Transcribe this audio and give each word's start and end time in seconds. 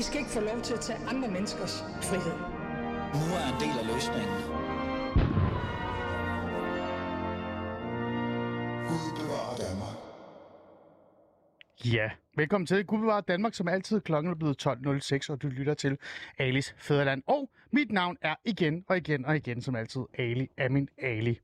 I 0.00 0.02
skal 0.02 0.18
ikke 0.18 0.30
få 0.30 0.40
lov 0.40 0.60
til 0.60 0.74
at 0.74 0.80
tage 0.80 0.98
andre 0.98 1.28
menneskers 1.28 1.84
frihed. 2.02 2.36
Nu 3.20 3.26
er 3.38 3.46
en 3.52 3.60
del 3.64 3.76
af 3.80 3.86
løsningen. 3.94 4.36
Gud 8.88 9.10
bevarer 9.18 9.56
Danmark. 9.56 9.96
Ja, 11.84 12.10
velkommen 12.36 12.66
til 12.66 12.86
Gud 12.86 12.98
bevare 12.98 13.22
Danmark, 13.28 13.54
som 13.54 13.68
altid 13.68 14.00
klokken 14.00 14.32
er 14.32 14.36
blevet 14.36 14.66
12.06, 14.66 15.32
og 15.32 15.42
du 15.42 15.48
lytter 15.48 15.74
til 15.74 15.98
Alis 16.38 16.74
Fæderland. 16.78 17.22
Og 17.26 17.50
mit 17.70 17.92
navn 17.92 18.16
er 18.22 18.34
igen 18.44 18.84
og 18.88 18.96
igen 18.96 19.24
og 19.24 19.36
igen, 19.36 19.62
som 19.62 19.76
altid, 19.76 20.02
Ali 20.18 20.48
Amin 20.58 20.88
Ali. 20.98 21.40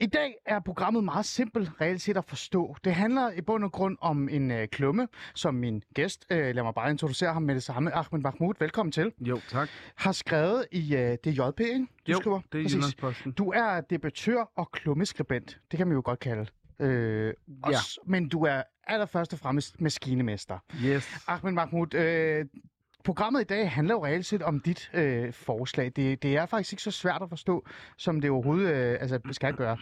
I 0.00 0.06
dag 0.06 0.34
er 0.46 0.60
programmet 0.60 1.04
meget 1.04 1.26
simpelt 1.26 1.70
reelt 1.80 2.00
set 2.02 2.16
at 2.16 2.24
forstå. 2.24 2.76
Det 2.84 2.94
handler 2.94 3.30
i 3.30 3.40
bund 3.40 3.64
og 3.64 3.72
grund 3.72 3.96
om 4.00 4.28
en 4.28 4.50
øh, 4.50 4.68
klumme, 4.68 5.08
som 5.34 5.54
min 5.54 5.82
gæst, 5.94 6.26
øh, 6.30 6.54
lad 6.54 6.62
mig 6.62 6.74
bare 6.74 6.90
introducere 6.90 7.32
ham 7.32 7.42
med 7.42 7.54
det 7.54 7.62
samme, 7.62 7.94
Ahmed 7.94 8.20
Mahmoud, 8.20 8.54
velkommen 8.60 8.92
til, 8.92 9.12
Jo, 9.20 9.40
tak. 9.48 9.68
har 9.96 10.12
skrevet 10.12 10.66
i 10.72 10.96
øh, 10.96 11.16
DJP, 11.24 11.60
ikke? 11.60 11.86
Du 12.06 12.12
Jo, 12.12 12.18
skriver. 12.20 12.40
det 12.52 12.60
er. 12.60 12.68
Jyllandsposten. 12.74 13.32
Du 13.32 13.50
er 13.50 13.80
debattør 13.80 14.50
og 14.56 14.70
klummeskribent. 14.72 15.60
Det 15.70 15.76
kan 15.76 15.86
man 15.86 15.94
jo 15.94 16.02
godt 16.04 16.18
kalde. 16.20 16.46
Øh, 16.80 17.34
også, 17.62 18.00
Men 18.06 18.28
du 18.28 18.42
er 18.42 18.62
allerførst 18.86 19.32
og 19.32 19.38
fremmest 19.38 19.80
maskinemester. 19.80 20.58
Yes. 20.84 21.08
Ahmed 21.28 21.52
Mahmoud, 21.52 21.94
øh, 21.94 22.44
programmet 23.06 23.40
i 23.40 23.44
dag 23.44 23.70
handler 23.70 23.94
jo 23.94 24.04
reelt 24.04 24.26
set 24.26 24.42
om 24.42 24.60
dit 24.60 24.90
øh, 24.94 25.32
forslag. 25.32 25.92
Det, 25.96 26.22
det 26.22 26.36
er 26.36 26.46
faktisk 26.46 26.72
ikke 26.72 26.82
så 26.82 26.90
svært 26.90 27.22
at 27.22 27.28
forstå, 27.28 27.66
som 27.96 28.20
det 28.20 28.30
overhovedet 28.30 28.74
øh, 28.74 28.96
altså, 29.00 29.20
skal 29.30 29.54
gøre. 29.54 29.76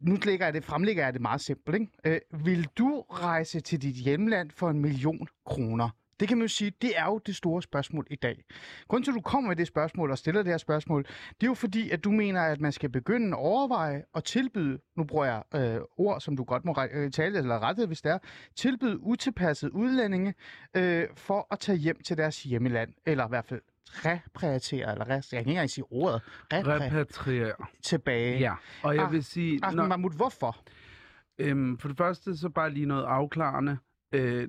Nu 0.00 0.16
lægger 0.24 0.46
jeg 0.46 0.54
det, 0.54 0.64
fremlægger 0.64 1.04
jeg 1.04 1.12
det 1.12 1.22
meget 1.22 1.40
simpelt. 1.40 1.74
Ikke? 1.74 1.92
Øh, 2.04 2.44
vil 2.44 2.68
du 2.78 3.04
rejse 3.10 3.60
til 3.60 3.82
dit 3.82 3.94
hjemland 3.94 4.50
for 4.50 4.70
en 4.70 4.78
million 4.78 5.28
kroner? 5.46 5.88
Det 6.20 6.28
kan 6.28 6.38
man 6.38 6.44
jo 6.44 6.48
sige, 6.48 6.72
det 6.82 6.98
er 6.98 7.04
jo 7.06 7.18
det 7.26 7.36
store 7.36 7.62
spørgsmål 7.62 8.06
i 8.10 8.16
dag. 8.16 8.44
Grunden 8.88 9.04
til, 9.04 9.10
at 9.10 9.14
du 9.14 9.20
kommer 9.20 9.48
med 9.48 9.56
det 9.56 9.66
spørgsmål 9.66 10.10
og 10.10 10.18
stiller 10.18 10.42
det 10.42 10.52
her 10.52 10.58
spørgsmål, 10.58 11.02
det 11.04 11.42
er 11.42 11.46
jo 11.46 11.54
fordi, 11.54 11.90
at 11.90 12.04
du 12.04 12.10
mener, 12.10 12.42
at 12.42 12.60
man 12.60 12.72
skal 12.72 12.90
begynde 12.90 13.28
at 13.28 13.34
overveje 13.40 14.04
og 14.12 14.24
tilbyde, 14.24 14.78
nu 14.96 15.04
bruger 15.04 15.24
jeg 15.24 15.42
øh, 15.54 15.80
ord, 15.96 16.20
som 16.20 16.36
du 16.36 16.44
godt 16.44 16.64
må 16.64 16.72
re- 16.72 16.96
øh, 16.96 17.10
tale 17.10 17.38
eller 17.38 17.58
rette, 17.62 17.86
hvis 17.86 18.02
det 18.02 18.12
er, 18.12 18.18
tilbyde 18.56 19.00
utilpassede 19.00 19.74
udlændinge 19.74 20.34
øh, 20.76 21.04
for 21.16 21.46
at 21.50 21.58
tage 21.58 21.78
hjem 21.78 22.00
til 22.04 22.16
deres 22.16 22.42
hjemmeland, 22.42 22.92
eller 23.06 23.24
i 23.24 23.28
hvert 23.28 23.44
fald 23.46 23.60
repatriere, 23.90 24.92
eller 24.92 25.04
re- 25.04 25.12
jeg 25.12 25.22
kan 25.30 25.38
ikke 25.38 25.50
engang 25.50 25.70
sige 25.70 25.84
ordet, 25.90 26.22
Repatriere. 26.52 27.52
tilbage. 27.82 28.38
Ja, 28.38 28.54
og 28.82 28.94
jeg 28.96 29.04
Ah, 29.04 29.12
vil 29.12 29.24
sige, 29.24 29.60
Ahmed 29.62 29.76
når, 29.76 29.86
Mahmoud, 29.86 30.16
hvorfor? 30.16 30.56
øhm, 31.38 31.78
for 31.78 31.88
det 31.88 31.96
første 31.96 32.36
så 32.36 32.48
bare 32.48 32.70
lige 32.70 32.86
noget 32.86 33.04
afklarende. 33.04 33.76
Øh, 34.12 34.48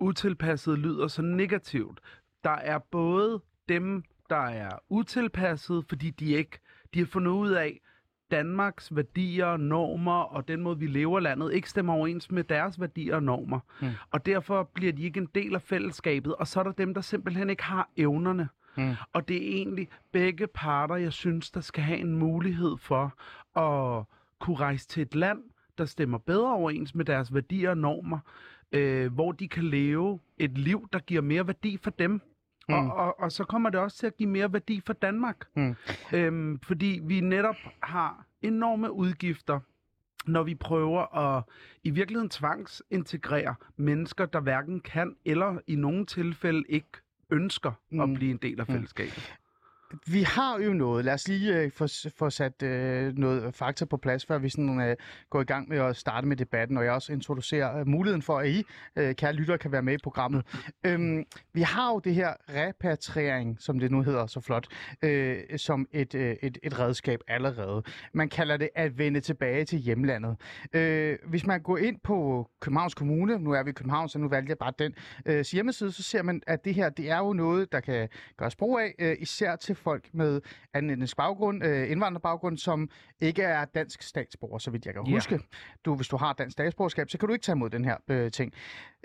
utilpasset 0.00 0.78
lyder 0.78 1.08
så 1.08 1.22
negativt. 1.22 2.00
Der 2.44 2.50
er 2.50 2.78
både 2.78 3.40
dem, 3.68 4.04
der 4.30 4.46
er 4.46 4.70
utilpasset, 4.88 5.84
fordi 5.88 6.10
de 6.10 6.26
ikke 6.26 6.58
de 6.94 6.98
har 6.98 7.06
fundet 7.06 7.30
ud 7.30 7.50
af, 7.50 7.80
Danmarks 8.30 8.96
værdier, 8.96 9.56
normer 9.56 10.20
og 10.22 10.48
den 10.48 10.60
måde, 10.60 10.78
vi 10.78 10.86
lever 10.86 11.20
landet, 11.20 11.52
ikke 11.52 11.70
stemmer 11.70 11.94
overens 11.94 12.30
med 12.30 12.44
deres 12.44 12.80
værdier 12.80 13.14
og 13.14 13.22
normer. 13.22 13.60
Mm. 13.80 13.88
Og 14.10 14.26
derfor 14.26 14.70
bliver 14.74 14.92
de 14.92 15.02
ikke 15.02 15.20
en 15.20 15.28
del 15.34 15.54
af 15.54 15.62
fællesskabet, 15.62 16.34
og 16.34 16.46
så 16.46 16.60
er 16.60 16.64
der 16.64 16.72
dem, 16.72 16.94
der 16.94 17.00
simpelthen 17.00 17.50
ikke 17.50 17.64
har 17.64 17.90
evnerne. 17.96 18.48
Mm. 18.76 18.94
Og 19.12 19.28
det 19.28 19.36
er 19.36 19.56
egentlig 19.56 19.88
begge 20.12 20.46
parter, 20.46 20.94
jeg 20.94 21.12
synes, 21.12 21.50
der 21.50 21.60
skal 21.60 21.82
have 21.82 21.98
en 21.98 22.16
mulighed 22.16 22.76
for 22.76 23.14
at 23.60 24.04
kunne 24.38 24.56
rejse 24.56 24.88
til 24.88 25.02
et 25.02 25.14
land, 25.14 25.42
der 25.78 25.84
stemmer 25.84 26.18
bedre 26.18 26.54
overens 26.54 26.94
med 26.94 27.04
deres 27.04 27.34
værdier 27.34 27.70
og 27.70 27.78
normer, 27.78 28.18
øh, 28.72 29.12
hvor 29.12 29.32
de 29.32 29.48
kan 29.48 29.64
leve 29.64 30.20
et 30.38 30.58
liv, 30.58 30.88
der 30.92 30.98
giver 30.98 31.22
mere 31.22 31.46
værdi 31.46 31.76
for 31.76 31.90
dem. 31.90 32.20
Mm. 32.68 32.74
Og, 32.74 32.94
og, 32.94 33.20
og 33.20 33.32
så 33.32 33.44
kommer 33.44 33.70
det 33.70 33.80
også 33.80 33.98
til 33.98 34.06
at 34.06 34.16
give 34.16 34.28
mere 34.28 34.52
værdi 34.52 34.82
for 34.86 34.92
Danmark. 34.92 35.48
Mm. 35.56 35.76
Øhm, 36.12 36.60
fordi 36.60 37.00
vi 37.04 37.20
netop 37.20 37.56
har 37.82 38.26
enorme 38.42 38.92
udgifter, 38.92 39.60
når 40.26 40.42
vi 40.42 40.54
prøver 40.54 41.16
at 41.16 41.44
i 41.84 41.90
virkeligheden 41.90 42.30
tvangsintegrere 42.30 43.54
mennesker, 43.76 44.26
der 44.26 44.40
hverken 44.40 44.80
kan 44.80 45.16
eller 45.24 45.58
i 45.66 45.74
nogle 45.74 46.06
tilfælde 46.06 46.64
ikke 46.68 46.88
ønsker 47.30 47.72
mm. 47.90 48.00
at 48.00 48.14
blive 48.14 48.30
en 48.30 48.36
del 48.36 48.60
af 48.60 48.66
fællesskabet. 48.66 49.34
Vi 50.06 50.22
har 50.22 50.58
jo 50.58 50.72
noget. 50.72 51.04
Lad 51.04 51.14
os 51.14 51.28
lige 51.28 51.56
øh, 51.56 51.70
få, 51.72 51.86
få 52.16 52.30
sat 52.30 52.62
øh, 52.62 53.18
noget 53.18 53.54
fakta 53.54 53.84
på 53.84 53.96
plads, 53.96 54.26
før 54.26 54.38
vi 54.38 54.48
sådan, 54.48 54.80
øh, 54.80 54.96
går 55.30 55.40
i 55.40 55.44
gang 55.44 55.68
med 55.68 55.78
at 55.78 55.96
starte 55.96 56.26
med 56.26 56.36
debatten, 56.36 56.76
og 56.76 56.84
jeg 56.84 56.92
også 56.92 57.12
introducerer 57.12 57.80
øh, 57.80 57.86
muligheden 57.86 58.22
for, 58.22 58.38
at 58.38 58.48
I, 58.48 58.64
øh, 58.96 59.14
kære 59.14 59.32
lyttere, 59.32 59.58
kan 59.58 59.72
være 59.72 59.82
med 59.82 59.94
i 59.94 59.98
programmet. 60.02 60.44
øhm, 60.84 61.24
vi 61.52 61.62
har 61.62 61.90
jo 61.92 61.98
det 61.98 62.14
her 62.14 62.34
repatriering, 62.48 63.56
som 63.60 63.78
det 63.78 63.90
nu 63.90 64.02
hedder 64.02 64.26
så 64.26 64.40
flot, 64.40 64.66
øh, 65.02 65.38
som 65.56 65.86
et, 65.92 66.14
øh, 66.14 66.36
et, 66.42 66.58
et 66.62 66.78
redskab 66.78 67.20
allerede. 67.28 67.82
Man 68.12 68.28
kalder 68.28 68.56
det 68.56 68.68
at 68.74 68.98
vende 68.98 69.20
tilbage 69.20 69.64
til 69.64 69.78
hjemlandet. 69.78 70.36
Øh, 70.72 71.18
hvis 71.26 71.46
man 71.46 71.62
går 71.62 71.78
ind 71.78 72.00
på 72.04 72.48
Københavns 72.60 72.94
Kommune, 72.94 73.38
nu 73.38 73.52
er 73.52 73.62
vi 73.62 73.70
i 73.70 73.72
København, 73.72 74.08
så 74.08 74.18
nu 74.18 74.28
valgte 74.28 74.50
jeg 74.50 74.58
bare 74.58 74.72
den 74.78 74.94
øh, 75.26 75.44
hjemmeside, 75.52 75.92
så 75.92 76.02
ser 76.02 76.22
man, 76.22 76.42
at 76.46 76.64
det 76.64 76.74
her 76.74 76.88
det 76.88 77.10
er 77.10 77.18
jo 77.18 77.32
noget, 77.32 77.72
der 77.72 77.80
kan 77.80 78.08
gøres 78.36 78.56
brug 78.56 78.78
af, 78.78 78.94
øh, 78.98 79.16
især 79.18 79.56
til 79.56 79.77
folk 79.78 80.08
med 80.14 80.40
anden 80.74 80.90
etnisk 80.90 81.16
baggrund, 81.16 81.64
øh, 81.64 81.90
indvandrerbaggrund, 81.90 82.58
som 82.58 82.90
ikke 83.20 83.42
er 83.42 83.64
dansk 83.64 84.02
statsborger, 84.02 84.58
så 84.58 84.70
vidt 84.70 84.86
jeg 84.86 84.94
kan 84.94 85.06
Ja. 85.06 85.14
huske. 85.14 85.40
Du, 85.84 85.94
hvis 85.94 86.08
du 86.08 86.16
har 86.16 86.32
dansk 86.32 86.52
statsborgerskab, 86.52 87.10
så 87.10 87.18
kan 87.18 87.26
du 87.26 87.32
ikke 87.32 87.42
tage 87.44 87.56
imod 87.56 87.70
den 87.70 87.84
her 87.84 87.96
øh, 88.08 88.30
ting. 88.30 88.52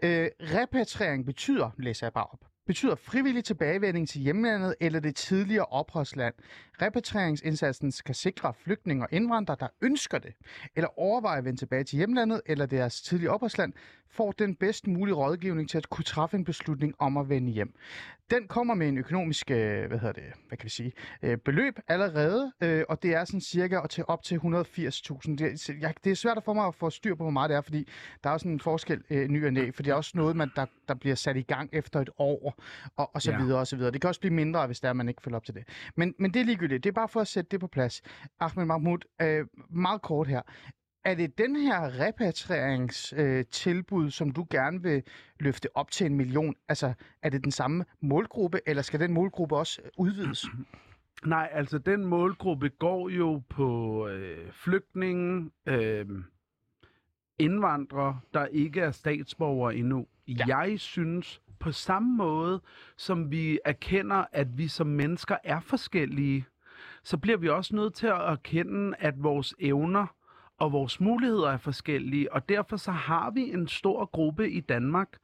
Øh, 0.04 0.28
repatriering 0.42 1.26
betyder, 1.26 1.70
læser 1.78 2.06
jeg 2.08 2.14
bare 2.14 2.26
op, 2.26 2.40
betyder 2.68 2.96
frivillig 2.96 3.44
tilbagevending 3.44 4.10
til 4.10 4.22
hjemlandet 4.22 4.76
eller 4.82 5.00
det 5.00 5.16
tidligere 5.16 5.66
opholdsland. 5.66 6.34
Repatrieringsindsatsen 6.82 7.92
skal 7.92 8.16
sikre 8.16 8.54
flygtninge 8.54 9.04
og 9.04 9.10
indvandrere, 9.12 9.58
der 9.60 9.68
ønsker 9.82 10.18
det, 10.18 10.34
eller 10.76 11.00
overvejer 11.00 11.38
at 11.38 11.46
vende 11.46 11.60
tilbage 11.60 11.84
til 11.84 11.98
hjemlandet 11.98 12.42
eller 12.46 12.66
deres 12.66 13.02
tidligere 13.02 13.34
opholdsland, 13.34 13.74
får 14.14 14.32
den 14.32 14.56
bedst 14.56 14.88
mulige 14.88 15.16
rådgivning 15.16 15.70
til 15.70 15.78
at 15.78 15.90
kunne 15.90 16.04
træffe 16.04 16.38
en 16.38 16.44
beslutning 16.44 16.94
om 17.00 17.18
at 17.18 17.30
vende 17.30 17.52
hjem. 17.52 17.74
Den 18.32 18.48
kommer 18.48 18.74
med 18.74 18.88
en 18.88 18.98
økonomisk, 18.98 19.52
øh, 19.52 19.88
hvad 19.88 20.00
hedder 20.00 20.12
det, 20.14 20.24
hvad 20.48 20.58
kan 20.58 20.66
vi 20.66 20.70
sige, 20.70 20.92
øh, 21.24 21.38
beløb 21.38 21.80
allerede, 21.88 22.52
øh, 22.62 22.84
og 22.90 23.04
det 23.04 23.14
er 23.16 23.26
sådan 23.26 23.42
cirka 23.42 23.80
at 23.84 23.90
til 23.90 24.04
op 24.08 24.24
til 24.24 24.36
180.000. 24.36 25.36
Det, 25.36 25.70
jeg, 25.82 25.94
det 26.04 26.12
er 26.12 26.16
svært 26.16 26.42
for 26.46 26.54
mig 26.54 26.66
at 26.68 26.76
få 26.76 26.90
styr 26.90 27.16
på, 27.16 27.24
hvor 27.24 27.32
meget 27.32 27.50
det 27.50 27.56
er, 27.58 27.62
fordi 27.62 27.88
der 28.24 28.30
er 28.30 28.34
også 28.34 28.48
en 28.48 28.60
forskel 28.60 29.04
øh, 29.10 29.28
ny 29.28 29.46
og 29.46 29.54
næ, 29.54 29.72
for 29.72 29.84
det 29.84 29.92
er 29.92 29.96
også 29.96 30.12
noget, 30.16 30.36
man, 30.36 30.52
der, 30.56 30.66
der 30.88 30.94
bliver 30.94 31.16
sat 31.16 31.38
i 31.38 31.42
gang 31.42 31.70
efter 31.74 32.00
et 32.02 32.10
år, 32.18 32.56
og, 32.98 33.16
og 33.16 33.22
så 33.22 33.32
Ja. 33.32 33.38
videre 33.44 33.60
og 33.60 33.68
så 33.68 33.76
videre. 33.76 33.92
Det 33.92 34.02
kan 34.02 34.08
også 34.08 34.20
blive 34.20 34.34
mindre, 34.34 34.66
hvis 34.68 34.80
der 34.80 34.90
er, 34.90 34.94
man 34.94 35.10
ikke 35.10 35.22
følger 35.22 35.36
op 35.38 35.46
til 35.46 35.54
det. 35.56 35.64
Men, 35.96 36.14
men 36.20 36.34
det 36.34 36.40
er 36.40 36.46
ligegyldigt. 36.46 36.84
Det 36.84 36.90
er 36.90 36.94
bare 36.94 37.08
for 37.08 37.22
at 37.22 37.28
sætte 37.28 37.50
det 37.52 37.60
på 37.60 37.68
plads. 37.68 38.02
Ahmed 38.40 38.66
Mahmoud, 38.66 38.98
øh, 39.22 39.46
meget 39.70 40.02
kort 40.02 40.28
her. 40.28 40.42
Er 41.06 41.16
det 41.16 41.38
den 41.38 41.56
her 41.56 42.00
repatrieringstilbud, 42.00 44.06
øh, 44.06 44.12
som 44.12 44.32
du 44.32 44.48
gerne 44.50 44.82
vil 44.82 45.04
løfte 45.40 45.70
op 45.76 45.92
til 45.92 46.06
en 46.06 46.16
million? 46.16 46.56
Altså, 46.68 46.94
er 47.22 47.30
det 47.30 47.44
den 47.44 47.52
samme 47.52 47.86
målgruppe, 48.02 48.60
eller 48.66 48.82
skal 48.82 49.00
den 49.00 49.14
målgruppe 49.14 49.58
også 49.58 49.82
udvides? 49.98 50.46
Nej, 51.26 51.50
altså 51.52 51.78
den 51.78 52.06
målgruppe 52.06 52.70
går 52.70 53.10
jo 53.10 53.42
på 53.50 54.08
øh, 54.08 54.52
flygtninge, 54.52 55.52
øh, 55.66 56.06
indvandrere, 57.40 58.20
der 58.34 58.46
ikke 58.46 58.82
er 58.82 58.92
statsborgere 58.92 59.76
endnu. 59.76 60.08
Ja. 60.28 60.46
Jeg 60.48 60.80
synes, 60.80 61.42
på 61.60 61.72
samme 61.72 62.18
måde 62.18 62.62
som 62.98 63.32
vi 63.32 63.60
erkender, 63.66 64.26
at 64.32 64.58
vi 64.58 64.68
som 64.68 64.88
mennesker 64.88 65.38
er 65.44 65.60
forskellige, 65.60 66.46
så 67.04 67.18
bliver 67.18 67.38
vi 67.38 67.50
også 67.50 67.76
nødt 67.76 67.94
til 67.94 68.08
at 68.08 68.22
erkende, 68.22 68.96
at 69.00 69.24
vores 69.24 69.56
evner 69.60 70.08
og 70.64 70.72
vores 70.72 71.00
muligheder 71.00 71.50
er 71.50 71.58
forskellige, 71.58 72.34
og 72.34 72.50
derfor 72.50 72.78
så 72.78 72.92
har 72.92 73.32
vi 73.32 73.42
en 73.42 73.68
stor 73.68 74.06
gruppe 74.06 74.52
i 74.52 74.60
Danmark 74.60 75.18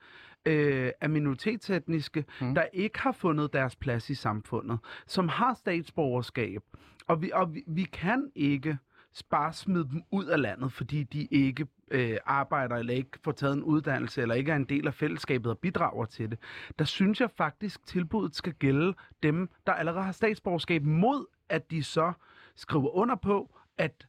øh, 0.46 0.92
af 1.02 1.10
minoritetsetniske, 1.10 2.26
Mm. 2.42 2.56
der 2.56 2.64
ikke 2.74 3.00
har 3.00 3.12
fundet 3.12 3.54
deres 3.54 3.76
plads 3.76 4.10
i 4.10 4.16
samfundet, 4.16 4.80
som 5.08 5.28
har 5.28 5.54
statsborgerskab, 5.54 6.62
og 7.08 7.22
vi, 7.22 7.32
og 7.34 7.54
vi, 7.56 7.64
vi 7.68 7.84
kan 7.84 8.32
ikke 8.36 8.78
bare 9.30 9.54
smide 9.54 9.88
dem 9.92 10.04
ud 10.12 10.26
af 10.26 10.42
landet, 10.42 10.74
fordi 10.74 11.04
de 11.04 11.26
ikke 11.26 11.68
øh, 11.92 12.18
arbejder 12.26 12.76
eller 12.76 12.94
ikke 12.94 13.20
får 13.24 13.32
taget 13.32 13.54
en 13.54 13.64
uddannelse 13.64 14.22
eller 14.22 14.36
ikke 14.36 14.52
er 14.52 14.56
en 14.56 14.66
del 14.66 14.88
af 14.88 14.94
fællesskabet 14.94 15.52
og 15.52 15.58
bidrager 15.58 16.06
til 16.06 16.32
det. 16.32 16.40
Der 16.80 16.86
synes 16.86 17.22
jeg 17.22 17.30
faktisk, 17.38 17.86
tilbuddet 17.86 18.36
skal 18.36 18.54
gælde 18.54 18.94
dem, 19.24 19.50
der 19.68 19.74
allerede 19.74 20.04
har 20.04 20.12
statsborgerskab 20.12 20.84
mod, 20.84 21.26
at 21.50 21.72
de 21.72 21.84
så 21.84 22.14
skriver 22.56 22.96
under 22.96 23.16
på, 23.16 23.56
at 23.78 24.08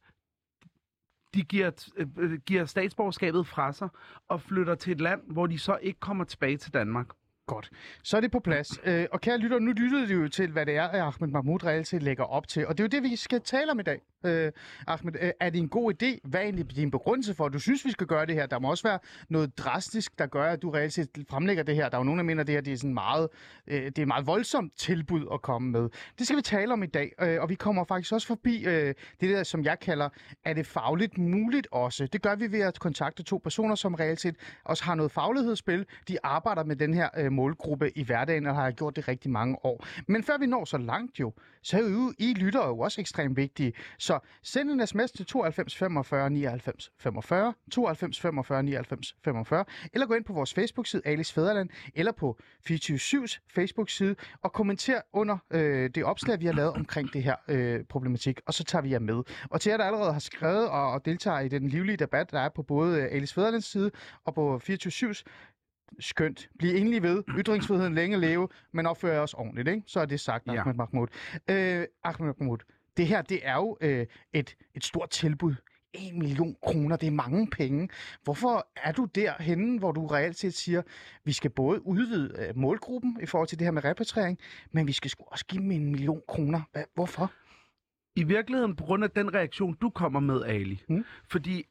de 1.35 1.43
giver, 1.43 1.88
øh, 1.97 2.06
øh, 2.19 2.38
giver 2.47 2.65
statsborgerskabet 2.65 3.47
fra 3.47 3.73
sig 3.73 3.88
og 4.29 4.41
flytter 4.41 4.75
til 4.75 4.93
et 4.93 5.00
land, 5.00 5.23
hvor 5.27 5.47
de 5.47 5.59
så 5.59 5.79
ikke 5.82 6.00
kommer 6.00 6.25
tilbage 6.25 6.56
til 6.56 6.75
Danmark. 6.75 7.06
Godt. 7.47 7.71
Så 8.03 8.17
er 8.17 8.21
det 8.21 8.31
på 8.31 8.41
plads. 8.41 8.79
Øh, 8.85 9.07
og 9.13 9.21
kære 9.21 9.39
lytter, 9.39 9.59
nu 9.59 9.73
lyttede 9.73 10.15
du 10.15 10.23
jo 10.23 10.29
til, 10.29 10.51
hvad 10.51 10.67
det 10.67 10.77
er, 10.77 10.89
at 10.89 11.01
Ahmed 11.01 11.29
Mahmoud 11.29 11.65
reelt 11.65 11.87
set 11.87 12.03
lægger 12.03 12.25
op 12.25 12.49
til. 12.49 12.67
Og 12.67 12.79
det 12.79 12.85
er 12.85 12.89
jo 12.99 13.03
det, 13.03 13.11
vi 13.11 13.17
skal 13.17 13.41
tale 13.41 13.71
om 13.71 13.81
i 13.81 13.83
dag. 13.83 14.01
Øh, 14.25 14.53
Ahmed, 14.87 15.13
øh, 15.21 15.31
er 15.41 15.51
det 15.51 15.59
en 15.59 15.69
god 15.69 15.93
idé? 16.03 16.19
Hvad 16.25 16.41
er 16.41 16.45
egentlig 16.45 16.77
din 16.77 16.91
begrundelse 16.91 17.35
for, 17.35 17.47
at 17.47 17.53
du 17.53 17.59
synes, 17.59 17.85
vi 17.85 17.91
skal 17.91 18.07
gøre 18.07 18.27
det 18.27 18.35
her? 18.35 18.47
Der 18.47 18.59
må 18.59 18.71
også 18.71 18.89
være 18.89 18.99
noget 19.29 19.59
drastisk, 19.59 20.19
der 20.19 20.27
gør, 20.27 20.45
at 20.45 20.63
du 20.63 20.71
reelt 20.71 20.93
set 20.93 21.09
fremlægger 21.31 21.63
det 21.63 21.75
her. 21.75 21.89
Der 21.89 21.97
er 21.97 22.01
jo 22.01 22.05
nogen, 22.05 22.19
der 22.19 22.25
mener, 22.25 22.41
at 22.41 22.47
det 22.47 22.55
her 22.55 22.61
det 22.61 22.73
er 22.73 22.77
sådan 22.77 22.95
meget, 22.95 23.29
øh, 23.67 23.83
det 23.83 23.99
er 23.99 24.03
et 24.03 24.09
meget 24.09 24.27
voldsomt 24.27 24.73
tilbud 24.77 25.27
at 25.33 25.43
komme 25.43 25.71
med. 25.71 25.89
Det 26.19 26.27
skal 26.27 26.37
vi 26.37 26.43
tale 26.43 26.73
om 26.73 26.83
i 26.83 26.87
dag. 26.87 27.13
Øh, 27.23 27.43
og 27.43 27.49
vi 27.49 27.55
kommer 27.55 27.85
faktisk 27.85 28.13
også 28.13 28.27
forbi 28.27 28.65
øh, 28.67 28.95
det 29.21 29.31
der, 29.31 29.43
som 29.43 29.65
jeg 29.65 29.79
kalder, 29.81 30.09
er 30.45 30.53
det 30.53 30.67
fagligt 30.67 31.19
muligt 31.19 31.69
også? 31.73 32.07
Det 32.07 32.23
gør 32.23 32.35
vi 32.35 32.53
ved 32.53 32.61
at 32.61 32.79
kontakte 32.79 33.23
to 33.23 33.41
personer, 33.45 33.75
som 33.75 33.95
reelt 33.95 34.21
set 34.21 34.37
også 34.65 34.85
har 34.85 34.95
noget 34.95 35.13
faglighedsspil. 35.13 35.87
De 36.09 36.19
arbejder 36.23 36.65
med 36.65 36.77
den 36.77 36.95
her 36.95 37.09
øh, 37.17 37.33
målgruppe 37.41 37.99
i 37.99 38.03
hverdagen, 38.05 38.47
og 38.47 38.55
har 38.55 38.71
gjort 38.71 38.97
det 38.97 39.09
rigtig 39.09 39.31
mange 39.31 39.65
år. 39.65 39.87
Men 40.07 40.23
før 40.23 40.39
vi 40.39 40.47
når 40.47 40.65
så 40.65 40.79
langt 40.79 41.21
jo, 41.21 41.33
så 41.63 41.77
er 41.77 41.83
jo 41.83 42.13
I 42.19 42.35
lytter 42.35 42.67
jo 42.67 42.79
også 42.79 43.01
ekstremt 43.01 43.37
vigtige. 43.37 43.73
Så 43.99 44.19
send 44.43 44.71
en 44.71 44.87
sms 44.87 45.11
til 45.11 45.27
92 45.27 45.77
45 45.77 46.31
99 46.31 46.93
45, 46.99 47.55
92 47.71 48.21
45 48.21 48.63
99 48.63 49.17
45, 49.25 49.65
eller 49.93 50.07
gå 50.07 50.15
ind 50.15 50.25
på 50.25 50.33
vores 50.33 50.55
Facebook-side 50.55 51.03
Alice 51.05 51.35
Fæderland, 51.35 51.69
eller 51.95 52.13
på 52.13 52.39
24-7's 52.71 53.39
Facebook-side, 53.55 54.17
og 54.43 54.53
kommenter 54.53 55.01
under 55.13 55.39
øh, 55.51 55.91
det 55.95 56.05
opslag, 56.05 56.41
vi 56.41 56.47
har 56.47 56.53
lavet 56.53 56.73
omkring 56.73 57.13
det 57.13 57.23
her 57.23 57.37
øh, 57.49 57.85
problematik, 57.89 58.41
og 58.47 58.55
så 58.55 58.65
tager 58.65 58.83
vi 58.83 58.91
jer 58.93 58.99
med. 58.99 59.23
Og 59.51 59.61
til 59.61 59.71
jer, 59.71 59.77
der 59.77 59.85
allerede 59.85 60.13
har 60.13 60.21
skrevet 60.21 60.69
og, 60.69 60.93
og 60.93 61.05
deltager 61.05 61.41
i 61.41 61.49
den 61.49 61.69
livlige 61.69 61.97
debat, 61.97 62.31
der 62.31 62.41
er 62.41 62.49
på 62.49 62.63
både 62.63 63.01
øh, 63.01 63.09
Alice 63.11 63.35
Fæderlands 63.35 63.71
side 63.71 63.91
og 64.25 64.35
på 64.35 64.61
24-7's, 64.65 65.23
skønt. 65.99 66.49
Bliv 66.59 66.77
endelig 66.77 67.03
ved. 67.03 67.23
Ytringsfriheden 67.29 67.95
længe 67.95 68.21
leve, 68.21 68.49
men 68.73 68.87
opfører 68.87 69.13
jer 69.15 69.21
også 69.21 69.37
ordentligt, 69.37 69.69
ikke? 69.69 69.83
Så 69.87 70.01
er 70.01 70.05
det 70.05 70.21
sagt, 70.21 70.47
Ja. 70.47 70.61
Ahmed 70.61 70.75
Mahmoud. 70.75 71.07
Øh, 71.51 71.87
Ahmed 72.05 72.35
Mahmoud, 72.39 72.59
det 72.97 73.07
her, 73.07 73.23
det 73.23 73.41
er 73.43 73.55
jo 73.55 73.77
øh, 73.81 74.07
et, 74.33 74.57
et 74.75 74.85
stort 74.85 75.11
tilbud. 75.11 75.55
1 75.95 76.15
million 76.15 76.57
kroner, 76.63 76.97
det 76.97 77.07
er 77.07 77.11
mange 77.11 77.47
penge. 77.51 77.89
Hvorfor 78.25 78.69
er 78.77 78.93
du 78.93 79.05
derhenne, 79.05 79.79
hvor 79.79 79.93
du 79.93 80.07
reelt 80.07 80.37
set 80.39 80.55
siger, 80.55 80.83
vi 81.25 81.33
skal 81.33 81.51
både 81.51 81.87
udvide 81.87 82.35
øh, 82.39 82.57
målgruppen 82.57 83.19
i 83.23 83.27
forhold 83.27 83.49
til 83.49 83.59
det 83.59 83.67
her 83.67 83.73
med 83.73 83.85
repatriering, 83.85 84.39
men 84.73 84.87
vi 84.87 84.93
skal 84.93 85.11
også 85.27 85.47
give 85.47 85.63
dem 85.63 85.71
en 85.71 85.85
million 85.91 86.23
kroner. 86.29 86.61
Hva, 86.73 86.85
hvorfor? 86.95 87.33
I 88.17 88.23
virkeligheden 88.23 88.77
på 88.77 88.85
grund 88.85 89.05
af 89.05 89.11
den 89.11 89.35
reaktion, 89.35 89.75
du 89.75 89.91
kommer 89.91 90.21
med, 90.21 90.43
Ali. 90.45 90.83
Mm. 90.89 91.05
Fordi 91.29 91.67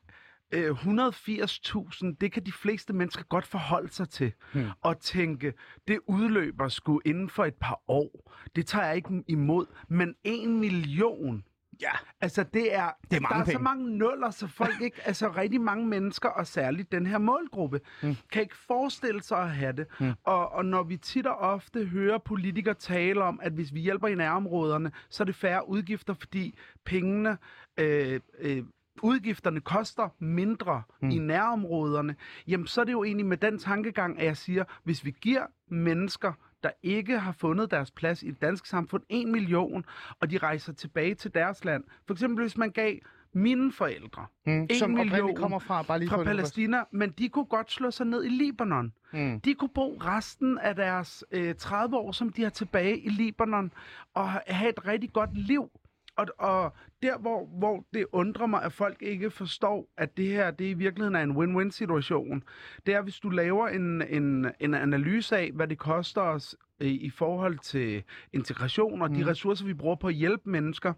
øh, 0.51 0.71
180.000, 0.71 2.15
det 2.21 2.31
kan 2.31 2.45
de 2.45 2.51
fleste 2.51 2.93
mennesker 2.93 3.23
godt 3.23 3.45
forholde 3.45 3.93
sig 3.93 4.09
til. 4.09 4.33
Mm. 4.53 4.65
Og 4.81 4.99
tænke, 4.99 5.53
det 5.87 5.99
udløber 6.07 6.67
sgu 6.67 7.01
inden 7.05 7.29
for 7.29 7.45
et 7.45 7.55
par 7.61 7.81
år. 7.87 8.31
Det 8.55 8.67
tager 8.67 8.85
jeg 8.85 8.95
ikke 8.95 9.23
imod. 9.27 9.65
Men 9.87 10.15
en 10.23 10.59
million, 10.59 11.43
Ja. 11.81 11.91
altså 12.21 12.43
det 12.43 12.75
er, 12.75 12.89
Det 13.11 13.17
er 13.17 13.21
mange 13.21 13.35
der 13.45 13.47
er 13.51 13.51
så 13.57 13.59
mange 13.59 13.97
nuller, 13.97 14.31
så 14.31 14.47
folk 14.47 14.81
ikke, 14.81 15.01
altså 15.05 15.29
rigtig 15.29 15.61
mange 15.61 15.87
mennesker, 15.87 16.29
og 16.29 16.47
særligt 16.47 16.91
den 16.91 17.05
her 17.05 17.17
målgruppe, 17.17 17.79
mm. 18.03 18.15
kan 18.31 18.41
ikke 18.41 18.57
forestille 18.57 19.23
sig 19.23 19.37
at 19.37 19.49
have 19.49 19.73
det. 19.73 19.87
Mm. 19.99 20.13
Og, 20.23 20.51
og 20.51 20.65
når 20.65 20.83
vi 20.83 20.97
tit 20.97 21.27
og 21.27 21.35
ofte 21.37 21.85
hører 21.85 22.17
politikere 22.17 22.73
tale 22.73 23.23
om, 23.23 23.39
at 23.43 23.51
hvis 23.51 23.73
vi 23.73 23.79
hjælper 23.79 24.07
i 24.07 24.15
nærområderne, 24.15 24.91
så 25.09 25.23
er 25.23 25.25
det 25.25 25.35
færre 25.35 25.69
udgifter, 25.69 26.13
fordi 26.13 26.57
pengene, 26.85 27.37
øh, 27.77 28.19
øh, 28.39 28.63
udgifterne 29.03 29.61
koster 29.61 30.09
mindre 30.19 30.81
mm. 31.01 31.09
i 31.09 31.17
nærområderne, 31.17 32.15
jamen 32.47 32.67
så 32.67 32.81
er 32.81 32.85
det 32.85 32.91
jo 32.91 33.03
egentlig 33.03 33.25
med 33.25 33.37
den 33.37 33.57
tankegang, 33.59 34.19
at 34.19 34.25
jeg 34.25 34.37
siger, 34.37 34.63
hvis 34.83 35.05
vi 35.05 35.15
giver 35.21 35.43
mennesker, 35.67 36.33
der 36.63 36.69
ikke 36.83 37.19
har 37.19 37.31
fundet 37.31 37.71
deres 37.71 37.91
plads 37.91 38.23
i 38.23 38.27
det 38.31 38.41
danske 38.41 38.69
samfund, 38.69 39.03
en 39.09 39.31
million, 39.31 39.85
og 40.19 40.31
de 40.31 40.37
rejser 40.37 40.73
tilbage 40.73 41.15
til 41.15 41.33
deres 41.33 41.65
land. 41.65 41.83
For 42.07 42.13
eksempel 42.13 42.43
hvis 42.43 42.57
man 42.57 42.71
gav 42.71 42.95
mine 43.33 43.71
forældre 43.71 44.25
Mm. 44.45 44.51
En 44.61 44.69
Som 44.79 44.89
million 44.91 45.35
kommer 45.35 45.59
fra, 45.59 45.81
bare 45.81 45.99
lige 45.99 46.09
fra 46.09 46.15
Palæstina, 46.23 46.83
men 46.91 47.09
de 47.11 47.29
kunne 47.29 47.45
godt 47.45 47.71
slå 47.71 47.91
sig 47.91 48.05
ned 48.07 48.23
i 48.25 48.29
Libanon. 48.29 48.93
Mm. 49.13 49.39
De 49.41 49.53
kunne 49.53 49.69
bo 49.69 49.97
resten 50.01 50.57
af 50.57 50.75
deres 50.75 51.23
øh, 51.31 51.55
30 51.55 51.97
år, 51.97 52.11
som 52.11 52.29
de 52.29 52.43
har 52.43 52.49
tilbage 52.49 52.99
i 52.99 53.09
Libanon, 53.09 53.71
og 54.13 54.29
ha- 54.31 54.39
have 54.47 54.69
et 54.69 54.87
rigtig 54.87 55.13
godt 55.13 55.37
liv. 55.37 55.71
Og, 56.19 56.27
og 56.38 56.74
der, 57.04 57.18
hvor, 57.18 57.45
hvor 57.45 57.86
det 57.94 58.06
undrer 58.12 58.45
mig, 58.48 58.63
at 58.63 58.74
folk 58.74 58.98
ikke 59.01 59.31
forstår, 59.31 59.89
at 59.98 60.18
det 60.18 60.27
her 60.27 60.51
det 60.51 60.66
i 60.66 60.74
virkeligheden 60.74 61.16
er 61.16 61.21
en 61.24 61.31
win-win 61.38 61.71
situation, 61.71 62.44
det 62.86 62.94
er, 62.94 63.01
hvis 63.01 63.19
du 63.19 63.30
laver 63.30 63.68
en, 63.68 64.01
en, 64.01 64.51
en 64.60 64.74
analyse 64.74 65.38
af, 65.38 65.51
hvad 65.51 65.68
det 65.68 65.77
koster 65.77 66.21
os 66.21 66.56
øh, 66.80 66.88
i 66.88 67.10
forhold 67.10 67.60
til 67.60 68.04
integration 68.33 69.01
og 69.01 69.10
de 69.10 69.25
ressourcer, 69.27 69.66
vi 69.66 69.74
bruger 69.74 69.95
på 69.95 70.07
at 70.07 70.13
hjælpe 70.13 70.50
mennesker. 70.50 70.94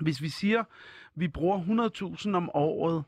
Hvis 0.00 0.22
vi 0.22 0.28
siger, 0.28 0.64
vi 1.14 1.28
bruger 1.28 1.58
100.000 2.26 2.34
om 2.36 2.50
året 2.54 3.04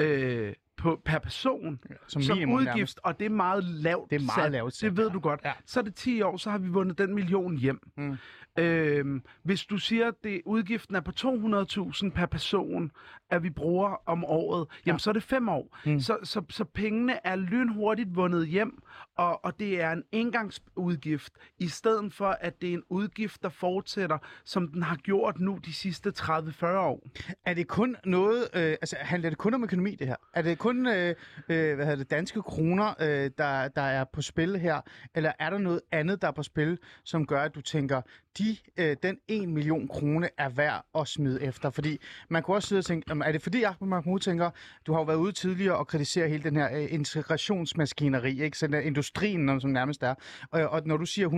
øh, 0.00 0.52
på, 0.76 1.00
per 1.04 1.18
person, 1.18 1.80
Som 2.08 2.22
som 2.22 2.36
minimum 2.36 2.54
udgift, 2.54 2.74
nærmest. 2.76 3.00
og 3.04 3.18
det 3.18 3.26
er 3.26 3.30
meget 3.30 3.64
lavt 3.64 4.10
Det 4.10 4.16
er 4.16 4.20
meget 4.20 4.44
sat. 4.44 4.52
lavt 4.52 4.74
sat, 4.74 4.90
Det 4.90 4.96
ved 4.96 5.06
ja. 5.06 5.12
du 5.12 5.20
godt. 5.20 5.40
Ja. 5.44 5.52
Så 5.66 5.80
er 5.80 5.84
det 5.84 5.94
10 5.94 6.22
år, 6.22 6.36
så 6.36 6.50
har 6.50 6.58
vi 6.58 6.68
vundet 6.68 6.98
den 6.98 7.14
million 7.14 7.56
hjem. 7.56 7.80
Mm. 7.96 8.16
Øhm, 8.58 9.22
hvis 9.42 9.64
du 9.64 9.78
siger, 9.78 10.08
at 10.08 10.14
det, 10.24 10.42
udgiften 10.44 10.94
er 10.94 11.00
på 11.00 11.12
200.000 11.20 12.10
per 12.10 12.26
person, 12.26 12.90
at 13.30 13.42
vi 13.42 13.50
bruger 13.50 14.02
om 14.06 14.24
året, 14.24 14.66
jamen 14.86 14.94
Ja. 14.94 14.98
så 14.98 15.10
er 15.10 15.12
det 15.14 15.22
fem 15.22 15.48
år. 15.48 15.78
Mm. 15.86 16.00
Så, 16.00 16.18
så, 16.22 16.42
så 16.50 16.64
pengene 16.64 17.26
er 17.26 17.36
lynhurtigt 17.36 18.16
vundet 18.16 18.46
hjem, 18.48 18.82
og, 19.16 19.44
og 19.44 19.58
det 19.60 19.80
er 19.82 19.90
en 19.92 20.02
engangsudgift, 20.12 21.32
i 21.58 21.68
stedet 21.68 22.14
for, 22.14 22.26
at 22.40 22.60
det 22.62 22.68
er 22.70 22.74
en 22.74 22.82
udgift, 22.88 23.42
der 23.42 23.48
fortsætter, 23.48 24.18
som 24.44 24.68
den 24.68 24.82
har 24.82 24.96
gjort 24.96 25.40
nu 25.40 25.58
de 25.64 25.72
sidste 25.74 26.12
30-40 26.18 26.66
år. 26.66 27.06
Er 27.44 27.54
det 27.54 27.68
kun 27.68 27.96
noget, 28.04 28.42
øh, 28.54 28.60
altså 28.70 28.96
handler 29.00 29.28
det 29.30 29.38
kun 29.38 29.54
om 29.54 29.64
økonomi 29.64 29.94
det 29.94 30.06
her? 30.06 30.16
Er 30.34 30.42
det 30.42 30.58
kun, 30.58 30.86
øh, 30.86 31.08
øh, 31.48 31.74
hvad 31.74 31.84
hedder 31.84 31.96
det, 31.96 32.10
danske 32.10 32.42
kroner, 32.42 32.94
øh, 33.00 33.30
der, 33.38 33.68
der 33.68 33.82
er 33.82 34.04
på 34.12 34.22
spil 34.22 34.58
her? 34.58 34.80
Eller 35.14 35.32
er 35.38 35.50
der 35.50 35.58
noget 35.58 35.80
andet, 35.92 36.22
der 36.22 36.28
er 36.28 36.32
på 36.32 36.42
spil, 36.42 36.78
som 37.04 37.26
gør, 37.26 37.42
at 37.42 37.54
du 37.54 37.60
tænker, 37.60 38.02
de, 38.38 38.56
øh, 38.76 38.96
den 39.02 39.18
1 39.28 39.48
million 39.48 39.88
kroner 39.88 40.28
er 40.38 40.48
værd 40.48 40.84
at 40.98 41.08
smide 41.08 41.42
efter? 41.42 41.70
Fordi 41.70 41.98
man 42.28 42.42
kunne 42.42 42.56
også 42.56 42.68
sidde 42.68 42.80
og 42.80 42.84
tænke, 42.84 43.22
er 43.24 43.32
det 43.32 43.42
fordi 43.42 43.62
Ahmed 43.62 43.88
Mahmoud 43.88 44.18
tænker, 44.18 44.50
du 44.86 44.92
har 44.92 45.00
jo 45.00 45.04
været 45.04 45.16
ude 45.16 45.32
tidligere 45.32 45.76
og 45.76 45.86
kritisere 45.86 46.28
hele 46.28 46.42
den 46.42 46.56
her 46.56 46.76
øh, 46.76 46.92
integrationsmaskineri, 46.94 48.42
ikke? 48.42 48.58
Sådan 48.58 48.72
der 48.72 48.80
industrien, 48.80 49.60
som 49.60 49.70
nærmest 49.70 50.02
er. 50.02 50.14
Og, 50.50 50.68
og 50.68 50.82
når 50.84 50.96
du 50.96 51.06
siger 51.06 51.28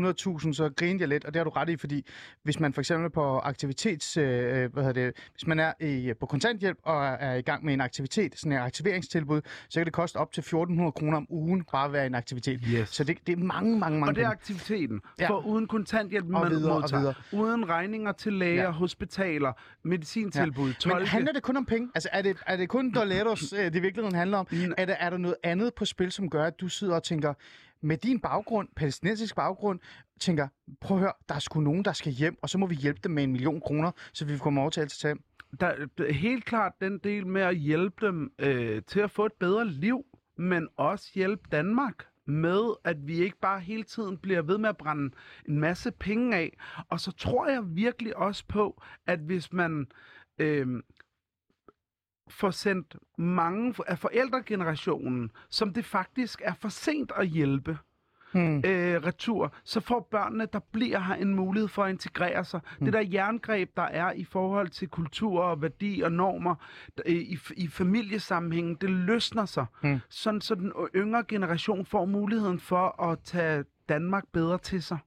100.000, 0.44 0.52
så 0.52 0.70
griner 0.76 1.00
jeg 1.00 1.08
lidt, 1.08 1.24
og 1.24 1.34
det 1.34 1.40
har 1.40 1.44
du 1.44 1.50
ret 1.50 1.68
i, 1.68 1.76
fordi 1.76 2.06
hvis 2.42 2.60
man 2.60 2.72
for 2.72 2.80
eksempel 2.80 3.10
på 3.10 3.38
aktivitets, 3.38 4.16
øh, 4.16 4.72
hvad 4.72 4.84
hedder 4.84 4.92
det, 4.92 5.16
hvis 5.32 5.46
man 5.46 5.60
er 5.60 5.72
i, 5.80 6.12
på 6.20 6.26
kontanthjælp 6.26 6.78
og 6.82 7.06
er, 7.06 7.34
i 7.34 7.42
gang 7.42 7.64
med 7.64 7.74
en 7.74 7.80
aktivitet, 7.80 8.38
sådan 8.38 8.52
en 8.52 8.58
aktiveringstilbud, 8.58 9.40
så 9.68 9.80
kan 9.80 9.84
det 9.84 9.92
koste 9.92 10.16
op 10.16 10.32
til 10.32 10.40
1.400 10.40 10.46
kroner 10.90 11.16
om 11.16 11.26
ugen 11.30 11.64
bare 11.72 11.84
at 11.84 11.92
være 11.92 12.04
i 12.04 12.06
en 12.06 12.14
aktivitet. 12.14 12.60
Yes. 12.66 12.88
Så 12.88 13.04
det, 13.04 13.18
det 13.26 13.32
er 13.32 13.36
mange, 13.36 13.78
mange, 13.78 14.00
mange 14.00 14.10
Og 14.10 14.16
det 14.16 14.24
er 14.24 14.28
aktiviteten. 14.28 15.00
Ja. 15.20 15.28
For 15.28 15.46
uden 15.46 15.66
kontanthjælp, 15.66 16.26
man 16.26 16.50
videre, 16.50 16.81
og 16.82 16.90
modtager. 16.92 17.00
videre. 17.32 17.44
Uden 17.52 17.68
regninger 17.68 18.12
til 18.12 18.32
læger, 18.32 18.62
Ja. 18.62 18.70
hospitaler, 18.70 19.52
medicintilbud, 19.82 20.68
ja. 20.68 20.74
tolke. 20.80 20.98
Men 20.98 21.06
handler 21.06 21.32
det 21.32 21.42
kun 21.42 21.56
om 21.56 21.66
penge? 21.66 21.90
Altså 21.94 22.08
er 22.12 22.22
det, 22.22 22.36
er 22.46 22.56
det 22.56 22.68
kun 22.68 22.92
Doletos, 22.92 23.52
øh, 23.58 23.58
det 23.64 23.74
i 23.76 23.80
virkeligheden 23.80 24.14
handler 24.16 24.38
om? 24.38 24.46
Mm. 24.52 24.72
Er 24.78 24.84
der, 24.84 24.94
er 24.94 25.10
der 25.10 25.16
noget 25.16 25.36
andet 25.42 25.74
på 25.74 25.84
spil, 25.84 26.12
som 26.12 26.30
gør, 26.30 26.44
at 26.44 26.60
du 26.60 26.68
sidder 26.68 26.94
og 26.94 27.02
tænker, 27.02 27.34
med 27.80 27.96
din 27.96 28.20
baggrund, 28.20 28.68
palæstinensisk 28.76 29.36
baggrund, 29.36 29.80
tænker, 30.20 30.48
prøv 30.80 30.96
at 30.96 31.00
høre, 31.00 31.12
der 31.28 31.34
er 31.34 31.38
sgu 31.38 31.60
nogen, 31.60 31.84
der 31.84 31.92
skal 31.92 32.12
hjem, 32.12 32.38
og 32.42 32.50
så 32.50 32.58
må 32.58 32.66
vi 32.66 32.74
hjælpe 32.74 33.00
dem 33.04 33.12
med 33.12 33.22
en 33.24 33.32
million 33.32 33.60
kroner, 33.60 33.90
så 34.12 34.24
vi 34.24 34.38
kommer 34.38 34.60
over 34.60 34.70
til 34.70 34.88
hjem. 35.02 35.22
der 35.60 35.66
er 35.98 36.12
helt 36.12 36.44
klart 36.44 36.72
den 36.80 36.98
del 36.98 37.26
med 37.26 37.42
at 37.42 37.56
hjælpe 37.56 38.06
dem 38.06 38.32
øh, 38.38 38.82
til 38.86 39.00
at 39.00 39.10
få 39.10 39.26
et 39.26 39.32
bedre 39.40 39.68
liv, 39.68 40.04
men 40.38 40.68
også 40.76 41.10
hjælpe 41.14 41.42
Danmark 41.52 41.94
med, 42.26 42.74
at 42.84 43.06
vi 43.06 43.14
ikke 43.22 43.38
bare 43.38 43.60
hele 43.60 43.82
tiden 43.82 44.18
bliver 44.18 44.42
ved 44.42 44.58
med 44.58 44.68
at 44.68 44.76
brænde 44.76 45.14
en 45.48 45.60
masse 45.60 45.90
penge 45.90 46.36
af. 46.36 46.58
Og 46.88 47.00
så 47.00 47.12
tror 47.12 47.48
jeg 47.48 47.76
virkelig 47.76 48.16
også 48.16 48.44
på, 48.48 48.82
at 49.06 49.18
hvis 49.18 49.52
man 49.52 49.86
øh, 50.38 50.82
får 52.28 52.50
sendt 52.50 52.96
mange 53.18 53.74
af 53.86 53.98
forældregenerationen, 53.98 55.30
som 55.48 55.72
det 55.72 55.84
faktisk 55.84 56.40
er 56.44 56.54
for 56.54 56.68
sent 56.68 57.12
at 57.16 57.28
hjælpe, 57.28 57.78
Hmm. 58.32 58.62
øh, 58.66 59.02
retur, 59.04 59.54
så 59.64 59.80
får 59.80 60.08
børnene, 60.10 60.46
der 60.52 60.60
bliver 60.72 61.00
her, 61.00 61.14
en 61.14 61.34
mulighed 61.34 61.68
for 61.68 61.84
at 61.84 61.90
integrere 61.90 62.44
sig. 62.44 62.60
Mm. 62.78 62.84
Det 62.84 62.94
der 62.94 63.00
jerngreb, 63.12 63.70
der 63.76 63.82
er 63.82 64.12
i 64.12 64.24
forhold 64.24 64.68
til 64.68 64.88
kultur 64.88 65.42
og 65.42 65.62
værdi 65.62 66.00
og 66.00 66.12
normer 66.12 66.54
øh, 67.06 67.14
i, 67.14 67.38
i 67.56 67.68
familiesammenhængen, 67.68 68.74
det 68.80 68.90
løsner 68.90 69.44
sig. 69.44 69.66
Mm. 69.82 70.00
Sådan 70.08 70.40
så 70.40 70.54
den 70.54 70.72
yngre 70.96 71.24
generation 71.28 71.86
får 71.86 72.04
muligheden 72.04 72.60
for 72.60 73.02
at 73.02 73.18
tage 73.24 73.64
Danmark 73.88 74.24
bedre 74.32 74.58
til 74.58 74.82
sig. 74.82 74.98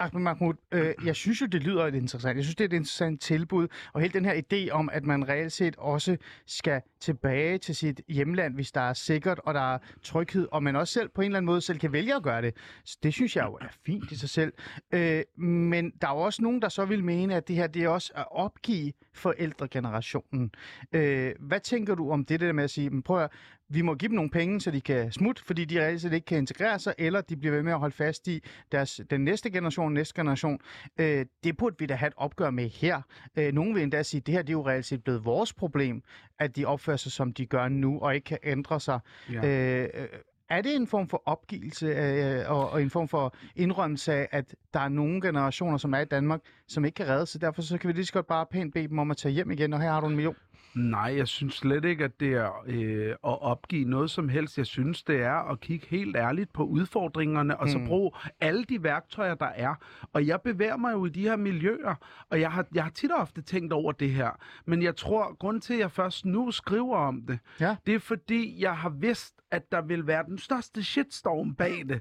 Ahmed 0.00 0.22
Mahmoud, 0.22 0.54
øh, 0.72 0.94
jeg 1.04 1.16
synes 1.16 1.40
jo, 1.40 1.46
det 1.46 1.62
lyder 1.62 1.86
interessant. 1.86 2.36
Jeg 2.36 2.44
synes, 2.44 2.56
det 2.56 2.64
er 2.64 2.68
et 2.68 2.72
interessant 2.72 3.20
tilbud, 3.20 3.68
og 3.92 4.00
hele 4.00 4.12
den 4.12 4.24
her 4.24 4.34
idé 4.34 4.70
om, 4.70 4.88
at 4.92 5.04
man 5.04 5.28
reelt 5.28 5.52
set 5.52 5.76
også 5.76 6.16
skal 6.46 6.82
tilbage 7.00 7.58
til 7.58 7.76
sit 7.76 8.00
hjemland, 8.08 8.54
hvis 8.54 8.72
der 8.72 8.80
er 8.80 8.92
sikkert, 8.92 9.40
og 9.44 9.54
der 9.54 9.74
er 9.74 9.78
tryghed, 10.02 10.48
og 10.52 10.62
man 10.62 10.76
også 10.76 10.92
selv 10.92 11.08
på 11.08 11.20
en 11.20 11.24
eller 11.24 11.38
anden 11.38 11.46
måde 11.46 11.60
selv 11.60 11.78
kan 11.78 11.92
vælge 11.92 12.14
at 12.14 12.22
gøre 12.22 12.42
det. 12.42 12.56
Så 12.84 12.98
det 13.02 13.14
synes 13.14 13.36
jeg 13.36 13.44
jo 13.44 13.58
er 13.60 13.68
fint 13.86 14.12
i 14.12 14.16
sig 14.16 14.28
selv. 14.30 14.52
Øh, 14.92 15.22
men 15.44 15.92
der 16.00 16.08
er 16.08 16.12
jo 16.14 16.20
også 16.20 16.42
nogen, 16.42 16.62
der 16.62 16.68
så 16.68 16.84
vil 16.84 17.04
mene, 17.04 17.34
at 17.34 17.48
det 17.48 17.56
her 17.56 17.66
det 17.66 17.84
er 17.84 17.88
også 17.88 18.12
at 18.16 18.24
opgive 18.30 18.92
forældregenerationen. 19.14 20.50
Øh, 20.92 21.32
hvad 21.40 21.60
tænker 21.60 21.94
du 21.94 22.10
om 22.10 22.24
det, 22.24 22.40
det 22.40 22.46
der 22.46 22.52
med 22.52 22.64
at 22.64 22.70
sige, 22.70 22.90
men 22.90 23.02
prøv 23.02 23.16
at, 23.16 23.20
høre, 23.20 23.28
vi 23.70 23.82
må 23.82 23.94
give 23.94 24.08
dem 24.08 24.14
nogle 24.14 24.30
penge, 24.30 24.60
så 24.60 24.70
de 24.70 24.80
kan 24.80 25.12
smutte, 25.12 25.44
fordi 25.44 25.64
de 25.64 25.80
reelt 25.80 26.00
set 26.00 26.12
ikke 26.12 26.24
kan 26.24 26.38
integrere 26.38 26.78
sig, 26.78 26.94
eller 26.98 27.20
de 27.20 27.36
bliver 27.36 27.54
ved 27.54 27.62
med 27.62 27.72
at 27.72 27.78
holde 27.78 27.94
fast 27.94 28.28
i 28.28 28.44
deres, 28.72 29.00
den 29.10 29.20
næste 29.24 29.50
generation, 29.50 29.94
næste 29.94 30.14
generation. 30.14 30.58
Øh, 30.98 31.26
det 31.44 31.56
burde 31.56 31.76
vi 31.78 31.86
da 31.86 31.94
have 31.94 32.08
et 32.08 32.14
opgør 32.16 32.50
med 32.50 32.68
her. 32.68 33.02
Øh, 33.36 33.52
nogen 33.52 33.74
vil 33.74 33.82
endda 33.82 34.02
sige, 34.02 34.18
at 34.18 34.26
det 34.26 34.34
her 34.34 34.42
det 34.42 34.48
er 34.48 34.52
jo 34.52 34.66
reelt 34.66 34.86
set 34.86 35.04
blevet 35.04 35.24
vores 35.24 35.52
problem, 35.52 36.02
at 36.38 36.56
de 36.56 36.64
opfører 36.64 36.96
sig, 36.96 37.12
som 37.12 37.32
de 37.32 37.46
gør 37.46 37.68
nu, 37.68 38.00
og 38.00 38.14
ikke 38.14 38.24
kan 38.24 38.38
ændre 38.42 38.80
sig. 38.80 39.00
Ja. 39.32 39.82
Øh, 39.82 40.08
er 40.50 40.62
det 40.62 40.76
en 40.76 40.86
form 40.86 41.08
for 41.08 41.22
opgivelse 41.26 41.86
øh, 41.86 42.50
og, 42.50 42.70
og 42.70 42.82
en 42.82 42.90
form 42.90 43.08
for 43.08 43.34
indrømmelse 43.56 44.12
af, 44.12 44.28
at 44.30 44.54
der 44.74 44.80
er 44.80 44.88
nogle 44.88 45.20
generationer, 45.20 45.76
som 45.78 45.94
er 45.94 45.98
i 45.98 46.04
Danmark, 46.04 46.40
som 46.68 46.84
ikke 46.84 46.96
kan 46.96 47.08
redde 47.08 47.26
sig? 47.26 47.40
Derfor 47.40 47.62
så 47.62 47.78
kan 47.78 47.88
vi 47.88 47.92
lige 47.92 48.06
så 48.06 48.12
godt 48.12 48.26
bare 48.26 48.46
pænt 48.46 48.74
bede 48.74 48.88
dem 48.88 48.98
om 48.98 49.10
at 49.10 49.16
tage 49.16 49.32
hjem 49.32 49.50
igen, 49.50 49.72
og 49.72 49.80
her 49.80 49.92
har 49.92 50.00
du 50.00 50.06
en 50.06 50.14
million. 50.14 50.36
Nej, 50.74 51.14
jeg 51.16 51.28
synes 51.28 51.54
slet 51.54 51.84
ikke, 51.84 52.04
at 52.04 52.20
det 52.20 52.32
er 52.34 52.62
øh, 52.66 53.08
at 53.10 53.16
opgive 53.22 53.84
noget 53.88 54.10
som 54.10 54.28
helst. 54.28 54.58
Jeg 54.58 54.66
synes, 54.66 55.02
det 55.02 55.22
er 55.22 55.50
at 55.50 55.60
kigge 55.60 55.86
helt 55.90 56.16
ærligt 56.16 56.52
på 56.52 56.64
udfordringerne, 56.64 57.56
og 57.60 57.68
så 57.68 57.78
Mm. 57.78 57.86
bruge 57.86 58.10
alle 58.40 58.64
de 58.64 58.82
værktøjer, 58.82 59.34
der 59.34 59.46
er. 59.46 59.74
Og 60.12 60.26
jeg 60.26 60.40
bevæger 60.40 60.76
mig 60.76 60.92
jo 60.92 61.06
i 61.06 61.08
de 61.08 61.22
her 61.22 61.36
miljøer, 61.36 61.94
og 62.30 62.40
jeg 62.40 62.52
har, 62.52 62.66
jeg 62.74 62.82
har 62.82 62.90
tit 62.90 63.10
og 63.10 63.18
ofte 63.20 63.42
tænkt 63.42 63.72
over 63.72 63.92
det 63.92 64.10
her. 64.10 64.30
Men 64.66 64.82
jeg 64.82 64.96
tror, 64.96 65.34
grund 65.36 65.60
til, 65.60 65.74
at 65.74 65.80
jeg 65.80 65.90
først 65.90 66.24
nu 66.24 66.50
skriver 66.50 66.96
om 66.96 67.22
det, 67.22 67.38
Ja. 67.60 67.76
det 67.86 67.94
er 67.94 67.98
fordi, 67.98 68.56
jeg 68.62 68.76
har 68.76 68.88
vidst, 68.90 69.34
at 69.50 69.72
der 69.72 69.82
vil 69.82 70.06
være 70.06 70.24
den 70.24 70.38
største 70.38 70.82
shitstorm 70.84 71.54
bag 71.54 71.82
det. 71.88 72.00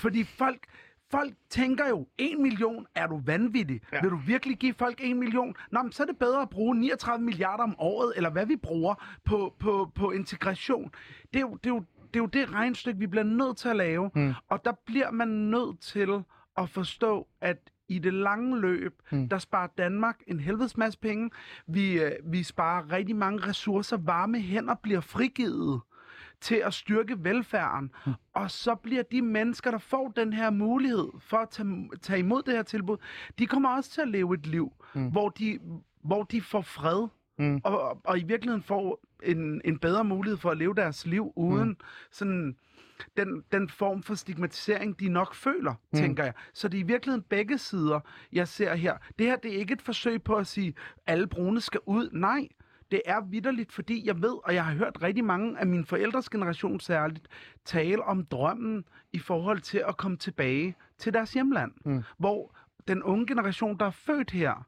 Fordi 0.00 0.24
folk, 0.24 0.58
folk 1.10 1.32
tænker 1.50 1.88
jo, 1.88 2.06
en 2.18 2.42
million, 2.42 2.86
er 2.94 3.06
du 3.06 3.20
vanvittig? 3.24 3.80
Ja. 3.92 4.00
Vil 4.00 4.10
du 4.10 4.16
virkelig 4.16 4.58
give 4.58 4.74
folk 4.74 5.00
en 5.02 5.18
million? 5.18 5.54
Nå, 5.72 5.82
men 5.82 5.92
så 5.92 6.02
er 6.02 6.06
det 6.06 6.18
bedre 6.18 6.42
at 6.42 6.50
bruge 6.50 6.76
39 6.76 7.24
milliarder 7.24 7.64
om 7.64 7.74
året, 7.78 8.12
eller 8.16 8.30
hvad 8.30 8.46
vi 8.46 8.56
bruger 8.56 8.94
på, 9.24 9.54
på, 9.58 9.92
på 9.94 10.10
integration. 10.10 10.90
Det 11.32 11.36
er, 11.36 11.40
jo, 11.40 11.54
det, 11.64 11.70
er 11.70 11.74
jo, 11.74 11.84
det 12.14 12.16
er 12.16 12.20
jo 12.20 12.26
det 12.26 12.52
regnstykke, 12.52 12.98
vi 12.98 13.06
bliver 13.06 13.24
nødt 13.24 13.56
til 13.56 13.68
at 13.68 13.76
lave. 13.76 14.10
Mm. 14.14 14.34
Og 14.48 14.64
der 14.64 14.72
bliver 14.86 15.10
man 15.10 15.28
nødt 15.28 15.80
til 15.80 16.22
at 16.56 16.70
forstå, 16.70 17.28
at 17.40 17.70
i 17.88 17.98
det 17.98 18.14
lange 18.14 18.60
løb, 18.60 19.02
mm. 19.12 19.28
der 19.28 19.38
sparer 19.38 19.68
Danmark 19.78 20.16
en 20.26 20.40
helvedes 20.40 20.76
masse 20.76 20.98
penge. 20.98 21.30
Vi, 21.66 22.02
øh, 22.02 22.12
vi 22.24 22.42
sparer 22.42 22.92
rigtig 22.92 23.16
mange 23.16 23.46
ressourcer. 23.46 23.96
Varme 23.96 24.40
hænder 24.40 24.74
bliver 24.82 25.00
frigivet 25.00 25.80
til 26.40 26.54
at 26.54 26.74
styrke 26.74 27.24
velfærden. 27.24 27.90
Mm. 28.06 28.12
Og 28.32 28.50
så 28.50 28.74
bliver 28.74 29.02
de 29.02 29.22
mennesker, 29.22 29.70
der 29.70 29.78
får 29.78 30.08
den 30.16 30.32
her 30.32 30.50
mulighed 30.50 31.08
for 31.20 31.36
at 31.36 31.48
tage, 31.50 31.90
tage 32.02 32.18
imod 32.18 32.42
det 32.42 32.54
her 32.54 32.62
tilbud, 32.62 32.96
de 33.38 33.46
kommer 33.46 33.68
også 33.76 33.90
til 33.90 34.00
at 34.00 34.08
leve 34.08 34.34
et 34.34 34.46
liv, 34.46 34.72
Mm. 34.94 35.10
hvor, 35.10 35.28
de, 35.28 35.58
hvor 36.02 36.22
de 36.22 36.40
får 36.42 36.60
fred. 36.60 37.08
Mm. 37.38 37.60
Og, 37.64 38.00
og 38.04 38.18
i 38.18 38.22
virkeligheden 38.22 38.62
får 38.62 39.00
en, 39.22 39.60
en 39.64 39.78
bedre 39.78 40.04
mulighed 40.04 40.38
for 40.38 40.50
at 40.50 40.56
leve 40.56 40.74
deres 40.74 41.06
liv 41.06 41.32
uden 41.36 41.68
mm. 41.68 41.76
sådan 42.10 42.56
den, 43.16 43.42
den 43.52 43.68
form 43.68 44.02
for 44.02 44.14
stigmatisering, 44.14 45.00
de 45.00 45.08
nok 45.08 45.34
føler, 45.34 45.74
mm. 45.92 45.98
tænker 45.98 46.24
jeg. 46.24 46.32
Så 46.54 46.68
det 46.68 46.78
er 46.78 46.82
i 46.84 46.86
virkeligheden 46.86 47.22
begge 47.28 47.58
sider, 47.58 48.00
jeg 48.32 48.48
ser 48.48 48.74
her. 48.74 48.96
Det 49.18 49.26
her 49.26 49.36
det 49.36 49.54
er 49.54 49.58
ikke 49.58 49.72
et 49.72 49.82
forsøg 49.82 50.22
på 50.22 50.34
at 50.34 50.46
sige, 50.46 50.74
alle 51.06 51.26
brune 51.26 51.60
skal 51.60 51.80
ud. 51.86 52.10
Nej, 52.12 52.48
det 52.90 53.02
er 53.04 53.20
vidderligt, 53.20 53.72
fordi 53.72 54.06
jeg 54.06 54.22
ved, 54.22 54.44
og 54.44 54.54
jeg 54.54 54.64
har 54.64 54.74
hørt 54.74 55.02
rigtig 55.02 55.24
mange 55.24 55.58
af 55.58 55.66
mine 55.66 55.84
forældres 55.86 56.28
generation 56.28 56.80
særligt, 56.80 57.28
tale 57.64 58.04
om 58.04 58.24
drømmen 58.24 58.84
i 59.12 59.18
forhold 59.18 59.60
til 59.60 59.82
at 59.88 59.96
komme 59.96 60.16
tilbage 60.16 60.76
til 60.98 61.14
deres 61.14 61.32
hjemland. 61.32 61.72
Mm. 61.84 62.02
Hvor 62.18 62.54
den 62.88 63.02
unge 63.02 63.26
generation, 63.26 63.78
der 63.78 63.86
er 63.86 63.90
født 63.90 64.30
her, 64.30 64.66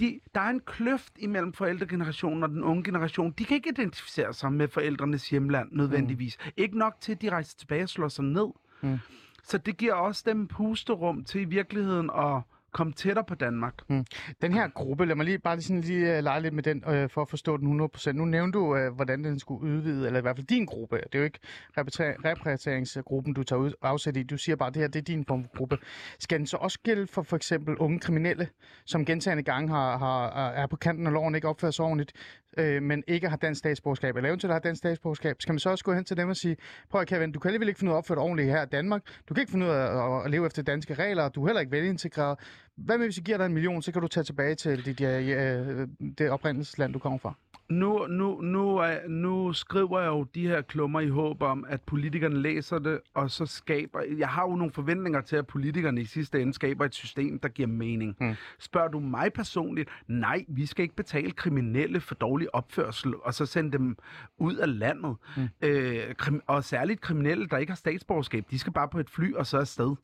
de, 0.00 0.20
der 0.34 0.40
er 0.40 0.50
en 0.50 0.60
kløft 0.60 1.12
imellem 1.18 1.52
forældregenerationen 1.52 2.42
og 2.42 2.48
den 2.48 2.64
unge 2.64 2.84
generation. 2.84 3.30
De 3.30 3.44
kan 3.44 3.54
ikke 3.54 3.70
identificere 3.70 4.34
sig 4.34 4.52
med 4.52 4.68
forældrenes 4.68 5.30
hjemland 5.30 5.68
nødvendigvis. 5.72 6.38
Mm. 6.44 6.50
Ikke 6.56 6.78
nok 6.78 6.94
til, 7.00 7.12
at 7.12 7.22
de 7.22 7.30
rejser 7.30 7.58
tilbage 7.58 7.82
og 7.82 7.88
slår 7.88 8.08
sig 8.08 8.24
ned. 8.24 8.48
Mm. 8.80 8.98
Så 9.42 9.58
det 9.58 9.76
giver 9.76 9.94
også 9.94 10.22
dem 10.26 10.46
pusterum 10.46 11.24
til 11.24 11.40
i 11.40 11.44
virkeligheden 11.44 12.10
at 12.14 12.42
komme 12.72 12.92
tættere 12.92 13.24
på 13.24 13.34
Danmark. 13.34 13.74
Mm. 13.88 14.04
Den 14.42 14.52
her 14.52 14.68
gruppe, 14.68 15.06
lad 15.06 15.14
mig 15.14 15.26
lige 15.26 15.38
bare 15.38 15.56
lige, 15.56 15.64
sådan 15.64 15.80
lige 15.80 16.18
uh, 16.18 16.24
lege 16.24 16.42
lidt 16.42 16.54
med 16.54 16.62
den, 16.62 16.84
uh, 16.84 17.10
for 17.10 17.22
at 17.22 17.30
forstå 17.30 17.56
den 17.56 17.80
100%. 17.80 18.12
Nu 18.12 18.24
nævnte 18.24 18.58
du, 18.58 18.76
uh, 18.76 18.94
hvordan 18.94 19.24
den 19.24 19.38
skulle 19.38 19.72
udvide, 19.72 20.06
eller 20.06 20.18
i 20.18 20.22
hvert 20.22 20.36
fald 20.36 20.46
din 20.46 20.64
gruppe. 20.64 20.96
Det 20.96 21.14
er 21.14 21.18
jo 21.18 21.24
ikke 21.24 21.40
repræsenteringsgruppen, 21.76 23.34
du 23.34 23.42
tager 23.42 23.60
ud, 23.60 23.72
afsæt 23.82 24.16
i. 24.16 24.22
Du 24.22 24.36
siger 24.36 24.56
bare, 24.56 24.68
at 24.68 24.74
det 24.74 24.82
her 24.82 24.88
det 24.88 24.98
er 24.98 25.04
din 25.04 25.24
form 25.24 25.44
for 25.44 25.56
gruppe. 25.56 25.78
Skal 26.18 26.38
den 26.38 26.46
så 26.46 26.56
også 26.56 26.78
gælde 26.82 27.06
for 27.06 27.22
for 27.22 27.36
eksempel 27.36 27.76
unge 27.76 28.00
kriminelle, 28.00 28.48
som 28.84 29.04
gentagende 29.04 29.42
gange 29.42 29.68
har, 29.68 29.98
har, 29.98 30.50
er 30.50 30.66
på 30.66 30.76
kanten 30.76 31.06
af 31.06 31.12
loven, 31.12 31.34
ikke 31.34 31.48
opfører 31.48 31.72
sig 31.72 31.84
ordentligt, 31.84 32.12
øh, 32.58 32.82
men 32.82 33.04
ikke 33.06 33.28
har 33.28 33.36
dansk 33.36 33.58
statsborgerskab, 33.58 34.16
eller 34.16 34.28
eventuelt 34.28 34.52
har 34.52 34.60
dansk 34.60 34.78
statsborgerskab, 34.78 35.36
skal 35.42 35.52
man 35.52 35.58
så 35.58 35.70
også 35.70 35.84
gå 35.84 35.92
hen 35.92 36.04
til 36.04 36.16
dem 36.16 36.28
og 36.28 36.36
sige, 36.36 36.56
prøv 36.90 37.00
at 37.00 37.06
Kevin, 37.06 37.32
du 37.32 37.38
kan 37.40 37.48
alligevel 37.48 37.68
ikke 37.68 37.78
finde 37.78 37.90
ud 37.90 37.94
af 37.94 37.96
at 37.96 37.98
opføre 37.98 38.16
dig 38.16 38.22
ordentligt 38.22 38.48
her 38.48 38.62
i 38.62 38.66
Danmark, 38.66 39.02
du 39.28 39.34
kan 39.34 39.40
ikke 39.40 39.50
finde 39.50 39.66
ud 39.66 39.70
af 39.70 40.16
at, 40.16 40.24
at 40.24 40.30
leve 40.30 40.46
efter 40.46 40.62
danske 40.62 40.94
regler, 40.94 41.28
du 41.28 41.42
er 41.42 41.46
heller 41.46 41.60
ikke 41.60 41.72
velintegreret. 41.72 42.38
Hvad 42.84 42.98
med, 42.98 43.06
hvis 43.06 43.16
jeg 43.16 43.24
giver 43.24 43.38
dig 43.38 43.46
en 43.46 43.54
million, 43.54 43.82
så 43.82 43.92
kan 43.92 44.02
du 44.02 44.08
tage 44.08 44.24
tilbage 44.24 44.54
til 44.54 44.84
dit, 44.84 45.00
øh, 45.00 45.88
det 46.18 46.30
oprindelsesland, 46.30 46.92
du 46.92 46.98
kommer 46.98 47.18
fra? 47.18 47.34
Nu, 47.68 48.06
nu, 48.06 48.40
nu, 48.40 48.76
er, 48.76 49.08
nu 49.08 49.52
skriver 49.52 50.00
jeg 50.00 50.08
jo 50.08 50.26
de 50.34 50.48
her 50.48 50.62
klummer 50.62 51.00
i 51.00 51.08
håb 51.08 51.42
om, 51.42 51.64
at 51.68 51.80
politikerne 51.80 52.42
læser 52.42 52.78
det, 52.78 53.00
og 53.14 53.30
så 53.30 53.46
skaber... 53.46 54.00
Jeg 54.18 54.28
har 54.28 54.42
jo 54.42 54.56
nogle 54.56 54.72
forventninger 54.72 55.20
til, 55.20 55.36
at 55.36 55.46
politikerne 55.46 56.00
i 56.00 56.04
sidste 56.04 56.42
ende 56.42 56.54
skaber 56.54 56.84
et 56.84 56.94
system, 56.94 57.38
der 57.38 57.48
giver 57.48 57.68
mening. 57.68 58.16
Mm. 58.20 58.34
Spørger 58.58 58.88
du 58.88 59.00
mig 59.00 59.32
personligt? 59.32 59.90
Nej, 60.06 60.44
vi 60.48 60.66
skal 60.66 60.82
ikke 60.82 60.96
betale 60.96 61.30
kriminelle 61.30 62.00
for 62.00 62.14
dårlig 62.14 62.54
opførsel, 62.54 63.14
og 63.22 63.34
så 63.34 63.46
sende 63.46 63.72
dem 63.72 63.96
ud 64.38 64.54
af 64.54 64.78
landet. 64.78 65.16
Mm. 65.36 65.48
Øh, 65.62 66.14
krim, 66.14 66.42
og 66.46 66.64
særligt 66.64 67.00
kriminelle, 67.00 67.48
der 67.48 67.56
ikke 67.56 67.70
har 67.70 67.76
statsborgerskab, 67.76 68.44
de 68.50 68.58
skal 68.58 68.72
bare 68.72 68.88
på 68.88 69.00
et 69.00 69.10
fly 69.10 69.34
og 69.34 69.46
så 69.46 69.58
afsted. 69.58 69.96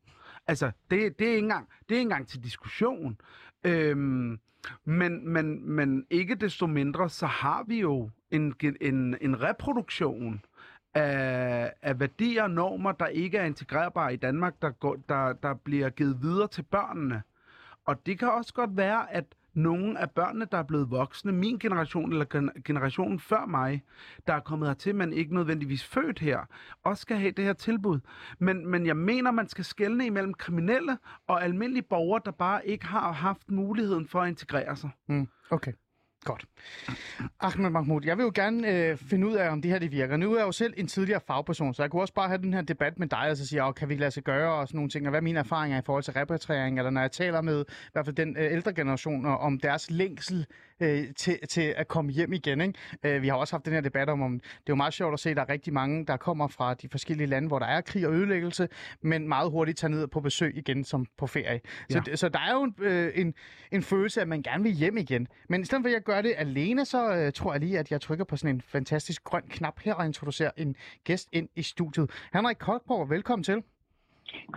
Altså, 0.46 0.70
det, 0.90 1.18
det, 1.18 1.26
er 1.26 1.30
ikke 1.30 1.38
engang, 1.38 1.68
det 1.88 1.94
er 1.94 1.98
ikke 1.98 2.02
engang 2.02 2.28
til 2.28 2.44
diskussion. 2.44 3.20
Øhm, 3.64 4.40
men, 4.84 5.28
men, 5.28 5.70
men 5.70 6.06
ikke 6.10 6.34
desto 6.34 6.66
mindre, 6.66 7.08
så 7.08 7.26
har 7.26 7.64
vi 7.68 7.80
jo 7.80 8.10
en, 8.30 8.54
en, 8.80 9.16
en 9.20 9.42
reproduktion 9.42 10.44
af, 10.94 11.72
af 11.82 12.00
værdier 12.00 12.42
og 12.42 12.50
normer, 12.50 12.92
der 12.92 13.06
ikke 13.06 13.38
er 13.38 13.44
integrerbare 13.44 14.14
i 14.14 14.16
Danmark, 14.16 14.62
der, 14.62 14.70
går, 14.70 14.96
der, 15.08 15.32
der 15.32 15.54
bliver 15.54 15.90
givet 15.90 16.22
videre 16.22 16.48
til 16.48 16.62
børnene. 16.62 17.22
Og 17.84 18.06
det 18.06 18.18
kan 18.18 18.28
også 18.28 18.54
godt 18.54 18.76
være, 18.76 19.12
at 19.12 19.24
nogle 19.56 19.98
af 20.00 20.10
børnene, 20.10 20.46
der 20.52 20.58
er 20.58 20.62
blevet 20.62 20.90
voksne, 20.90 21.32
min 21.32 21.58
generation 21.58 22.12
eller 22.12 22.50
generationen 22.64 23.20
før 23.20 23.46
mig, 23.46 23.82
der 24.26 24.34
er 24.34 24.40
kommet 24.40 24.68
hertil, 24.68 24.94
men 24.94 25.12
ikke 25.12 25.34
nødvendigvis 25.34 25.84
født 25.84 26.18
her, 26.18 26.40
også 26.84 27.00
skal 27.00 27.16
have 27.16 27.30
det 27.30 27.44
her 27.44 27.52
tilbud. 27.52 28.00
Men, 28.38 28.66
men 28.66 28.86
jeg 28.86 28.96
mener, 28.96 29.30
man 29.30 29.48
skal 29.48 29.64
skelne 29.64 30.06
imellem 30.06 30.34
kriminelle 30.34 30.98
og 31.26 31.44
almindelige 31.44 31.82
borgere, 31.82 32.20
der 32.24 32.30
bare 32.30 32.66
ikke 32.66 32.86
har 32.86 33.12
haft 33.12 33.50
muligheden 33.50 34.08
for 34.08 34.20
at 34.20 34.28
integrere 34.28 34.76
sig. 34.76 34.90
Mm, 35.08 35.28
okay. 35.50 35.72
Godt. 36.26 36.44
Ahmed 37.40 37.70
Mahmoud, 37.70 38.02
jeg 38.04 38.16
vil 38.18 38.22
jo 38.24 38.32
gerne 38.34 38.68
øh, 38.68 38.96
finde 38.96 39.26
ud 39.26 39.34
af, 39.34 39.50
om 39.50 39.62
det 39.62 39.70
her 39.70 39.78
det 39.78 39.92
virker. 39.92 40.16
Nu 40.16 40.32
er 40.32 40.38
jeg 40.38 40.46
jo 40.46 40.52
selv 40.52 40.74
en 40.76 40.86
tidligere 40.86 41.20
fagperson, 41.26 41.74
så 41.74 41.82
jeg 41.82 41.90
kunne 41.90 42.02
også 42.02 42.14
bare 42.14 42.28
have 42.28 42.38
den 42.42 42.54
her 42.54 42.62
debat 42.62 42.98
med 42.98 43.06
dig, 43.06 43.30
og 43.30 43.36
så 43.36 43.46
sige, 43.46 43.64
oh, 43.64 43.74
kan 43.74 43.88
vi 43.88 43.94
lade 43.96 44.10
sig 44.10 44.22
gøre 44.22 44.54
og 44.54 44.68
sådan 44.68 44.78
nogle 44.78 44.90
ting, 44.90 45.06
og 45.06 45.10
hvad 45.10 45.20
er 45.20 45.22
mine 45.22 45.38
erfaringer 45.38 45.78
i 45.78 45.82
forhold 45.86 46.02
til 46.04 46.12
repatriering, 46.12 46.78
eller 46.78 46.90
når 46.90 47.00
jeg 47.00 47.12
taler 47.12 47.40
med 47.40 47.64
i 47.68 47.88
hvert 47.92 48.04
fald 48.04 48.16
den 48.16 48.36
øh, 48.36 48.52
ældre 48.52 48.72
generation, 48.72 49.26
om 49.26 49.58
deres 49.58 49.90
længsel 49.90 50.46
øh, 50.80 51.04
til, 51.16 51.38
til 51.48 51.74
at 51.76 51.88
komme 51.88 52.12
hjem 52.12 52.32
igen. 52.32 52.60
Ikke? 52.60 52.74
Øh, 53.04 53.22
vi 53.22 53.28
har 53.28 53.36
også 53.36 53.54
haft 53.54 53.64
den 53.64 53.72
her 53.72 53.80
debat 53.80 54.08
om, 54.08 54.22
om, 54.22 54.32
det 54.40 54.46
er 54.48 54.62
jo 54.68 54.74
meget 54.74 54.94
sjovt 54.94 55.12
at 55.12 55.20
se, 55.20 55.30
at 55.30 55.36
der 55.36 55.42
er 55.42 55.48
rigtig 55.48 55.72
mange, 55.72 56.06
der 56.06 56.16
kommer 56.16 56.48
fra 56.48 56.74
de 56.74 56.88
forskellige 56.88 57.26
lande, 57.26 57.48
hvor 57.48 57.58
der 57.58 57.66
er 57.66 57.80
krig 57.80 58.06
og 58.06 58.14
ødelæggelse, 58.14 58.68
men 59.02 59.28
meget 59.28 59.50
hurtigt 59.50 59.78
tager 59.78 59.90
ned 59.90 60.06
på 60.06 60.20
besøg 60.20 60.56
igen 60.56 60.84
som 60.84 61.06
på 61.18 61.26
ferie. 61.26 61.60
Så, 61.90 62.02
Ja. 62.06 62.16
så 62.16 62.28
der 62.28 62.38
er 62.38 62.52
jo 62.52 62.62
en, 62.62 62.74
øh, 62.80 63.12
en, 63.14 63.34
en 63.72 63.82
følelse 63.82 64.20
af, 64.20 64.24
at 64.24 64.28
man 64.28 64.42
gerne 64.42 64.62
vil 64.62 64.72
hjem 64.72 64.96
igen. 64.96 65.28
Men 65.48 65.62
i 65.62 65.64
stedet 65.64 65.82
for, 65.82 65.88
at 65.88 65.94
jeg 65.94 66.02
gør 66.02 66.15
det 66.22 66.34
alene, 66.36 66.84
så 66.84 67.16
øh, 67.16 67.32
tror 67.32 67.52
jeg 67.52 67.60
lige, 67.60 67.78
at 67.78 67.90
jeg 67.90 68.00
trykker 68.00 68.24
på 68.24 68.36
sådan 68.36 68.54
en 68.54 68.60
fantastisk 68.60 69.24
grøn 69.24 69.42
knap 69.42 69.80
her 69.84 69.94
og 69.94 70.06
introducerer 70.06 70.50
en 70.56 70.76
gæst 71.04 71.28
ind 71.32 71.48
i 71.56 71.62
studiet. 71.62 72.10
Henrik 72.32 72.56
Koldborg, 72.56 73.10
velkommen 73.10 73.44
til. 73.44 73.62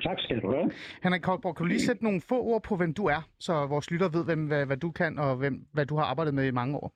Tak 0.04 0.20
skal 0.20 0.42
du 0.42 0.52
have. 0.52 0.72
Henrik 1.04 1.22
Koldborg, 1.22 1.56
kan 1.56 1.64
du 1.64 1.68
lige 1.68 1.82
sætte 1.82 2.04
nogle 2.04 2.22
få 2.22 2.42
ord 2.42 2.64
på, 2.64 2.76
hvem 2.76 2.94
du 2.94 3.06
er, 3.06 3.28
så 3.40 3.66
vores 3.66 3.92
lytter 3.92 4.10
ved, 4.10 4.26
hvem, 4.26 4.48
hvad, 4.48 4.66
hvad 4.66 4.78
du 4.78 4.92
kan 4.92 5.20
og 5.20 5.36
hvem, 5.36 5.66
hvad 5.74 5.86
du 5.86 5.96
har 5.96 6.04
arbejdet 6.04 6.34
med 6.34 6.48
i 6.48 6.52
mange 6.52 6.78
år? 6.78 6.94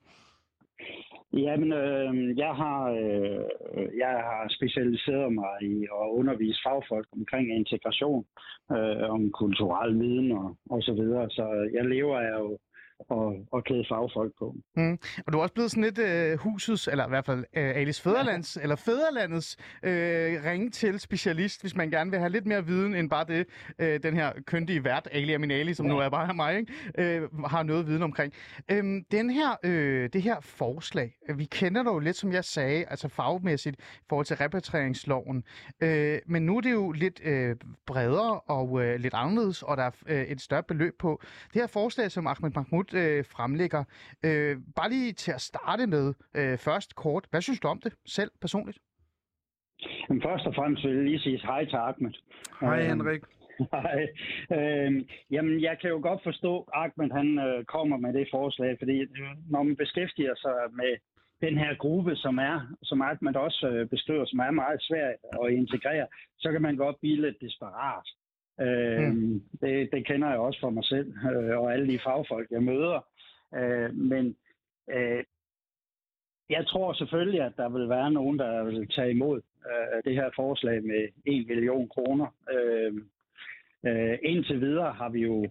Jamen, 1.32 1.72
øh, 1.72 2.38
jeg, 2.38 2.52
har, 2.54 2.80
øh, 2.90 3.88
jeg 3.98 4.14
har 4.28 4.44
specialiseret 4.48 5.32
mig 5.32 5.54
i 5.62 5.82
at 5.82 6.06
undervise 6.18 6.60
fagfolk 6.66 7.08
omkring 7.12 7.56
integration, 7.56 8.24
øh, 8.72 9.10
om 9.10 9.30
kulturel 9.30 10.00
viden 10.00 10.32
og, 10.32 10.56
og 10.70 10.82
så 10.82 10.92
videre. 10.92 11.30
Så 11.30 11.70
jeg 11.72 11.84
lever 11.84 12.18
af 12.18 12.38
jo 12.38 12.58
og, 12.98 13.46
og 13.52 13.64
klæde 13.64 13.84
fagfolk 13.88 14.32
på. 14.38 14.54
Mm. 14.76 14.98
Og 15.26 15.32
du 15.32 15.38
er 15.38 15.42
også 15.42 15.54
blevet 15.54 15.70
sådan 15.70 15.84
lidt 15.84 15.98
øh, 15.98 16.38
husets, 16.38 16.88
eller 16.88 17.06
i 17.06 17.08
hvert 17.08 17.24
fald 17.26 17.38
øh, 17.38 17.76
Alice 17.76 18.02
Fæderlands, 18.02 18.56
eller 18.56 18.76
Fæderlandets 18.76 19.56
øh, 19.82 20.44
ringe 20.44 20.70
til 20.70 21.00
specialist, 21.00 21.60
hvis 21.60 21.76
man 21.76 21.90
gerne 21.90 22.10
vil 22.10 22.20
have 22.20 22.30
lidt 22.30 22.46
mere 22.46 22.66
viden 22.66 22.94
end 22.94 23.10
bare 23.10 23.24
det, 23.24 23.46
øh, 23.78 24.02
den 24.02 24.16
her 24.16 24.32
køndige 24.46 24.84
vært, 24.84 25.08
Ali 25.12 25.32
Aminali, 25.32 25.74
som 25.74 25.86
ja. 25.86 25.92
nu 25.92 25.98
er 25.98 26.08
bare 26.08 26.34
mig, 26.34 26.58
ikke? 26.58 26.72
Øh, 26.98 27.44
har 27.46 27.62
noget 27.62 27.86
viden 27.86 28.02
omkring. 28.02 28.32
Øhm, 28.70 29.04
den 29.10 29.30
her, 29.30 29.56
øh, 29.64 30.08
det 30.12 30.22
her 30.22 30.40
forslag, 30.40 31.12
øh, 31.28 31.38
vi 31.38 31.44
kender 31.44 31.82
det 31.82 31.90
jo 31.90 31.98
lidt, 31.98 32.16
som 32.16 32.32
jeg 32.32 32.44
sagde, 32.44 32.84
altså 32.84 33.08
fagmæssigt 33.08 33.76
i 33.76 34.04
forhold 34.08 34.26
til 34.26 34.36
repatrieringsloven, 34.36 35.44
øh, 35.80 36.18
men 36.26 36.46
nu 36.46 36.56
er 36.56 36.60
det 36.60 36.72
jo 36.72 36.92
lidt 36.92 37.20
øh, 37.24 37.56
bredere 37.86 38.40
og 38.40 38.82
øh, 38.82 39.00
lidt 39.00 39.14
anderledes, 39.14 39.62
og 39.62 39.76
der 39.76 39.82
er 39.82 39.90
øh, 40.06 40.22
et 40.22 40.40
større 40.40 40.62
beløb 40.62 40.98
på. 40.98 41.20
Det 41.52 41.62
her 41.62 41.66
forslag, 41.66 42.10
som 42.10 42.26
Ahmed 42.26 42.50
Mahmoud 42.54 42.83
øh, 42.94 43.24
fremlægger. 43.24 43.84
Øh, 44.24 44.56
bare 44.76 44.90
lige 44.90 45.12
til 45.12 45.32
at 45.32 45.40
starte 45.40 45.86
med 45.86 46.14
øh, 46.34 46.58
først 46.58 46.94
kort. 46.96 47.26
Hvad 47.30 47.40
synes 47.40 47.60
du 47.60 47.68
om 47.68 47.80
det 47.80 47.92
selv 48.06 48.30
personligt? 48.40 48.78
Men 50.08 50.22
først 50.22 50.46
og 50.46 50.54
fremmest 50.54 50.84
vil 50.84 50.94
jeg 50.94 51.04
lige 51.04 51.20
sige 51.20 51.40
hej 51.44 51.64
til 51.64 51.76
Ahmed. 51.76 52.12
Hej 52.60 52.78
Øh, 52.78 52.84
Henrik. 52.84 53.22
Hej. 53.72 54.02
Øh, 54.58 55.04
jamen, 55.30 55.60
jeg 55.62 55.78
kan 55.80 55.90
jo 55.90 55.98
godt 56.02 56.22
forstå, 56.22 56.52
at 56.60 56.68
Ahmed 56.82 57.10
han 57.12 57.38
øh, 57.46 57.64
kommer 57.64 57.96
med 57.96 58.12
det 58.12 58.28
forslag, 58.30 58.76
fordi 58.78 58.96
øh, 59.00 59.34
når 59.50 59.62
man 59.62 59.76
beskæftiger 59.76 60.34
sig 60.34 60.56
med 60.72 60.92
den 61.40 61.58
her 61.58 61.74
gruppe, 61.74 62.16
som 62.16 62.38
er, 62.38 62.56
som 62.82 63.02
Ahmed 63.02 63.36
også 63.36 63.68
øh, 63.68 63.88
beskriver, 63.88 64.24
som 64.26 64.38
er 64.38 64.50
meget 64.50 64.82
svært 64.82 65.14
at 65.42 65.52
integrere, 65.52 66.06
så 66.38 66.52
kan 66.52 66.62
man 66.62 66.76
godt 66.76 66.96
blive 67.00 67.20
lidt 67.20 67.36
desperat. 67.40 68.06
Øh, 68.60 69.12
mm. 69.12 69.42
det, 69.60 69.88
det 69.92 70.06
kender 70.06 70.28
jeg 70.30 70.38
også 70.38 70.60
for 70.60 70.70
mig 70.70 70.84
selv, 70.84 71.14
øh, 71.32 71.58
og 71.58 71.72
alle 71.72 71.88
de 71.92 71.98
fagfolk, 71.98 72.50
jeg 72.50 72.62
møder. 72.62 73.06
Øh, 73.54 73.94
men 73.94 74.36
øh, 74.90 75.24
jeg 76.50 76.66
tror 76.66 76.92
selvfølgelig, 76.92 77.40
at 77.40 77.52
der 77.56 77.68
vil 77.68 77.88
være 77.88 78.10
nogen, 78.10 78.38
der 78.38 78.64
vil 78.64 78.88
tage 78.88 79.10
imod 79.10 79.40
øh, 79.70 80.02
det 80.04 80.14
her 80.14 80.30
forslag 80.36 80.84
med 80.84 81.08
1 81.26 81.46
million 81.46 81.88
kroner. 81.88 82.26
Øh, 82.54 82.92
øh, 83.86 84.18
indtil 84.22 84.60
videre 84.60 84.92
har 84.92 85.08
vi 85.08 85.20
jo 85.20 85.50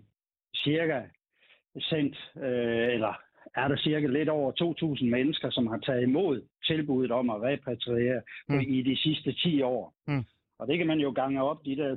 cirka 0.56 1.02
sendt, 1.80 2.32
øh, 2.38 2.88
eller 2.94 3.14
er 3.56 3.68
der 3.68 3.78
cirka 3.78 4.08
lidt 4.08 4.30
over 4.30 4.52
2.000 4.98 5.06
mennesker, 5.06 5.50
som 5.50 5.68
har 5.68 5.78
taget 5.78 6.04
imod 6.04 6.42
tilbuddet 6.68 7.12
om 7.12 7.30
at 7.30 7.42
repatriere 7.42 8.22
Mm. 8.48 8.56
mm. 8.56 8.62
i 8.62 8.82
de 8.82 8.98
sidste 8.98 9.34
10 9.34 9.62
år. 9.62 9.94
Mm. 10.08 10.24
Og 10.64 10.70
det 10.70 10.78
kan 10.78 10.88
man 10.88 11.00
jo 11.00 11.12
gange 11.12 11.44
op, 11.44 11.66
de 11.66 11.76
der 11.76 11.96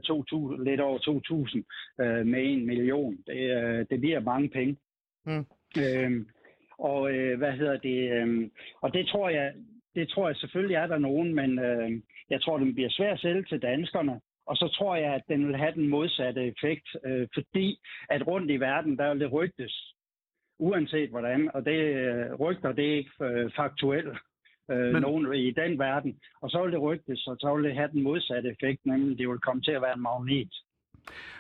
2.000, 0.59 0.65
lidt 0.65 0.81
over 0.81 0.99
2.000 0.99 2.05
øh, 2.05 2.27
med 2.27 2.43
en 2.45 2.67
million. 2.67 3.17
Det, 3.27 3.41
øh, 3.59 3.87
det 3.91 4.01
bliver 4.01 4.21
mange 4.21 4.49
penge. 4.49 4.77
Mm. 5.27 5.47
Øhm, 5.83 6.29
og 6.79 7.13
øh, 7.13 7.39
hvad 7.39 7.53
hedder 7.53 7.77
det? 7.77 8.13
Øh, 8.13 8.51
og 8.83 8.95
det 8.95 9.07
tror 9.07 9.29
jeg, 9.29 9.55
det 9.95 10.09
tror 10.09 10.29
jeg 10.29 10.37
selvfølgelig 10.37 10.75
er 10.75 10.87
der 10.87 10.99
nogen, 10.99 11.35
men 11.35 11.59
øh, 11.59 11.91
jeg 12.31 12.43
tror, 12.43 12.59
den 12.59 12.75
bliver 12.75 12.91
svær 12.91 13.13
at 13.13 13.21
sælge 13.21 13.45
til 13.45 13.63
danskerne. 13.63 14.21
Og 14.47 14.57
så 14.57 14.69
tror 14.69 14.97
jeg, 14.97 15.15
at 15.15 15.23
den 15.29 15.47
vil 15.49 15.57
have 15.57 15.75
den 15.75 15.89
modsatte 15.89 16.45
effekt, 16.45 16.89
øh, 17.05 17.29
fordi 17.35 17.79
at 18.11 18.27
rundt 18.27 18.51
i 18.51 18.61
verden, 18.61 18.99
der 18.99 19.13
vil 19.13 19.21
det 19.21 19.33
rygtes, 19.33 19.95
uanset 20.59 21.11
hvordan, 21.11 21.51
og 21.55 21.65
det 21.65 21.79
øh, 21.81 22.35
rygter, 22.35 22.73
det 22.73 22.85
er 22.89 22.97
ikke 22.97 23.11
øh, 23.23 23.51
faktuelt 23.57 24.19
øh, 24.71 24.93
Men- 24.93 25.03
nogen 25.03 25.35
i 25.35 25.51
den 25.51 25.79
verden. 25.79 26.17
Og 26.41 26.51
så 26.51 26.63
vil 26.63 26.73
det 26.73 26.81
rygtes, 26.83 27.27
og 27.27 27.37
så 27.41 27.55
vil 27.55 27.65
det 27.65 27.75
have 27.75 27.89
den 27.93 28.03
modsatte 28.03 28.49
effekt, 28.51 28.87
nemlig 28.87 29.19
det 29.19 29.29
vil 29.29 29.39
komme 29.39 29.63
til 29.63 29.71
at 29.73 29.83
være 29.83 29.95
en 29.95 30.03
magnet. 30.03 30.55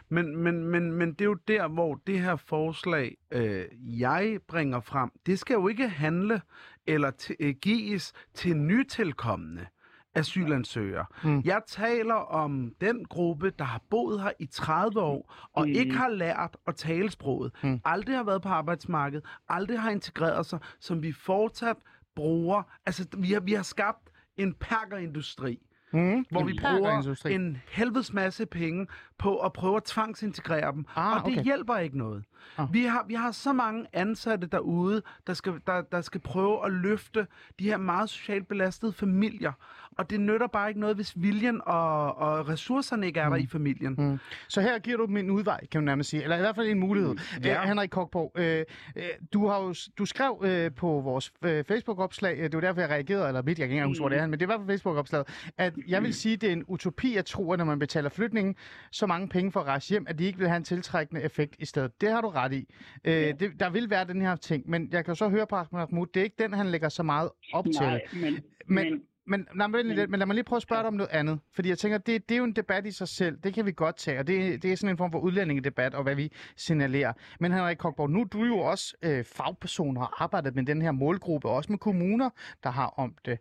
Men, 0.08 0.36
men, 0.36 0.64
men, 0.64 0.92
men 0.92 1.10
det 1.12 1.20
er 1.20 1.24
jo 1.24 1.38
der, 1.48 1.68
hvor 1.68 2.00
det 2.06 2.20
her 2.20 2.36
forslag, 2.36 3.16
øh, 3.32 3.64
jeg 4.00 4.38
bringer 4.48 4.80
frem, 4.80 5.10
det 5.26 5.38
skal 5.38 5.54
jo 5.54 5.68
ikke 5.68 5.88
handle 5.88 6.40
eller 6.86 7.10
t- 7.22 7.34
øh, 7.40 7.54
gives 7.62 8.12
til 8.34 8.56
nytilkommende 8.56 9.66
asylansøgere. 10.14 11.04
Mm. 11.24 11.42
Jeg 11.44 11.60
taler 11.66 12.14
om 12.14 12.74
den 12.80 13.04
gruppe, 13.04 13.50
der 13.58 13.64
har 13.64 13.80
boet 13.90 14.22
her 14.22 14.30
i 14.40 14.46
30 14.46 15.00
år, 15.00 15.34
og 15.52 15.64
Mm. 15.66 15.72
ikke 15.72 15.94
har 15.94 16.08
lært 16.08 16.56
at 16.66 16.74
tale 16.76 17.10
sproget, 17.10 17.52
Mm. 17.62 17.80
aldrig 17.84 18.16
har 18.16 18.24
været 18.24 18.42
på 18.42 18.48
arbejdsmarkedet, 18.48 19.24
aldrig 19.48 19.80
har 19.80 19.90
integreret 19.90 20.46
sig, 20.46 20.58
som 20.80 21.02
vi 21.02 21.12
fortsat 21.12 21.76
bruger. 22.16 22.62
Altså, 22.86 23.06
vi 23.18 23.32
har, 23.32 23.40
vi 23.40 23.52
har 23.52 23.62
skabt 23.62 24.10
en 24.36 24.54
perkerindustri, 24.54 25.58
Mm. 25.92 26.26
hvor 26.30 26.44
vi 26.44 26.58
bruger 26.60 27.26
en 27.26 27.62
helvedes 27.68 28.12
masse 28.12 28.46
penge 28.46 28.86
på 29.18 29.38
at 29.38 29.52
prøve 29.52 29.76
at 29.76 29.84
tvangsintegrere 29.84 30.72
dem. 30.72 30.84
Ah, 30.96 31.16
og 31.16 31.30
det 31.30 31.32
okay. 31.32 31.44
hjælper 31.44 31.76
ikke 31.76 31.98
noget. 31.98 32.24
Ah. 32.58 32.72
Vi, 32.72 32.82
har, 32.84 33.04
vi 33.08 33.14
har 33.14 33.30
så 33.30 33.52
mange 33.52 33.86
ansatte 33.92 34.46
derude, 34.46 35.02
der 35.26 35.34
skal, 35.34 35.52
der, 35.66 35.82
der 35.82 36.00
skal 36.00 36.20
prøve 36.20 36.66
at 36.66 36.72
løfte 36.72 37.26
de 37.58 37.64
her 37.64 37.76
meget 37.76 38.10
socialt 38.10 38.48
belastede 38.48 38.92
familier. 38.92 39.52
Og 39.98 40.10
det 40.10 40.20
nytter 40.20 40.46
bare 40.46 40.68
ikke 40.68 40.80
noget, 40.80 40.96
hvis 40.96 41.12
viljen 41.16 41.60
og, 41.66 42.18
og 42.18 42.48
ressourcerne 42.48 43.06
ikke 43.06 43.20
er 43.20 43.28
der 43.28 43.36
i 43.36 43.46
familien. 43.46 43.94
Mm. 43.98 44.18
Så 44.48 44.60
her 44.60 44.78
giver 44.78 44.96
du 44.96 45.06
dem 45.06 45.16
en 45.16 45.30
udvej, 45.30 45.66
kan 45.66 45.80
man 45.80 45.84
nærmest 45.84 46.10
sige. 46.10 46.22
Eller 46.22 46.36
i 46.36 46.40
hvert 46.40 46.54
fald 46.56 46.68
en 46.68 46.80
mulighed. 46.80 47.14
Ja. 47.44 47.48
Ja. 47.48 47.62
Øh, 47.62 47.68
Henrik 47.68 47.90
Kokborg, 47.90 48.32
øh, 48.34 48.64
øh, 48.96 49.02
du, 49.32 49.48
har 49.48 49.60
jo, 49.60 49.74
du 49.98 50.06
skrev 50.06 50.42
øh, 50.44 50.70
på 50.72 51.00
vores 51.00 51.32
øh, 51.42 51.64
Facebook-opslag, 51.64 52.38
øh, 52.38 52.44
det 52.44 52.54
var 52.54 52.60
derfor, 52.60 52.80
jeg 52.80 52.90
reagerede, 52.90 53.28
eller 53.28 53.42
mit, 53.42 53.58
jeg 53.58 53.68
kan 53.68 53.72
ikke 53.72 53.74
engang 53.74 53.90
huske, 53.90 54.02
hvor 54.02 54.08
det 54.08 54.18
er, 54.18 54.26
men 54.26 54.40
det 54.40 54.48
var 54.48 54.58
på 54.58 54.66
Facebook-opslaget, 54.66 55.26
at 55.58 55.74
jeg 55.88 56.02
vil 56.02 56.14
sige, 56.14 56.36
det 56.36 56.48
er 56.48 56.52
en 56.52 56.64
utopi 56.68 57.16
at 57.16 57.24
tro, 57.26 57.52
at 57.52 57.58
når 57.58 57.64
man 57.64 57.78
betaler 57.78 58.08
flygtningen 58.08 58.54
så 58.92 59.06
mange 59.06 59.28
penge 59.28 59.52
for 59.52 59.60
at 59.60 59.66
rejse 59.66 59.88
hjem, 59.88 60.06
at 60.08 60.18
de 60.18 60.24
ikke 60.24 60.38
vil 60.38 60.48
have 60.48 60.56
en 60.56 60.64
tiltrækkende 60.64 61.22
effekt 61.22 61.56
i 61.58 61.64
stedet. 61.64 62.00
Det 62.00 62.10
har 62.10 62.20
du 62.20 62.28
ret 62.28 62.52
i. 62.52 62.74
Øh, 63.04 63.34
det, 63.40 63.50
der 63.60 63.70
vil 63.70 63.90
være 63.90 64.04
den 64.04 64.20
her 64.22 64.36
ting, 64.36 64.70
men 64.70 64.88
jeg 64.92 65.04
kan 65.04 65.12
jo 65.12 65.16
så 65.16 65.28
høre 65.28 65.46
på 65.46 65.56
Ahmed 65.56 65.68
Mahmoud, 65.72 66.06
det 66.06 66.20
er 66.20 66.24
ikke 66.24 66.42
den, 66.42 66.52
han 66.52 66.66
lægger 66.66 66.88
så 66.88 67.02
meget 67.02 67.30
op 67.52 67.64
til. 67.64 67.80
Nej, 67.80 68.00
men, 68.12 68.22
Men- 68.66 68.84
men 68.84 69.02
Men, 69.28 69.46
nej, 69.54 69.66
men, 69.66 69.86
men, 69.88 70.10
men 70.10 70.18
lad 70.18 70.26
mig 70.26 70.34
lige 70.34 70.44
prøve 70.44 70.56
at 70.56 70.62
spørge 70.62 70.80
dig 70.82 70.88
om 70.88 70.94
noget 70.94 71.10
andet. 71.10 71.38
Fordi 71.54 71.68
jeg 71.68 71.78
tænker, 71.78 71.98
det, 71.98 72.28
det 72.28 72.34
er 72.34 72.38
jo 72.38 72.44
en 72.44 72.52
debat 72.56 72.86
i 72.86 72.90
sig 72.90 73.08
selv. 73.08 73.38
Det 73.44 73.54
kan 73.54 73.66
vi 73.66 73.72
godt 73.72 73.96
tage, 73.96 74.18
og 74.18 74.26
det, 74.26 74.62
det 74.62 74.72
er 74.72 74.76
sådan 74.76 74.90
en 74.94 74.98
form 74.98 75.12
for 75.12 75.18
udlændingedebat, 75.18 75.94
og 75.94 76.02
hvad 76.02 76.14
vi 76.14 76.32
signalerer. 76.56 77.12
Men 77.40 77.52
Henrik 77.52 77.76
Kokborg, 77.76 78.10
nu 78.10 78.20
er 78.20 78.24
du 78.24 78.44
jo 78.44 78.58
også 78.58 78.94
øh, 79.02 79.24
fagperson 79.24 79.96
og 79.96 80.02
har 80.02 80.22
arbejdet 80.22 80.54
med 80.54 80.66
den 80.66 80.82
her 80.82 80.92
målgruppe, 80.92 81.48
også 81.48 81.72
med 81.72 81.78
kommuner, 81.78 82.30
der 82.62 82.70
har 82.70 82.86
om 82.86 83.14
det. 83.24 83.38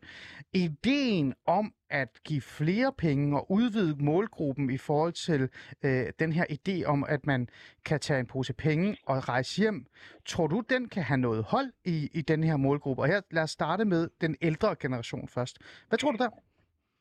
Ideen 0.54 1.34
om 1.48 1.74
at 1.90 2.10
give 2.24 2.42
flere 2.42 2.92
penge 2.98 3.38
og 3.40 3.52
udvide 3.52 3.96
målgruppen 4.00 4.70
i 4.70 4.78
forhold 4.78 5.14
til 5.14 5.42
øh, 5.86 6.06
den 6.20 6.32
her 6.34 6.46
idé 6.52 6.86
om, 6.86 7.06
at 7.10 7.26
man 7.26 7.48
kan 7.86 8.00
tage 8.00 8.20
en 8.20 8.26
pose 8.26 8.54
penge 8.54 8.98
og 9.08 9.30
rejse 9.30 9.62
hjem. 9.62 9.86
Tror 10.26 10.48
du, 10.48 10.64
den 10.70 10.90
kan 10.90 11.04
have 11.04 11.18
noget 11.18 11.44
hold 11.44 11.72
i, 11.86 12.10
i 12.14 12.22
den 12.22 12.44
her 12.44 12.58
målgruppe? 12.58 13.02
Og 13.02 13.08
her 13.08 13.22
lad 13.32 13.44
os 13.44 13.52
starte 13.52 13.86
med 13.86 14.10
den 14.22 14.36
ældre 14.42 14.76
generation 14.80 15.28
først. 15.28 15.58
Hvad 15.90 16.00
tror 16.00 16.12
du 16.12 16.18
der? 16.18 16.30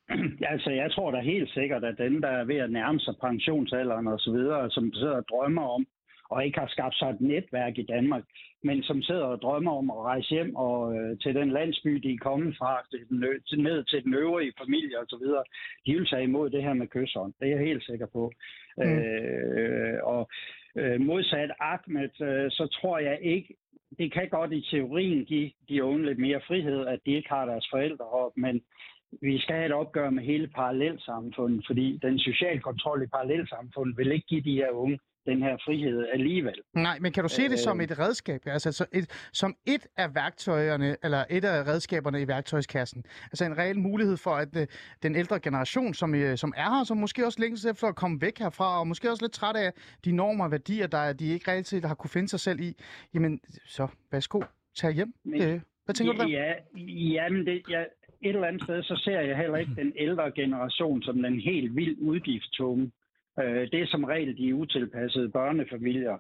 Ja, 0.40 0.52
altså, 0.52 0.70
jeg 0.70 0.92
tror 0.92 1.10
da 1.10 1.20
helt 1.20 1.50
sikkert, 1.50 1.84
at 1.84 1.98
dem, 1.98 2.20
der 2.20 2.28
er 2.28 2.44
ved 2.44 2.56
at 2.56 2.70
nærme 2.70 3.00
sig 3.00 3.14
pensionsalderen 3.20 4.06
og 4.06 4.20
så 4.20 4.30
videre, 4.32 4.70
som 4.70 4.92
sidder 4.92 5.16
og 5.16 5.24
drømmer 5.28 5.62
om, 5.62 5.86
og 6.30 6.44
ikke 6.44 6.58
har 6.58 6.68
skabt 6.68 6.96
sig 6.98 7.10
et 7.10 7.20
netværk 7.20 7.78
i 7.78 7.82
Danmark, 7.82 8.24
men 8.62 8.82
som 8.82 9.02
sidder 9.02 9.24
og 9.24 9.42
drømmer 9.42 9.72
om 9.72 9.90
at 9.90 9.96
rejse 9.96 10.28
hjem 10.28 10.56
og 10.56 10.96
øh, 10.96 11.18
til 11.18 11.34
den 11.34 11.50
landsby, 11.50 11.90
de 11.94 12.12
er 12.12 12.24
kommet 12.28 12.56
fra, 12.58 12.82
til 12.90 13.08
den, 13.08 13.24
til, 13.48 13.62
ned 13.62 13.84
til 13.84 14.04
den 14.04 14.14
øvrige 14.14 14.52
familie 14.58 15.00
og 15.00 15.06
så 15.08 15.16
videre, 15.22 15.44
de 15.86 15.92
vil 15.92 16.06
tage 16.06 16.22
imod 16.24 16.50
det 16.50 16.62
her 16.62 16.74
med 16.74 16.86
kysshånd. 16.86 17.32
Det 17.40 17.46
er 17.46 17.56
jeg 17.56 17.66
helt 17.66 17.84
sikker 17.84 18.06
på. 18.06 18.32
Mm. 18.76 18.82
Øh, 18.82 19.98
og 20.02 20.30
øh, 20.76 21.00
modsat 21.00 21.50
Ahmed, 21.60 22.20
øh, 22.20 22.50
så 22.50 22.78
tror 22.80 22.98
jeg 22.98 23.18
ikke, 23.22 23.54
det 23.98 24.12
kan 24.12 24.28
godt 24.28 24.52
i 24.52 24.66
teorien 24.70 25.24
give 25.24 25.50
de 25.68 25.84
unge 25.84 26.06
lidt 26.06 26.18
mere 26.18 26.40
frihed, 26.46 26.86
at 26.86 26.98
de 27.06 27.12
ikke 27.12 27.28
har 27.28 27.46
deres 27.46 27.66
forældre 27.72 28.04
op, 28.04 28.32
men 28.36 28.62
vi 29.22 29.38
skal 29.38 29.56
have 29.56 29.66
et 29.66 29.72
opgør 29.72 30.10
med 30.10 30.22
hele 30.22 30.48
parallelsamfundet, 30.48 31.64
fordi 31.66 31.98
den 32.02 32.18
sociale 32.18 32.60
kontrol 32.60 33.02
i 33.02 33.06
parallelsamfundet 33.06 33.98
vil 33.98 34.12
ikke 34.12 34.26
give 34.26 34.40
de 34.40 34.54
her 34.54 34.70
unge 34.70 34.98
den 35.26 35.42
her 35.42 35.56
frihed 35.64 36.06
alligevel. 36.12 36.54
Nej, 36.74 36.98
men 37.00 37.12
kan 37.12 37.22
du 37.22 37.28
se 37.28 37.48
det 37.48 37.58
som 37.58 37.80
Øh. 37.80 37.84
et 37.84 37.98
redskab? 37.98 38.40
Altså 38.46 38.72
så 38.72 38.86
et, 38.92 39.28
som 39.32 39.56
et 39.66 39.86
af 39.96 40.14
værktøjerne, 40.14 40.96
eller 41.04 41.24
et 41.30 41.44
af 41.44 41.66
redskaberne 41.66 42.22
i 42.22 42.28
værktøjskassen. 42.28 43.04
Altså 43.24 43.44
en 43.44 43.58
reel 43.58 43.78
mulighed 43.78 44.16
for, 44.16 44.30
at 44.30 44.56
øh, 44.56 44.66
den 45.02 45.16
ældre 45.16 45.40
generation, 45.40 45.94
som, 45.94 46.14
øh, 46.14 46.36
som 46.36 46.52
er 46.56 46.76
her, 46.76 46.84
som 46.84 46.96
måske 46.96 47.26
også 47.26 47.40
længes 47.40 47.64
efter 47.64 47.86
at 47.86 47.94
komme 47.96 48.20
væk 48.20 48.38
herfra, 48.38 48.80
og 48.80 48.86
måske 48.86 49.10
også 49.10 49.24
lidt 49.24 49.32
træt 49.32 49.56
af 49.56 49.72
de 50.04 50.12
normer 50.12 50.44
og 50.44 50.50
værdier, 50.50 50.86
der 50.86 51.12
de 51.12 51.26
ikke 51.32 51.50
reelt 51.50 51.66
set 51.66 51.84
har 51.84 51.94
kunne 51.94 52.10
finde 52.10 52.28
sig 52.28 52.40
selv 52.40 52.60
i, 52.60 52.76
jamen 53.14 53.40
så 53.66 53.86
værsgo, 54.12 54.40
tag 54.76 54.92
hjem. 54.92 55.14
Men- 55.24 55.42
Øh, 55.42 55.60
hvad 55.84 55.94
tænker 55.94 56.12
du 56.12 56.18
der? 56.18 56.28
Ja, 56.28 56.52
ja 57.14 57.28
men 57.28 57.46
det, 57.46 57.62
jeg, 57.70 57.86
et 58.22 58.28
eller 58.34 58.46
andet 58.48 58.62
sted, 58.62 58.82
så 58.82 58.96
ser 59.04 59.20
jeg 59.20 59.36
heller 59.36 59.56
ikke 59.56 59.74
den 59.76 59.92
ældre 59.98 60.30
generation 60.30 61.02
som 61.02 61.22
den 61.22 61.40
helt 61.40 61.76
vildt 61.76 61.98
udgiftstunge 61.98 62.90
Øh, 63.40 63.70
det 63.72 63.80
er 63.80 63.86
som 63.86 64.04
regel 64.04 64.36
de 64.38 64.54
utilpassede 64.54 65.28
børnefamilier 65.28 66.18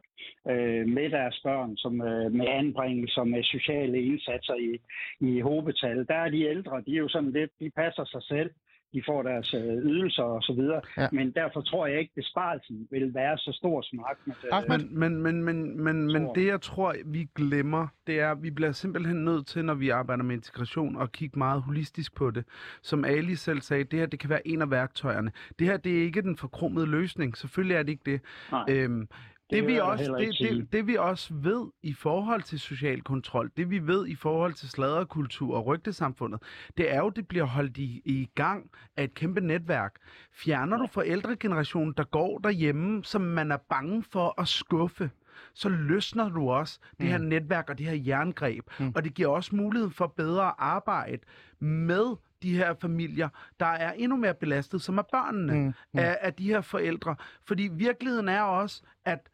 øh, 0.48 0.88
med 0.88 1.10
deres 1.10 1.40
børn, 1.44 1.76
som 1.76 2.00
øh, 2.02 2.32
med 2.32 2.46
anbringelser, 2.48 3.24
med 3.24 3.42
sociale 3.42 4.02
indsatser 4.02 4.54
i, 4.54 4.80
i 5.20 5.40
hovedbetal. 5.40 6.06
Der 6.08 6.14
er 6.14 6.28
de 6.28 6.42
ældre, 6.42 6.82
de 6.86 6.94
er 6.94 6.98
jo 6.98 7.08
sådan 7.08 7.32
lidt, 7.32 7.50
de 7.60 7.70
passer 7.70 8.04
sig 8.04 8.22
selv 8.22 8.50
de 8.94 9.02
får 9.06 9.22
deres 9.22 9.54
øh, 9.54 9.60
ydelser 9.62 10.22
og 10.22 10.42
så 10.42 10.52
videre. 10.52 10.80
Ja. 10.98 11.08
Men 11.12 11.30
derfor 11.30 11.60
tror 11.60 11.86
jeg 11.86 11.98
ikke, 11.98 12.12
at 12.16 12.22
besparelsen 12.22 12.88
vil 12.90 13.14
være 13.14 13.38
så 13.38 13.52
stor 13.52 13.82
som 13.82 13.98
Ahmed. 14.10 14.36
øh, 14.44 14.58
Ahmed, 14.58 14.88
Men, 14.88 15.22
men, 15.22 15.22
men, 15.22 15.44
men, 15.44 15.84
men, 15.84 16.12
men 16.12 16.28
det, 16.34 16.46
jeg 16.46 16.60
tror, 16.60 16.94
vi 17.04 17.28
glemmer, 17.34 17.86
det 18.06 18.20
er, 18.20 18.30
at 18.30 18.42
vi 18.42 18.50
bliver 18.50 18.72
simpelthen 18.72 19.24
nødt 19.24 19.46
til, 19.46 19.64
når 19.64 19.74
vi 19.74 19.88
arbejder 19.88 20.24
med 20.24 20.34
integration, 20.34 21.02
at 21.02 21.12
kigge 21.12 21.38
meget 21.38 21.62
holistisk 21.62 22.14
på 22.14 22.30
det. 22.30 22.44
Som 22.82 23.04
Ali 23.04 23.34
selv 23.34 23.60
sagde, 23.60 23.84
det 23.84 23.98
her 23.98 24.06
det 24.06 24.18
kan 24.18 24.30
være 24.30 24.48
en 24.48 24.62
af 24.62 24.70
værktøjerne. 24.70 25.32
Det 25.58 25.66
her 25.66 25.76
det 25.76 25.98
er 25.98 26.02
ikke 26.02 26.22
den 26.22 26.36
forkromede 26.36 26.86
løsning. 26.86 27.36
Selvfølgelig 27.36 27.74
er 27.76 27.82
det 27.82 27.92
ikke 27.92 28.10
det. 28.10 28.20
Nej. 28.52 28.64
Øhm, 28.68 29.08
Det 29.50 29.58
det, 29.58 29.66
vi 29.66 29.78
også, 29.78 30.14
det, 30.18 30.36
sige. 30.36 30.54
det, 30.54 30.72
det 30.72 30.86
vi 30.86 30.96
også 30.96 31.34
ved 31.34 31.70
i 31.82 31.92
forhold 31.92 32.42
til 32.42 32.60
social 32.60 33.02
kontrol, 33.02 33.50
det 33.56 33.70
vi 33.70 33.86
ved 33.86 34.06
i 34.06 34.14
forhold 34.14 34.52
til 34.52 34.68
sladderkultur 34.68 35.56
og 35.56 35.66
rygtesamfundet, 35.66 36.42
det 36.76 36.92
er 36.92 36.98
jo, 36.98 37.08
det 37.08 37.28
bliver 37.28 37.44
holdt 37.44 37.76
i, 37.76 38.02
i 38.04 38.28
gang 38.34 38.70
af 38.96 39.04
et 39.04 39.14
kæmpe 39.14 39.40
netværk. 39.40 39.94
Fjerner 40.32 40.76
du 40.76 40.86
forældregenerationen, 40.86 41.94
der 41.96 42.04
går 42.04 42.38
derhjemme, 42.38 43.04
som 43.04 43.20
man 43.20 43.52
er 43.52 43.56
bange 43.56 44.02
for 44.02 44.40
at 44.40 44.48
skuffe, 44.48 45.10
så 45.54 45.68
løsner 45.68 46.28
du 46.28 46.50
også 46.50 46.78
det 47.00 47.08
her 47.08 47.18
netværk 47.18 47.70
og 47.70 47.78
det 47.78 47.86
her 47.86 48.02
jerngreb. 48.06 48.64
Mm. 48.78 48.92
Og 48.94 49.04
det 49.04 49.14
giver 49.14 49.28
også 49.28 49.56
mulighed 49.56 49.90
for 49.90 50.06
bedre 50.06 50.60
arbejde 50.60 51.22
med 51.60 52.16
de 52.42 52.56
her 52.56 52.74
familier, 52.80 53.28
der 53.60 53.66
er 53.66 53.92
endnu 53.92 54.16
mere 54.16 54.34
belastet, 54.34 54.82
som 54.82 54.98
er 54.98 55.02
børnene 55.02 55.52
Mm, 55.54 55.58
mm, 55.58 55.66
mm. 55.66 55.72
mm. 55.92 55.98
Af, 55.98 56.18
af 56.20 56.34
de 56.34 56.46
her 56.46 56.60
forældre. 56.60 57.16
Fordi 57.44 57.68
virkeligheden 57.72 58.28
er 58.28 58.42
også, 58.42 58.82
at 59.04 59.28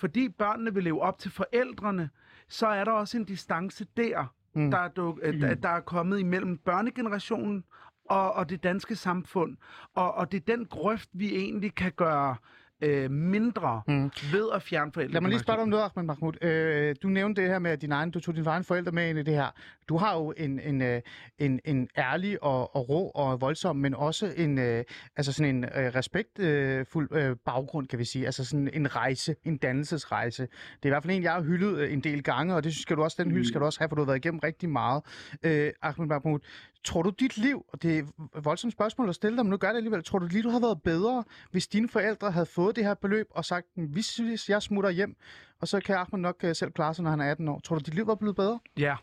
fordi 0.00 0.28
børnene 0.28 0.74
vil 0.74 0.84
leve 0.84 1.02
op 1.02 1.18
til 1.18 1.30
forældrene, 1.30 2.10
så 2.48 2.66
er 2.66 2.84
der 2.84 2.92
også 2.92 3.16
en 3.18 3.24
distance 3.24 3.86
der, 3.96 4.26
Mm. 4.54 4.70
der, 4.70 4.78
er, 4.78 4.88
du, 4.88 5.18
mm. 5.32 5.60
der 5.62 5.68
er 5.68 5.80
kommet 5.80 6.20
imellem 6.20 6.58
børnegenerationen 6.58 7.64
og, 8.04 8.32
og 8.32 8.48
det 8.50 8.62
danske 8.62 8.96
samfund. 8.96 9.56
Og, 9.94 10.14
og 10.14 10.32
det 10.32 10.40
er 10.48 10.56
den 10.56 10.66
grøft, 10.66 11.08
vi 11.12 11.36
egentlig 11.36 11.74
kan 11.74 11.92
gøre 11.92 12.36
øh, 12.80 13.10
mindre 13.10 13.82
Mm. 13.86 14.10
ved 14.32 14.48
at 14.54 14.62
fjerne 14.62 14.92
forældre. 14.92 15.12
Lad 15.12 15.20
mig 15.20 15.28
lige 15.30 15.40
spørge 15.40 15.56
dig 15.56 15.62
om 15.62 15.68
noget, 15.68 15.84
Ahmed 15.84 16.04
Mahmoud. 16.06 16.44
Øh, 16.44 16.94
du 17.02 17.08
nævnte 17.08 17.42
det 17.42 17.50
her 17.50 17.58
med, 17.58 17.70
at 17.70 17.82
din 17.82 17.92
egen, 17.92 18.10
du 18.10 18.20
tog 18.20 18.34
dine 18.34 18.46
egne 18.50 18.64
forældre 18.64 18.92
med 18.92 19.08
ind 19.08 19.18
i 19.18 19.22
det 19.22 19.34
her. 19.34 19.46
Du 19.88 19.96
har 19.96 20.14
jo 20.16 20.32
en, 20.36 20.60
en, 20.60 20.82
øh, 20.82 21.00
en, 21.38 21.60
en 21.64 21.88
ærlig 21.98 22.42
og, 22.42 22.76
og 22.76 22.88
rå 22.88 23.06
og 23.14 23.40
voldsom, 23.40 23.76
men 23.76 23.94
også 23.94 24.32
en, 24.36 24.58
øh, 24.58 24.84
altså 25.16 25.32
sådan 25.32 25.56
en 25.56 25.64
øh, 25.64 25.70
respektfuld 25.94 27.08
øh, 27.12 27.36
baggrund, 27.44 27.86
kan 27.88 27.98
vi 27.98 28.04
sige. 28.04 28.26
Altså 28.26 28.44
sådan 28.44 28.70
en 28.72 28.96
rejse, 28.96 29.36
en 29.44 29.56
dannelsesrejse. 29.56 30.42
Det 30.42 30.82
er 30.82 30.86
i 30.86 30.88
hvert 30.88 31.02
fald 31.02 31.16
en, 31.16 31.22
jeg 31.22 31.32
har 31.32 31.42
hyldet 31.42 31.78
øh, 31.78 31.92
en 31.92 32.00
del 32.00 32.22
gange, 32.22 32.54
og 32.54 32.64
det 32.64 32.74
skal 32.76 32.96
du 32.96 33.02
også, 33.02 33.22
den 33.22 33.30
hylde 33.32 33.48
skal 33.48 33.60
du 33.60 33.64
også 33.66 33.78
have, 33.80 33.88
for 33.88 33.96
du 33.96 34.02
har 34.02 34.06
været 34.06 34.16
igennem 34.24 34.38
rigtig 34.44 34.68
meget. 34.68 35.02
Øh, 35.42 35.70
Ahmed 35.82 36.06
Mahmoud, 36.06 36.38
tror 36.84 37.02
du 37.02 37.10
dit 37.10 37.36
liv, 37.36 37.64
og 37.68 37.82
det 37.82 37.98
er 37.98 38.02
et 38.38 38.44
voldsomt 38.44 38.72
spørgsmål 38.72 39.08
at 39.08 39.14
stille 39.14 39.36
dig, 39.36 39.44
men 39.44 39.50
nu 39.50 39.56
gør 39.56 39.68
det 39.68 39.76
alligevel, 39.76 40.04
tror 40.04 40.18
du 40.18 40.24
dit 40.26 40.32
liv 40.34 40.50
havde 40.50 40.62
været 40.62 40.82
bedre, 40.82 41.24
hvis 41.50 41.68
dine 41.68 41.88
forældre 41.88 42.30
havde 42.30 42.46
fået 42.46 42.76
det 42.76 42.84
her 42.84 42.94
beløb 42.94 43.26
og 43.30 43.44
sagt, 43.44 43.66
hvis 43.74 44.16
hvis 44.16 44.48
jeg 44.48 44.62
smutter 44.62 44.90
hjem, 44.90 45.16
og 45.60 45.68
så 45.68 45.80
kan 45.80 45.96
Ahmed 45.96 46.20
nok 46.20 46.36
øh, 46.44 46.54
selv 46.54 46.72
klare 46.72 46.94
sig, 46.94 47.02
når 47.02 47.10
han 47.10 47.20
er 47.20 47.30
18 47.30 47.48
år. 47.48 47.60
Tror 47.64 47.76
du, 47.76 47.82
dit 47.86 47.94
liv 47.94 48.06
var 48.06 48.14
blevet 48.14 48.36
bedre? 48.36 48.58
Ja, 48.78 48.96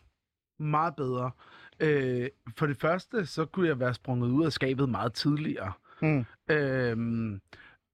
meget 0.60 0.96
bedre. 0.96 1.32
Øh, 1.80 2.30
for 2.58 2.68
det 2.68 2.78
første, 2.78 3.26
så 3.26 3.46
kunne 3.46 3.68
jeg 3.68 3.80
være 3.80 3.94
sprunget 3.94 4.30
ud 4.30 4.46
af 4.46 4.52
skabet 4.52 4.90
meget 4.90 5.14
tidligere. 5.14 5.72
Mm. 6.02 6.26
Øhm, 6.50 7.42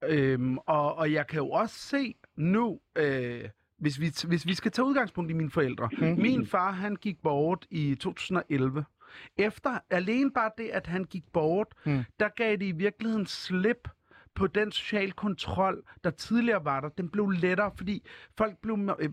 øhm, 0.04 0.58
og, 0.58 0.96
og 0.96 1.14
jeg 1.14 1.28
kan 1.28 1.38
jo 1.38 1.50
også 1.50 1.80
se 1.80 2.16
nu, 2.36 2.80
øh, 2.96 3.50
hvis, 3.78 4.00
vi, 4.00 4.14
hvis 4.28 4.46
vi 4.46 4.54
skal 4.54 4.72
tage 4.72 4.86
udgangspunkt 4.86 5.32
i 5.32 5.34
mine 5.34 5.52
forældre. 5.52 5.90
Mm. 5.98 6.22
Min 6.22 6.46
far, 6.46 6.72
han 6.72 6.96
gik 6.96 7.22
bort 7.22 7.66
i 7.70 7.96
2011. 7.96 8.86
Efter 9.38 9.80
alene 9.90 10.32
bare 10.32 10.52
det, 10.58 10.68
at 10.70 10.88
han 10.88 11.04
gik 11.04 11.24
bort, 11.34 11.68
Mm. 11.86 12.04
der 12.20 12.30
gav 12.30 12.52
det 12.52 12.66
i 12.66 12.72
virkeligheden 12.72 13.26
slip 13.26 13.88
på 14.36 14.48
den 14.48 14.72
social 14.72 15.12
kontrol, 15.12 15.84
der 16.04 16.10
tidligere 16.10 16.66
var 16.66 16.80
der. 16.82 16.90
Den 16.90 17.10
blev 17.10 17.30
lettere, 17.30 17.72
fordi 17.78 18.08
folk 18.38 18.58
blev 18.62 18.96
øh, 19.00 19.10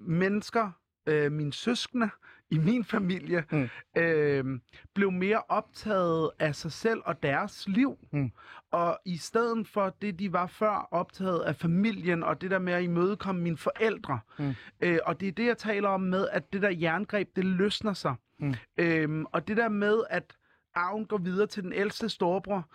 mennesker, 0.00 0.70
øh, 1.06 1.32
mine 1.32 1.52
søskende 1.52 2.10
i 2.50 2.58
min 2.58 2.84
familie, 2.84 3.44
mm. 3.52 3.68
øh, 3.96 4.60
blev 4.94 5.10
mere 5.12 5.42
optaget 5.48 6.30
af 6.38 6.54
sig 6.54 6.72
selv 6.72 7.00
og 7.04 7.22
deres 7.22 7.68
liv. 7.68 7.98
Mm. 8.12 8.32
Og 8.70 8.98
i 9.04 9.16
stedet 9.16 9.68
for 9.68 9.96
det, 10.02 10.18
de 10.18 10.32
var 10.32 10.46
før, 10.46 10.88
optaget 10.90 11.40
af 11.40 11.56
familien 11.56 12.22
og 12.22 12.40
det 12.40 12.50
der 12.50 12.58
med 12.58 12.72
at 12.72 12.82
imødekomme 12.82 13.40
mine 13.42 13.56
forældre. 13.56 14.20
Mm. 14.38 14.54
Øh, 14.80 14.98
og 15.06 15.20
det 15.20 15.28
er 15.28 15.32
det, 15.32 15.46
jeg 15.46 15.58
taler 15.58 15.88
om 15.88 16.00
med, 16.00 16.28
at 16.32 16.52
det 16.52 16.62
der 16.62 16.70
jerngreb, 16.70 17.28
det 17.36 17.44
løsner 17.44 17.92
sig. 17.92 18.14
Mm. 18.42 18.54
Øhm, 18.78 19.26
og 19.32 19.48
det 19.48 19.56
der 19.56 19.68
med, 19.68 20.02
at 20.10 20.36
arven 20.74 21.06
går 21.06 21.18
videre 21.18 21.46
til 21.46 21.62
den 21.62 21.72
ældste 21.72 22.08
storebror, 22.08 22.68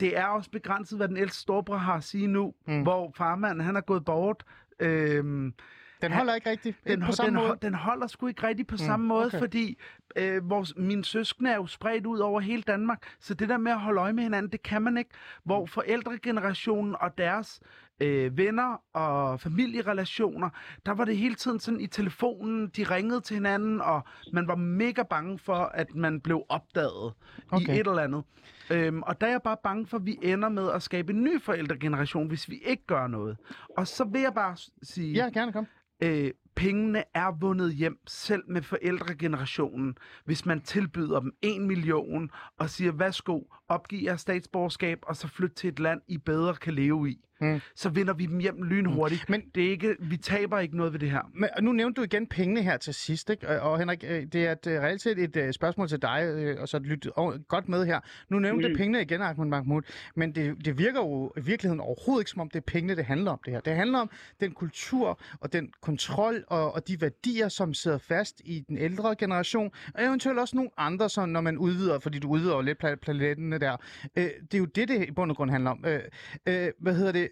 det 0.00 0.18
er 0.18 0.24
også 0.26 0.50
begrænset, 0.50 0.98
hvad 0.98 1.08
den 1.08 1.16
ældste 1.16 1.40
storebror 1.40 1.76
har 1.76 1.94
at 1.94 2.04
sige 2.04 2.26
nu, 2.26 2.54
Mm. 2.66 2.72
mm. 2.74 2.82
hvor 2.82 3.12
farmanden, 3.16 3.60
han 3.64 3.76
er 3.76 3.80
gået 3.80 4.04
bort. 4.04 4.44
Øhm, 4.80 5.54
Den 6.02 6.10
Han- 6.10 6.18
holder 6.18 6.34
ikke 6.34 6.50
rigtigt. 6.50 6.78
den, 6.84 6.92
Ikke 6.92 7.06
på 7.06 7.12
samme 7.12 7.40
den, 7.40 7.46
måde. 7.48 7.58
den 7.62 7.74
holder 7.74 8.06
sgu 8.06 8.26
ikke 8.26 8.46
rigtigt 8.46 8.68
på 8.68 8.72
Mm, 8.74 8.82
mm, 8.82 8.86
samme 8.86 9.06
måde, 9.06 9.20
okay. 9.26 9.36
okay. 9.36 9.38
fordi 9.38 9.78
øh, 10.16 10.50
vores, 10.50 10.74
mine 10.76 11.04
søskende 11.04 11.50
er 11.50 11.56
jo 11.56 11.66
spredt 11.66 12.06
ud 12.06 12.18
over 12.18 12.40
hele 12.40 12.62
Danmark, 12.62 13.02
så 13.20 13.34
det 13.34 13.48
der 13.48 13.56
med 13.58 13.72
at 13.72 13.80
holde 13.80 14.00
øje 14.00 14.12
med 14.12 14.22
hinanden, 14.22 14.52
det 14.52 14.62
kan 14.62 14.82
man 14.82 14.96
ikke. 14.96 15.10
Hvor 15.44 15.66
forældregenerationen 15.66 16.96
og 17.00 17.18
deres 17.18 17.60
øh, 18.02 18.36
venner 18.36 18.76
og 18.94 19.40
familierelationer, 19.40 20.50
der 20.86 20.92
var 20.92 21.04
det 21.04 21.16
hele 21.16 21.34
tiden 21.34 21.60
sådan 21.60 21.80
i 21.80 21.86
telefonen, 21.86 22.68
de 22.68 22.82
ringede 22.84 23.20
til 23.20 23.34
hinanden, 23.34 23.80
og 23.80 24.02
man 24.32 24.48
var 24.48 24.54
mega 24.56 25.02
bange 25.02 25.38
for, 25.38 25.54
at 25.54 25.94
man 25.94 26.20
blev 26.20 26.42
opdaget 26.48 27.12
Okay. 27.50 27.74
i 27.76 27.80
et 27.80 27.86
eller 27.86 28.02
andet. 28.02 28.24
Øhm, 28.70 29.02
og 29.02 29.20
der 29.20 29.26
er 29.26 29.30
jeg 29.30 29.42
bare 29.44 29.56
bange 29.64 29.86
for, 29.86 29.96
at 29.96 30.06
vi 30.06 30.18
ender 30.22 30.48
med 30.48 30.70
at 30.70 30.82
skabe 30.82 31.12
en 31.12 31.22
ny 31.24 31.42
forældregeneration, 31.42 32.28
hvis 32.28 32.48
vi 32.50 32.58
ikke 32.64 32.86
gør 32.86 33.06
noget. 33.06 33.36
Og 33.76 33.86
så 33.88 34.04
vil 34.04 34.20
jeg 34.20 34.34
bare 34.34 34.56
sige 34.82 35.12
Ja, 35.12 35.30
gerne 35.34 35.52
kom. 35.52 35.66
øh, 36.02 36.30
pengene 36.56 37.04
er 37.14 37.38
vundet 37.40 37.74
hjem, 37.74 37.98
selv 38.06 38.42
med 38.48 38.62
forældregenerationen, 38.62 39.96
hvis 40.24 40.46
man 40.46 40.60
tilbyder 40.60 41.20
dem 41.20 41.32
en 41.42 41.66
million 41.66 42.30
og 42.58 42.70
siger, 42.70 42.92
værsgo, 42.92 43.40
opgiv 43.68 44.04
jeres 44.04 44.20
statsborgerskab, 44.20 44.98
og 45.02 45.16
så 45.16 45.28
flyt 45.28 45.52
til 45.52 45.68
et 45.68 45.80
land, 45.80 46.00
I 46.08 46.18
bedre 46.18 46.54
kan 46.54 46.74
leve 46.74 47.10
i. 47.10 47.24
Mm. 47.42 47.60
Så 47.76 47.88
vinder 47.88 48.14
vi 48.14 48.26
dem 48.26 48.38
hjem 48.38 48.62
lynhurtigt. 48.62 49.28
Men- 49.28 49.40
Men 49.40 49.50
det 49.54 49.66
er 49.66 49.70
ikke, 49.70 49.96
vi 50.00 50.16
taber 50.16 50.58
ikke 50.58 50.76
noget 50.76 50.92
ved 50.92 51.00
det 51.00 51.10
her. 51.10 51.30
Men 51.34 51.48
nu 51.62 51.72
nævnte 51.72 52.00
du 52.00 52.04
igen 52.04 52.26
pengene 52.26 52.62
her 52.62 52.76
til 52.76 52.94
sidst, 52.94 53.30
ikke? 53.30 53.48
Og, 53.48 53.70
og 53.72 53.78
Henrik, 53.78 54.04
øh, 54.08 54.22
det 54.26 54.34
er 54.46 54.52
et, 54.52 54.66
øh, 54.66 54.80
reelt 54.80 55.02
set 55.02 55.18
et 55.18 55.36
uh, 55.46 55.50
spørgsmål 55.52 55.88
til 55.88 56.02
dig, 56.02 56.22
øh, 56.34 56.60
og 56.60 56.68
så 56.68 56.78
lyt 56.78 57.08
oh, 57.16 57.34
godt 57.48 57.68
med 57.68 57.86
her. 57.86 58.00
Nu 58.28 58.38
nævnte 58.38 58.68
mm. 58.68 58.72
Mm. 58.72 58.76
pengene 58.76 59.02
igen, 59.02 59.22
Ahmed 59.22 59.46
Mahmoud, 59.46 59.82
men 60.16 60.34
det, 60.34 60.64
det 60.64 60.78
virker 60.78 61.00
jo 61.00 61.32
i 61.36 61.40
virkeligheden 61.40 61.80
overhovedet 61.80 62.20
ikke, 62.22 62.30
som 62.30 62.40
om 62.40 62.50
det 62.50 62.56
er 62.56 62.64
pengene, 62.66 62.96
det 62.96 63.04
handler 63.04 63.30
om 63.30 63.38
det 63.44 63.52
her. 63.52 63.60
Det 63.60 63.74
handler 63.76 63.98
om 63.98 64.10
den 64.40 64.52
kultur 64.52 65.20
og 65.40 65.52
den 65.52 65.70
kontrol 65.80 66.44
og, 66.48 66.74
og 66.74 66.88
de 66.88 67.00
værdier, 67.00 67.48
som 67.48 67.74
sidder 67.74 67.98
fast 67.98 68.40
i 68.44 68.64
den 68.68 68.78
ældre 68.78 69.14
generation, 69.18 69.70
og 69.94 70.04
eventuelt 70.04 70.38
også 70.38 70.56
nogle 70.56 70.70
andre, 70.76 71.08
så 71.10 71.26
når 71.26 71.40
man 71.40 71.58
udvider, 71.58 71.98
fordi 71.98 72.18
du 72.18 72.28
udvider 72.28 72.54
jo 72.54 72.60
lidt 72.60 72.84
pla- 72.84 73.58
der. 73.58 73.76
Øh, 74.16 74.24
det 74.24 74.54
er 74.54 74.58
jo 74.58 74.64
det, 74.64 74.88
det 74.88 75.08
i 75.08 75.10
bund 75.12 75.30
og 75.30 75.36
grund 75.36 75.50
handler 75.50 75.70
om. 75.70 75.84
Øh, 75.86 76.00
øh, 76.46 76.68
hvad 76.80 76.94
hedder 76.94 77.12
det? 77.12 77.28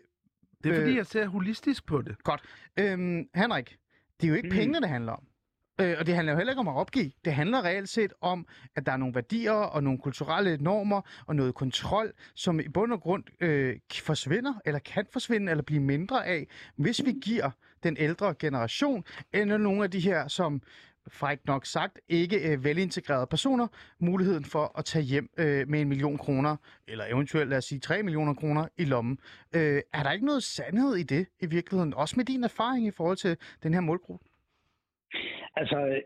Det 0.64 0.70
er 0.72 0.76
fordi, 0.76 0.90
Øh. 0.90 0.96
jeg 0.96 1.06
ser 1.06 1.26
holistisk 1.26 1.86
på 1.86 2.02
det. 2.02 2.16
Øhm, 2.78 3.28
Henrik, 3.34 3.76
det 4.20 4.26
er 4.26 4.28
jo 4.28 4.34
ikke 4.34 4.48
mm. 4.48 4.54
Pengene, 4.54 4.80
det 4.80 4.88
handler 4.88 5.12
om. 5.12 5.24
Øh, 5.80 5.96
og 5.98 6.06
det 6.06 6.14
handler 6.14 6.32
jo 6.32 6.36
heller 6.36 6.52
ikke 6.52 6.60
om 6.60 6.68
at 6.68 6.74
opgive. 6.76 7.12
Det 7.24 7.34
handler 7.34 7.64
reelt 7.64 7.88
set 7.88 8.12
om, 8.20 8.46
at 8.76 8.86
der 8.86 8.92
er 8.92 8.96
nogle 8.96 9.14
værdier 9.14 9.52
og 9.52 9.82
nogle 9.82 9.98
kulturelle 9.98 10.56
normer 10.56 11.00
og 11.26 11.36
noget 11.36 11.54
kontrol, 11.54 12.12
som 12.34 12.60
i 12.60 12.68
bund 12.68 12.92
og 12.92 13.00
grund 13.00 13.24
øh, 13.40 13.76
forsvinder, 14.02 14.54
eller 14.64 14.78
kan 14.78 15.06
forsvinde, 15.12 15.50
eller 15.50 15.62
blive 15.62 15.80
mindre 15.80 16.26
af, 16.26 16.46
hvis 16.76 17.04
vi 17.04 17.12
giver 17.22 17.50
den 17.82 17.96
ældre 17.98 18.34
generation, 18.38 19.04
eller 19.32 19.56
nogle 19.56 19.84
af 19.84 19.90
de 19.90 20.00
her, 20.00 20.28
som 20.28 20.62
frækt 21.08 21.46
nok 21.46 21.66
sagt, 21.66 22.00
ikke 22.08 22.52
øh, 22.52 22.64
velintegrerede 22.64 23.26
personer, 23.26 23.66
muligheden 23.98 24.44
for 24.44 24.78
at 24.78 24.84
tage 24.84 25.04
hjem 25.04 25.28
øh, 25.38 25.68
med 25.68 25.80
en 25.80 25.88
million 25.88 26.18
kroner, 26.18 26.56
eller 26.88 27.04
eventuelt 27.04 27.50
lad 27.50 27.58
os 27.58 27.64
sige 27.64 27.80
3 27.80 28.02
millioner 28.02 28.34
kroner 28.34 28.68
i 28.78 28.84
lommen. 28.84 29.18
Øh, 29.56 29.82
er 29.94 30.02
der 30.02 30.12
ikke 30.12 30.26
noget 30.26 30.42
sandhed 30.42 30.96
i 30.96 31.02
det 31.02 31.26
i 31.40 31.46
virkeligheden? 31.46 31.94
Også 31.94 32.14
med 32.16 32.24
din 32.24 32.44
erfaring 32.44 32.86
i 32.86 32.90
forhold 32.90 33.16
til 33.16 33.36
den 33.62 33.74
her 33.74 33.80
målgruppe? 33.80 34.24
Altså, 35.56 36.00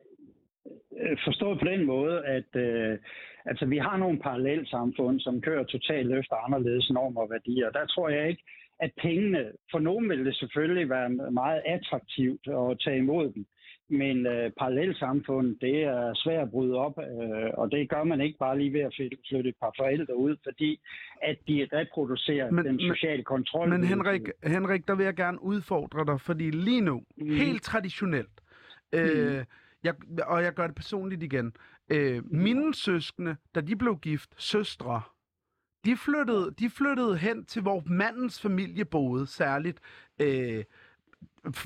øh, 1.00 1.16
forstået 1.24 1.58
på 1.58 1.64
den 1.64 1.84
måde, 1.86 2.26
at 2.26 2.56
øh, 2.56 2.98
altså, 3.44 3.66
vi 3.66 3.78
har 3.78 3.96
nogle 3.96 4.18
parallelsamfund, 4.18 5.20
som 5.20 5.40
kører 5.40 5.64
totalt 5.64 6.12
efter 6.12 6.36
anderledes 6.36 6.90
normer 6.90 7.20
og 7.20 7.30
værdier. 7.30 7.70
Der 7.70 7.86
tror 7.86 8.08
jeg 8.08 8.28
ikke, 8.28 8.42
at 8.80 8.90
pengene, 9.02 9.52
for 9.70 9.78
nogen 9.78 10.08
vil 10.08 10.24
det 10.26 10.36
selvfølgelig 10.36 10.88
være 10.90 11.08
meget 11.30 11.62
attraktivt 11.66 12.48
at 12.48 12.80
tage 12.84 12.98
imod 12.98 13.32
dem, 13.32 13.46
men 13.88 14.26
øh, 14.26 14.50
parallelsamfund, 14.58 15.56
det 15.60 15.82
er 15.82 16.12
svært 16.14 16.42
at 16.42 16.50
bryde 16.50 16.74
op, 16.74 16.98
øh, 16.98 17.50
og 17.54 17.70
det 17.70 17.88
gør 17.90 18.04
man 18.04 18.20
ikke 18.20 18.38
bare 18.38 18.58
lige 18.58 18.72
ved 18.72 18.80
at 18.80 18.94
flytte- 18.96 19.48
et 19.48 19.54
par 19.60 19.74
forældre 19.78 20.16
ud, 20.16 20.36
fordi 20.44 20.80
at 21.22 21.38
de 21.48 21.68
reproducerer 21.72 22.50
Men- 22.50 22.64
den 22.64 22.76
men- 22.76 22.94
sociale 22.94 23.24
kontrol. 23.24 23.68
Men 23.68 23.84
Henrik, 23.84 24.22
Henrik, 24.44 24.88
der 24.88 24.94
vil 24.94 25.04
jeg 25.04 25.14
gerne 25.14 25.42
udfordre 25.42 26.04
dig, 26.06 26.20
fordi 26.20 26.50
lige 26.50 26.80
nu, 26.80 27.02
mm. 27.16 27.26
Mm. 27.26 27.34
helt 27.34 27.62
traditionelt, 27.62 28.40
øh, 28.94 29.44
jeg, 29.84 29.94
og 30.26 30.42
jeg 30.42 30.54
gør 30.54 30.66
det 30.66 30.76
personligt 30.76 31.22
igen, 31.22 31.52
øh, 31.92 32.22
mine 32.32 32.74
søskende, 32.74 33.36
da 33.54 33.60
de 33.60 33.76
blev 33.76 33.98
gift, 33.98 34.42
søstre, 34.42 35.02
de 35.84 35.96
flyttede, 35.96 36.54
de 36.58 36.70
flyttede 36.70 37.16
hen 37.16 37.44
til, 37.44 37.62
hvor 37.62 37.82
mandens 37.86 38.42
familie 38.42 38.84
boede, 38.84 39.26
særligt 39.26 39.80
øh, 40.22 40.64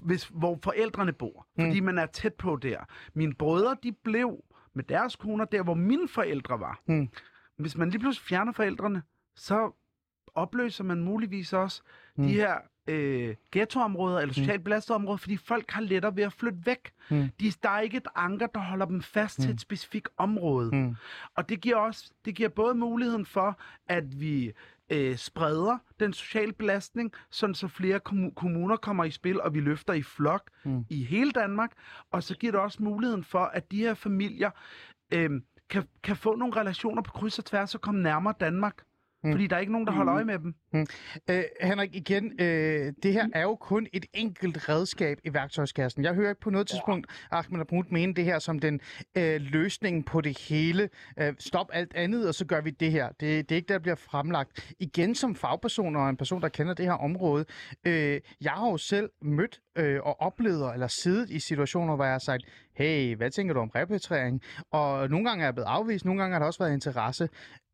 hvis, 0.03 0.25
hvor 0.25 0.59
forældrene 0.62 1.12
bor, 1.12 1.47
fordi 1.61 1.81
man 1.81 1.99
er 1.99 2.07
tæt 2.07 2.35
på 2.35 2.57
der. 2.57 2.81
Mine 3.14 3.35
brødre, 3.35 3.77
de 3.83 3.92
blev 3.92 4.44
med 4.75 4.85
deres 4.85 5.16
koner 5.16 5.44
der, 5.44 5.62
hvor 5.62 5.75
mine 5.75 6.09
forældre 6.09 6.61
var. 6.61 6.81
Mm. 6.87 7.09
Hvis 7.57 7.77
man 7.77 7.90
lige 7.90 8.01
pludselig 8.01 8.27
fjerner 8.27 8.53
forældrene, 8.53 9.03
så 9.37 9.73
opløser 10.35 10.85
man 10.85 11.03
muligvis 11.03 11.53
også 11.53 11.83
mm. 12.16 12.27
de 12.27 12.33
her 12.33 12.59
øh, 12.88 13.35
ghettoområder 13.53 14.21
eller 14.21 14.35
socialt 14.35 14.64
belastede 14.64 14.94
områder, 14.94 15.16
fordi 15.16 15.37
folk 15.37 15.71
har 15.71 15.81
lettere 15.81 16.16
ved 16.16 16.23
at 16.23 16.33
flytte 16.33 16.59
væk. 16.66 16.90
Mm. 17.11 17.29
De, 17.40 17.53
der 17.62 17.68
er 17.68 17.81
ikke 17.81 17.97
et 17.97 18.09
anker, 18.14 18.47
der 18.47 18.61
holder 18.61 18.87
dem 18.87 19.03
fast 19.03 19.38
mm. 19.38 19.42
til 19.42 19.55
et 19.55 19.61
specifikt 19.61 20.09
område. 20.16 20.77
Mm. 20.77 20.97
Og 21.35 21.49
det 21.49 21.61
giver 21.61 21.77
også 21.77 22.12
det 22.25 22.35
giver 22.35 22.49
både 22.49 22.75
muligheden 22.75 23.27
for, 23.27 23.61
at 23.88 24.21
vi 24.21 24.53
øh, 24.90 25.16
spreder 25.16 25.79
den 26.01 26.12
sociale 26.12 26.53
belastning, 26.53 27.12
sådan 27.31 27.55
så 27.55 27.68
flere 27.68 28.01
kommu- 28.09 28.35
kommuner 28.35 28.77
kommer 28.77 29.05
i 29.05 29.11
spil, 29.11 29.40
og 29.40 29.55
vi 29.55 29.61
løfter 29.61 29.92
i 29.92 30.03
flok 30.03 30.51
Mm. 30.64 30.85
i 30.90 31.05
hele 31.05 31.31
Danmark. 31.33 31.72
Og 32.11 32.22
så 32.22 32.37
giver 32.37 32.53
det 32.53 32.61
også 32.61 32.83
muligheden 32.83 33.24
for, 33.24 33.38
at 33.44 33.70
de 33.70 33.77
her 33.79 33.94
familier 33.94 34.51
øh, 35.14 35.31
kan, 35.70 35.85
kan 36.03 36.16
få 36.16 36.37
nogle 36.37 36.57
relationer 36.57 37.03
på 37.03 37.12
kryds 37.12 37.38
og 37.38 37.44
tværs 37.44 37.74
og 37.74 37.81
komme 37.81 38.03
nærmere 38.03 38.35
Danmark. 38.40 38.83
Mm. 39.24 39.33
Fordi 39.33 39.46
der 39.46 39.57
er 39.57 39.61
ikke 39.61 39.72
nogen, 39.72 39.87
der 39.87 39.92
holder 39.92 40.14
øje 40.14 40.24
med 40.24 40.38
dem. 40.38 40.54
Øh, 41.31 41.42
Henrik, 41.61 41.94
igen, 41.94 42.40
øh, 42.40 42.92
det 43.02 43.12
her 43.12 43.28
er 43.35 43.42
jo 43.42 43.54
kun 43.54 43.87
et 43.92 44.07
enkelt 44.14 44.68
redskab 44.68 45.18
i 45.24 45.35
værktøjskassen. 45.35 46.04
Jeg 46.04 46.14
hører 46.14 46.28
ikke 46.28 46.40
på 46.40 46.50
noget 46.50 46.66
tidspunkt 46.66 47.07
Ahmed 47.31 47.61
Abud 47.61 47.85
mene 47.90 48.14
det 48.14 48.24
her 48.24 48.38
som 48.38 48.59
den 48.59 48.81
øh, 49.16 49.40
løsning 49.40 50.07
på 50.07 50.20
det 50.20 50.38
hele. 50.38 50.88
Øh, 51.18 51.35
stop 51.38 51.66
alt 51.72 51.94
andet, 51.94 52.28
og 52.28 52.35
så 52.35 52.46
gør 52.46 52.61
vi 52.61 52.70
det 52.70 52.92
her. 52.92 53.09
Det, 53.09 53.20
det 53.20 53.52
er 53.52 53.57
ikke, 53.57 53.72
der 53.72 53.78
bliver 53.78 53.94
fremlagt. 53.94 54.74
Igen 54.78 55.14
som 55.14 55.35
fagperson 55.35 55.96
og 55.96 56.09
en 56.09 56.16
person, 56.16 56.42
der 56.42 56.48
kender 56.48 56.74
det 56.74 56.85
her 56.85 56.92
område. 56.92 57.44
Øh, 57.87 58.20
jeg 58.40 58.52
har 58.52 58.70
jo 58.70 58.76
selv 58.76 59.11
mødt 59.22 59.61
øh, 59.78 60.00
og 60.02 60.20
oplevet, 60.20 60.72
eller 60.72 60.87
siddet 60.87 61.31
i 61.31 61.40
situationer, 61.40 61.96
hvor 61.96 62.04
jeg 62.04 62.14
har 62.14 62.18
sagt, 62.18 62.42
hey, 62.76 63.16
hvad 63.16 63.31
tænker 63.31 63.54
du 63.54 63.61
om 63.61 63.70
repatriering? 63.74 64.42
Og 64.70 65.11
nogle 65.11 65.28
gange 65.28 65.42
er 65.42 65.46
jeg 65.46 65.54
blevet 65.54 65.66
afvist, 65.66 66.04
nogle 66.04 66.20
gange 66.20 66.33
har 66.33 66.38
der 66.38 66.46
også 66.46 66.59
været 66.64 66.72
interesse 66.72 67.28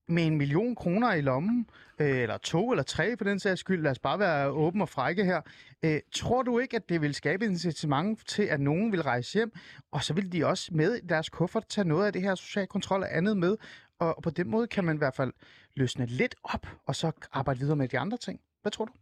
med 0.09 0.27
en 0.27 0.39
million 0.39 0.75
kroner 0.75 1.15
i 1.15 1.21
lommen, 1.21 1.67
øh, 2.01 2.19
eller 2.23 2.39
to 2.39 2.71
eller 2.71 2.83
tre 2.83 3.17
for 3.17 3.25
den 3.25 3.39
sags 3.39 3.61
skyld, 3.61 3.83
lad 3.83 3.91
os 3.91 3.99
bare 3.99 4.19
være 4.19 4.49
åben 4.49 4.81
og 4.81 4.89
frække 4.89 5.25
her. 5.25 5.41
Øh, 5.85 6.01
tror 6.13 6.43
du 6.43 6.59
ikke, 6.59 6.77
at 6.77 6.89
det 6.89 7.01
vil 7.01 7.15
skabe 7.15 7.45
incitament 7.45 8.29
til, 8.29 8.43
at 8.43 8.61
nogen 8.61 8.93
vil 8.93 9.03
rejse 9.03 9.39
hjem, 9.39 9.53
og 9.93 10.03
så 10.03 10.15
vil 10.15 10.33
de 10.33 10.47
også 10.47 10.71
med 10.75 11.01
deres 11.09 11.29
kuffert 11.29 11.67
tage 11.69 11.89
noget 11.89 12.07
af 12.07 12.13
det 12.13 12.23
her 12.23 12.35
social 12.35 12.67
kontrol 12.67 13.03
og 13.03 13.17
andet 13.17 13.37
med, 13.37 13.57
og, 14.01 14.17
og 14.17 14.23
på 14.23 14.31
den 14.31 14.51
måde 14.51 14.67
kan 14.67 14.85
man 14.85 14.97
i 14.97 14.99
hvert 14.99 15.17
fald 15.17 15.33
løsne 15.77 16.07
lidt 16.07 16.35
op, 16.45 16.67
og 16.87 16.95
så 16.95 17.29
arbejde 17.33 17.61
videre 17.61 17.77
med 17.77 17.89
de 17.89 17.99
andre 17.99 18.17
ting. 18.17 18.41
Hvad 18.63 18.73
tror 18.73 18.85
du? 18.85 18.93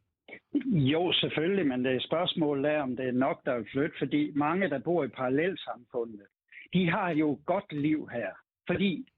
Jo, 0.92 1.12
selvfølgelig, 1.12 1.66
men 1.66 1.84
det 1.84 1.96
er 1.96 2.00
spørgsmålet 2.00 2.70
er, 2.70 2.82
om 2.82 2.96
det 2.96 3.08
er 3.08 3.12
nok, 3.12 3.44
der 3.46 3.56
vil 3.56 3.66
flytte, 3.72 3.96
fordi 3.98 4.32
mange, 4.34 4.70
der 4.70 4.78
bor 4.78 5.04
i 5.04 5.08
parallelsamfundet, 5.08 6.26
de 6.72 6.90
har 6.90 7.10
jo 7.10 7.32
et 7.32 7.46
godt 7.46 7.72
liv 7.72 8.08
her, 8.12 8.30
fordi 8.66 9.11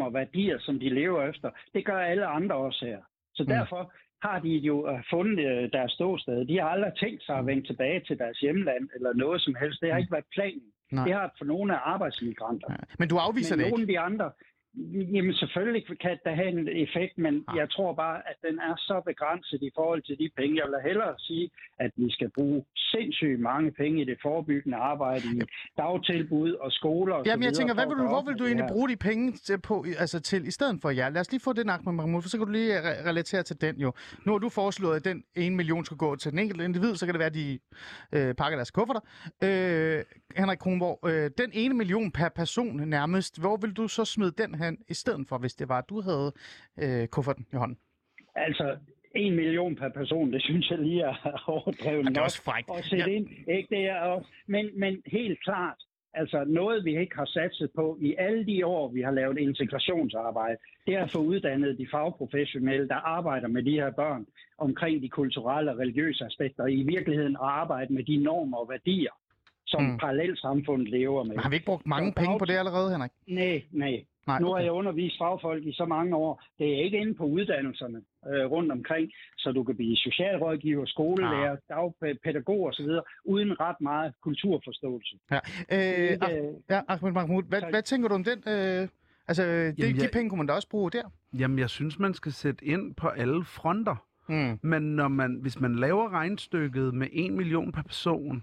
og 0.00 0.14
værdier, 0.14 0.58
som 0.58 0.78
de 0.80 0.88
lever 0.88 1.22
efter, 1.30 1.50
det 1.74 1.84
gør 1.84 1.98
alle 1.98 2.26
andre 2.26 2.54
også 2.56 2.84
her. 2.84 2.98
Så 3.34 3.42
Mm. 3.42 3.48
derfor 3.48 3.92
har 4.22 4.38
de 4.40 4.48
jo 4.48 4.90
øh, 4.90 5.02
fundet 5.10 5.38
øh, 5.52 5.72
deres 5.72 5.92
ståsted. 5.92 6.44
De 6.46 6.60
har 6.60 6.68
aldrig 6.68 6.92
tænkt 7.00 7.22
sig 7.22 7.36
at 7.38 7.46
vende 7.46 7.66
tilbage 7.66 8.00
til 8.00 8.18
deres 8.18 8.38
hjemland 8.38 8.88
eller 8.94 9.12
noget 9.14 9.40
som 9.42 9.54
helst. 9.60 9.80
Det 9.80 9.90
har 9.92 9.98
ikke 9.98 10.12
været 10.12 10.24
planen. 10.32 10.62
Mm. 10.90 10.94
Nej. 10.96 11.04
Det 11.04 11.14
har 11.14 11.34
for 11.38 11.44
nogle 11.44 11.74
af 11.74 11.80
arbejdsmigranter. 11.84 12.66
Ja. 12.70 12.76
Men 12.98 13.08
du 13.08 13.16
afviser 13.16 13.56
men 13.56 13.64
det 13.64 13.70
nogle 13.70 13.82
ikke? 13.82 13.98
af 13.98 14.00
de 14.02 14.06
andre, 14.12 14.30
jamen 15.14 15.34
selvfølgelig 15.34 15.98
kan 16.00 16.18
det 16.24 16.34
have 16.36 16.48
en 16.48 16.68
effekt, 16.68 17.18
men 17.18 17.34
Ja. 17.48 17.52
jeg 17.60 17.70
tror 17.70 17.94
bare, 17.94 18.18
at 18.30 18.36
den 18.48 18.58
er 18.58 18.74
så 18.76 19.02
begrænset 19.06 19.62
i 19.62 19.70
forhold 19.74 20.02
til 20.02 20.16
de 20.18 20.28
penge. 20.36 20.56
Jeg 20.60 20.66
vil 20.68 20.80
hellere 20.84 21.14
sige, 21.18 21.50
at 21.78 21.90
vi 21.96 22.10
skal 22.10 22.30
bruge 22.38 22.64
sindssygt 22.76 23.40
mange 23.40 23.70
penge 23.72 24.00
i 24.02 24.04
det 24.04 24.18
forebyggende 24.22 24.76
arbejde, 24.76 25.22
i 25.34 25.40
dagtilbud 25.76 26.52
og 26.52 26.72
skoler 26.72 27.14
og 27.14 27.26
Jamen, 27.26 27.44
jeg 27.44 27.52
tænker, 27.52 27.74
hvad 27.74 27.86
vil 27.86 27.96
du, 27.96 28.06
hvor 28.08 28.22
vil 28.26 28.34
du 28.38 28.44
egentlig 28.46 28.66
bruge 28.70 28.88
de 28.88 28.96
penge 28.96 29.32
til, 29.32 29.60
på, 29.60 29.84
altså 29.98 30.20
til, 30.20 30.46
i 30.46 30.50
stedet 30.50 30.78
for 30.82 30.90
jer? 30.90 31.08
Lad 31.08 31.20
os 31.20 31.30
lige 31.30 31.40
få 31.44 31.52
den, 31.52 31.68
Ahmed 31.70 31.92
Mahmoud, 31.92 32.22
for 32.22 32.28
så 32.28 32.38
kan 32.38 32.46
du 32.46 32.52
lige 32.52 32.78
re- 32.80 33.08
relatere 33.08 33.42
til 33.42 33.60
den 33.60 33.76
jo. 33.76 33.92
Nu 34.26 34.32
har 34.32 34.38
du 34.38 34.48
foreslået, 34.48 34.96
at 34.96 35.04
den 35.04 35.24
1 35.36 35.52
million 35.52 35.84
skal 35.84 35.96
gå 35.96 36.16
til 36.16 36.30
den 36.30 36.38
enkelte 36.38 36.64
individ, 36.64 36.94
så 36.94 37.06
kan 37.06 37.12
det 37.14 37.18
være, 37.18 37.26
at 37.26 37.34
de 37.34 37.58
øh, 38.12 38.34
pakker 38.34 38.56
deres 38.56 38.70
kufferter. 38.70 39.00
Øh, 39.44 40.04
Henrik 40.36 40.58
Kronborg, 40.58 41.08
øh, 41.10 41.30
den 41.38 41.50
ene 41.52 41.74
million 41.74 42.10
per 42.12 42.28
person 42.28 42.88
nærmest, 42.88 43.40
hvor 43.40 43.56
vil 43.56 43.72
du 43.72 43.88
så 43.88 44.04
smide 44.04 44.32
den 44.38 44.54
hen 44.58 44.78
i 44.88 44.94
stedet 44.94 45.28
for, 45.28 45.38
hvis 45.38 45.54
det 45.54 45.68
var, 45.68 45.78
at 45.78 45.88
du 45.88 46.00
havde 46.00 46.32
øh, 46.82 47.08
kufferten 47.08 47.46
i 47.52 47.56
hånden? 47.56 47.78
Altså, 48.34 48.76
en 49.14 49.36
million 49.36 49.76
per 49.76 49.88
person, 49.88 50.32
det 50.32 50.42
synes 50.42 50.70
jeg 50.70 50.78
lige 50.78 51.02
er 51.02 51.42
overdrevet 51.54 52.04
det 52.04 52.10
er 52.16 52.20
nok 52.20 52.24
også 52.24 52.42
frækt. 52.42 52.70
at 52.78 52.84
sætte 52.84 53.10
Ja. 53.10 53.16
ind. 53.16 53.28
Ikke? 53.48 53.66
Det 53.70 53.84
er 53.84 54.00
også, 54.00 54.28
men, 54.46 54.70
men 54.80 55.02
helt 55.06 55.38
klart, 55.44 55.76
altså 56.14 56.44
noget 56.44 56.84
vi 56.84 56.98
ikke 56.98 57.16
har 57.16 57.24
satset 57.24 57.70
på 57.74 57.98
i 58.00 58.14
alle 58.18 58.46
de 58.46 58.66
år, 58.66 58.88
vi 58.88 59.00
har 59.02 59.10
lavet 59.10 59.38
integrationsarbejde, 59.38 60.56
det 60.86 60.94
er 60.94 61.04
at 61.04 61.10
få 61.10 61.18
uddannet 61.18 61.78
de 61.78 61.86
fagprofessionelle, 61.90 62.88
der 62.88 62.94
arbejder 62.94 63.48
med 63.48 63.62
de 63.62 63.70
her 63.70 63.90
børn 63.90 64.26
omkring 64.58 65.02
de 65.02 65.08
kulturelle 65.08 65.70
og 65.72 65.78
religiøse 65.78 66.24
aspekter, 66.24 66.66
i 66.66 66.82
virkeligheden 66.82 67.36
at 67.36 67.48
arbejde 67.48 67.92
med 67.94 68.04
de 68.04 68.16
normer 68.16 68.56
og 68.58 68.68
værdier, 68.68 69.10
som 69.66 69.82
Mm. 69.84 69.98
parallelsamfundet 69.98 70.88
lever 70.88 71.24
med. 71.24 71.36
Har 71.36 71.50
vi 71.50 71.54
ikke 71.56 71.66
brugt 71.66 71.86
mange 71.86 72.12
Så 72.12 72.14
penge 72.20 72.38
på 72.38 72.44
det 72.44 72.52
allerede, 72.56 72.90
Henrik? 72.90 73.10
Nej, 73.26 73.62
nej. 73.72 74.04
Nej, 74.28 74.38
Nu 74.40 74.46
har 74.46 74.52
okay. 74.54 74.64
jeg 74.64 74.72
undervist 74.72 75.18
fagfolk 75.18 75.62
i 75.66 75.72
så 75.72 75.84
mange 75.84 76.16
år. 76.16 76.42
Det 76.58 76.66
er 76.74 76.84
ikke 76.84 76.98
inde 77.02 77.14
på 77.14 77.24
uddannelserne 77.24 77.98
øh, 78.30 78.44
rundt 78.54 78.72
omkring, 78.72 79.10
så 79.42 79.52
du 79.52 79.62
kan 79.64 79.76
blive 79.76 79.96
socialrådgiver, 79.96 80.86
skolelærer, 80.86 81.56
dagpædagog 81.68 82.60
osv., 82.66 82.88
uden 83.24 83.60
ret 83.60 83.80
meget 83.80 84.12
kulturforståelse. 84.22 85.14
Ja. 85.30 85.40
Øh, 85.72 86.10
Ikke, 86.12 86.24
Ah- 86.26 86.62
ja, 86.70 86.80
Ahmed 86.88 87.12
Mahmoud, 87.12 87.42
hvad, 87.48 87.60
tak. 87.60 87.70
hvad 87.72 87.82
tænker 87.82 88.08
du 88.08 88.14
om 88.14 88.24
den? 88.24 88.38
Øh, 88.38 88.88
altså, 89.28 89.42
de, 89.44 89.74
Jamen, 89.78 89.96
de 89.96 90.02
jeg- 90.02 90.10
penge 90.12 90.30
kunne 90.30 90.36
man 90.38 90.46
da 90.46 90.52
også 90.52 90.68
bruge 90.68 90.90
der. 90.90 91.02
Jamen, 91.38 91.58
jeg 91.58 91.70
synes, 91.70 91.98
man 91.98 92.14
skal 92.14 92.32
sætte 92.32 92.64
ind 92.64 92.94
på 92.94 93.08
alle 93.08 93.44
fronter. 93.44 93.96
Mm. 94.28 94.58
Men 94.62 94.82
når 94.82 95.08
man, 95.08 95.38
hvis 95.42 95.60
man 95.60 95.74
laver 95.76 96.10
regnstykket 96.12 96.94
med 96.94 97.06
1 97.12 97.32
million 97.32 97.72
per 97.72 97.82
person, 97.82 98.42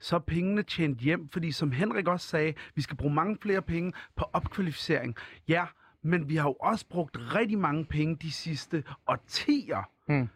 så 0.00 0.16
er 0.16 0.20
pengene 0.20 0.62
tjent 0.62 0.98
hjem, 0.98 1.28
fordi 1.28 1.52
som 1.52 1.72
Henrik 1.72 2.08
også 2.08 2.26
sagde, 2.26 2.54
vi 2.74 2.82
skal 2.82 2.96
bruge 2.96 3.14
mange 3.14 3.36
flere 3.42 3.62
penge 3.62 3.92
på 4.16 4.24
opkvalificering. 4.32 5.16
Ja, 5.48 5.66
men 6.02 6.28
vi 6.28 6.36
har 6.36 6.48
jo 6.48 6.56
også 6.60 6.86
brugt 6.88 7.16
rigtig 7.34 7.58
mange 7.58 7.84
penge 7.84 8.16
de 8.16 8.32
sidste 8.32 8.84
årtier 9.08 9.90
Mm. 10.08 10.28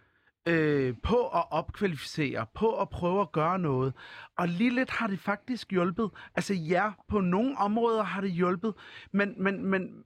øh, 0.47 0.95
på 1.03 1.29
at 1.29 1.45
opkvalificere, 1.51 2.47
på 2.55 2.81
at 2.81 2.89
prøve 2.89 3.21
at 3.21 3.33
gøre 3.33 3.59
noget. 3.59 3.95
Og 4.39 4.49
lige 4.49 4.71
lidt 4.71 4.91
har 4.91 5.07
det 5.07 5.19
faktisk 5.21 5.71
hjulpet. 5.71 6.11
Altså 6.35 6.55
ja, 6.55 6.91
på 7.09 7.21
nogle 7.21 7.59
områder 7.59 8.03
har 8.03 8.21
det 8.21 8.31
hjulpet, 8.33 8.75
men, 9.13 9.43
men, 9.43 9.65
men 9.67 10.05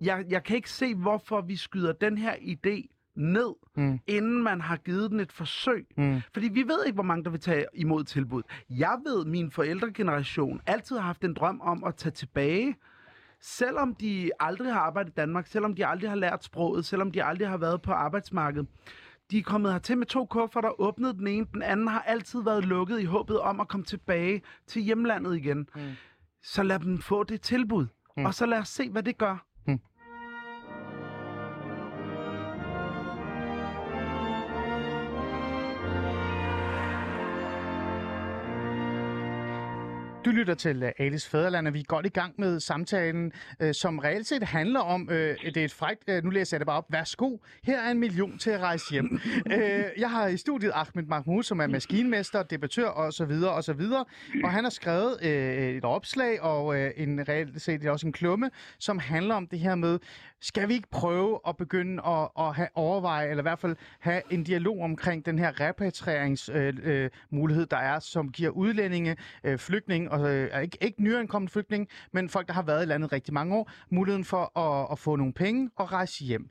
jeg, 0.00 0.24
jeg 0.28 0.44
kan 0.44 0.56
ikke 0.56 0.70
se, 0.70 0.94
hvorfor 0.94 1.40
vi 1.40 1.56
skyder 1.56 1.92
den 1.92 2.18
her 2.18 2.34
idé 2.34 3.01
ned, 3.14 3.54
Mm. 3.76 4.00
inden 4.06 4.42
man 4.42 4.60
har 4.60 4.76
givet 4.76 5.10
den 5.10 5.20
et 5.20 5.32
forsøg. 5.32 5.86
Mm. 5.96 6.20
Fordi 6.32 6.48
vi 6.48 6.62
ved 6.62 6.84
ikke, 6.86 6.94
hvor 6.94 7.02
mange 7.02 7.24
der 7.24 7.30
vil 7.30 7.40
tage 7.40 7.64
imod 7.74 8.04
tilbud. 8.04 8.42
Jeg 8.70 8.98
ved, 9.06 9.24
min 9.24 9.50
forældregeneration 9.50 10.60
altid 10.66 10.96
har 10.96 11.02
haft 11.06 11.24
en 11.24 11.34
drøm 11.34 11.60
om 11.60 11.84
at 11.84 11.94
tage 11.96 12.12
tilbage, 12.12 12.76
selvom 13.40 13.94
de 13.94 14.30
aldrig 14.40 14.72
har 14.72 14.80
arbejdet 14.80 15.10
i 15.10 15.14
Danmark, 15.14 15.46
selvom 15.46 15.74
de 15.74 15.86
aldrig 15.86 16.10
har 16.10 16.16
lært 16.16 16.44
sproget, 16.44 16.84
selvom 16.86 17.10
de 17.10 17.24
aldrig 17.24 17.48
har 17.48 17.56
været 17.56 17.82
på 17.82 17.92
arbejdsmarkedet. 17.92 18.66
De 19.30 19.38
er 19.38 19.42
kommet 19.42 19.72
hertil 19.72 19.98
med 19.98 20.06
to 20.06 20.24
kufferter, 20.26 20.80
åbnet 20.80 21.14
den 21.14 21.26
ene, 21.26 21.46
den 21.52 21.62
anden 21.62 21.88
har 21.88 22.00
altid 22.02 22.42
været 22.42 22.64
lukket 22.64 23.00
i 23.00 23.04
håbet 23.04 23.40
om 23.40 23.60
at 23.60 23.68
komme 23.68 23.84
tilbage 23.84 24.42
til 24.66 24.82
hjemlandet 24.82 25.36
igen. 25.36 25.58
Mm. 25.74 25.80
Så 26.42 26.62
lad 26.62 26.78
dem 26.78 26.98
få 26.98 27.24
det 27.24 27.40
tilbud, 27.40 27.86
mm. 28.16 28.24
og 28.24 28.34
så 28.34 28.46
lad 28.46 28.58
os 28.58 28.68
se, 28.68 28.90
hvad 28.90 29.02
det 29.02 29.18
gør. 29.18 29.46
Lytter 40.32 40.54
til 40.54 40.82
uh, 40.82 40.88
Alice 40.98 41.30
Fæderland, 41.30 41.68
og 41.68 41.74
vi 41.74 41.80
er 41.80 41.84
godt 41.84 42.06
i 42.06 42.08
gang 42.08 42.34
med 42.38 42.60
samtalen, 42.60 43.32
uh, 43.62 43.70
som 43.72 43.98
reelt 43.98 44.26
set 44.26 44.42
handler 44.42 44.80
om, 44.80 45.02
uh, 45.02 45.14
det 45.14 45.56
er 45.56 45.64
et 45.64 45.72
frækt, 45.72 46.24
nu 46.24 46.30
læser 46.30 46.56
jeg 46.56 46.60
det 46.60 46.66
bare 46.66 46.76
op, 46.76 46.92
værsgo, 46.92 47.36
her 47.64 47.80
er 47.80 47.90
en 47.90 47.98
million 47.98 48.38
til 48.38 48.50
at 48.50 48.60
rejse 48.60 48.84
hjem. 48.90 49.20
jeg 50.04 50.10
har 50.10 50.26
i 50.26 50.36
studiet 50.36 50.72
Ahmed 50.74 51.04
Mahmoud, 51.04 51.42
som 51.42 51.60
er 51.60 51.66
maskinmester, 51.66 52.42
debattør 52.42 52.86
og 52.86 53.12
så 53.12 53.24
videre 53.24 53.52
og 53.52 53.64
så 53.64 53.72
videre, 53.72 54.04
og 54.44 54.50
han 54.50 54.64
har 54.64 54.70
skrevet 54.70 55.26
et 55.76 55.84
opslag 55.84 56.42
og 56.42 56.78
en 56.96 57.28
reelt 57.28 57.62
set 57.62 57.86
også 57.86 58.06
en 58.06 58.12
klumme, 58.12 58.50
som 58.78 58.98
handler 58.98 59.34
om 59.34 59.46
det 59.46 59.58
her 59.58 59.74
med, 59.74 59.98
skal 60.42 60.68
vi 60.68 60.74
ikke 60.74 60.90
prøve 60.90 61.40
at 61.48 61.56
begynde 61.56 62.02
at, 62.06 62.28
at 62.38 62.54
have 62.54 62.68
overveje, 62.74 63.28
eller 63.28 63.42
i 63.42 63.48
hvert 63.48 63.58
fald 63.58 63.76
have 64.00 64.22
en 64.30 64.44
dialog 64.44 64.80
omkring 64.80 65.26
den 65.26 65.38
her 65.38 65.60
repatrieringsmulighed, 65.60 67.04
øh, 67.04 67.10
mulighed, 67.30 67.66
der 67.66 67.76
er, 67.76 67.98
som 67.98 68.32
giver 68.32 68.50
udlændinge, 68.50 69.16
øh, 69.44 69.58
flygtninge, 69.58 70.10
og 70.10 70.34
øh, 70.34 70.62
ikke, 70.62 70.78
ikke 70.80 71.02
nyankomne 71.02 71.48
flygtninge, 71.48 71.86
men 72.12 72.28
folk, 72.28 72.46
der 72.46 72.52
har 72.52 72.62
været 72.62 72.82
i 72.82 72.86
landet 72.86 73.12
rigtig 73.12 73.34
mange 73.34 73.56
år, 73.56 73.70
muligheden 73.90 74.24
for 74.24 74.58
at, 74.58 74.88
at 74.92 74.98
få 74.98 75.16
nogle 75.16 75.32
penge 75.32 75.70
og 75.76 75.92
rejse 75.92 76.24
hjem. 76.24 76.48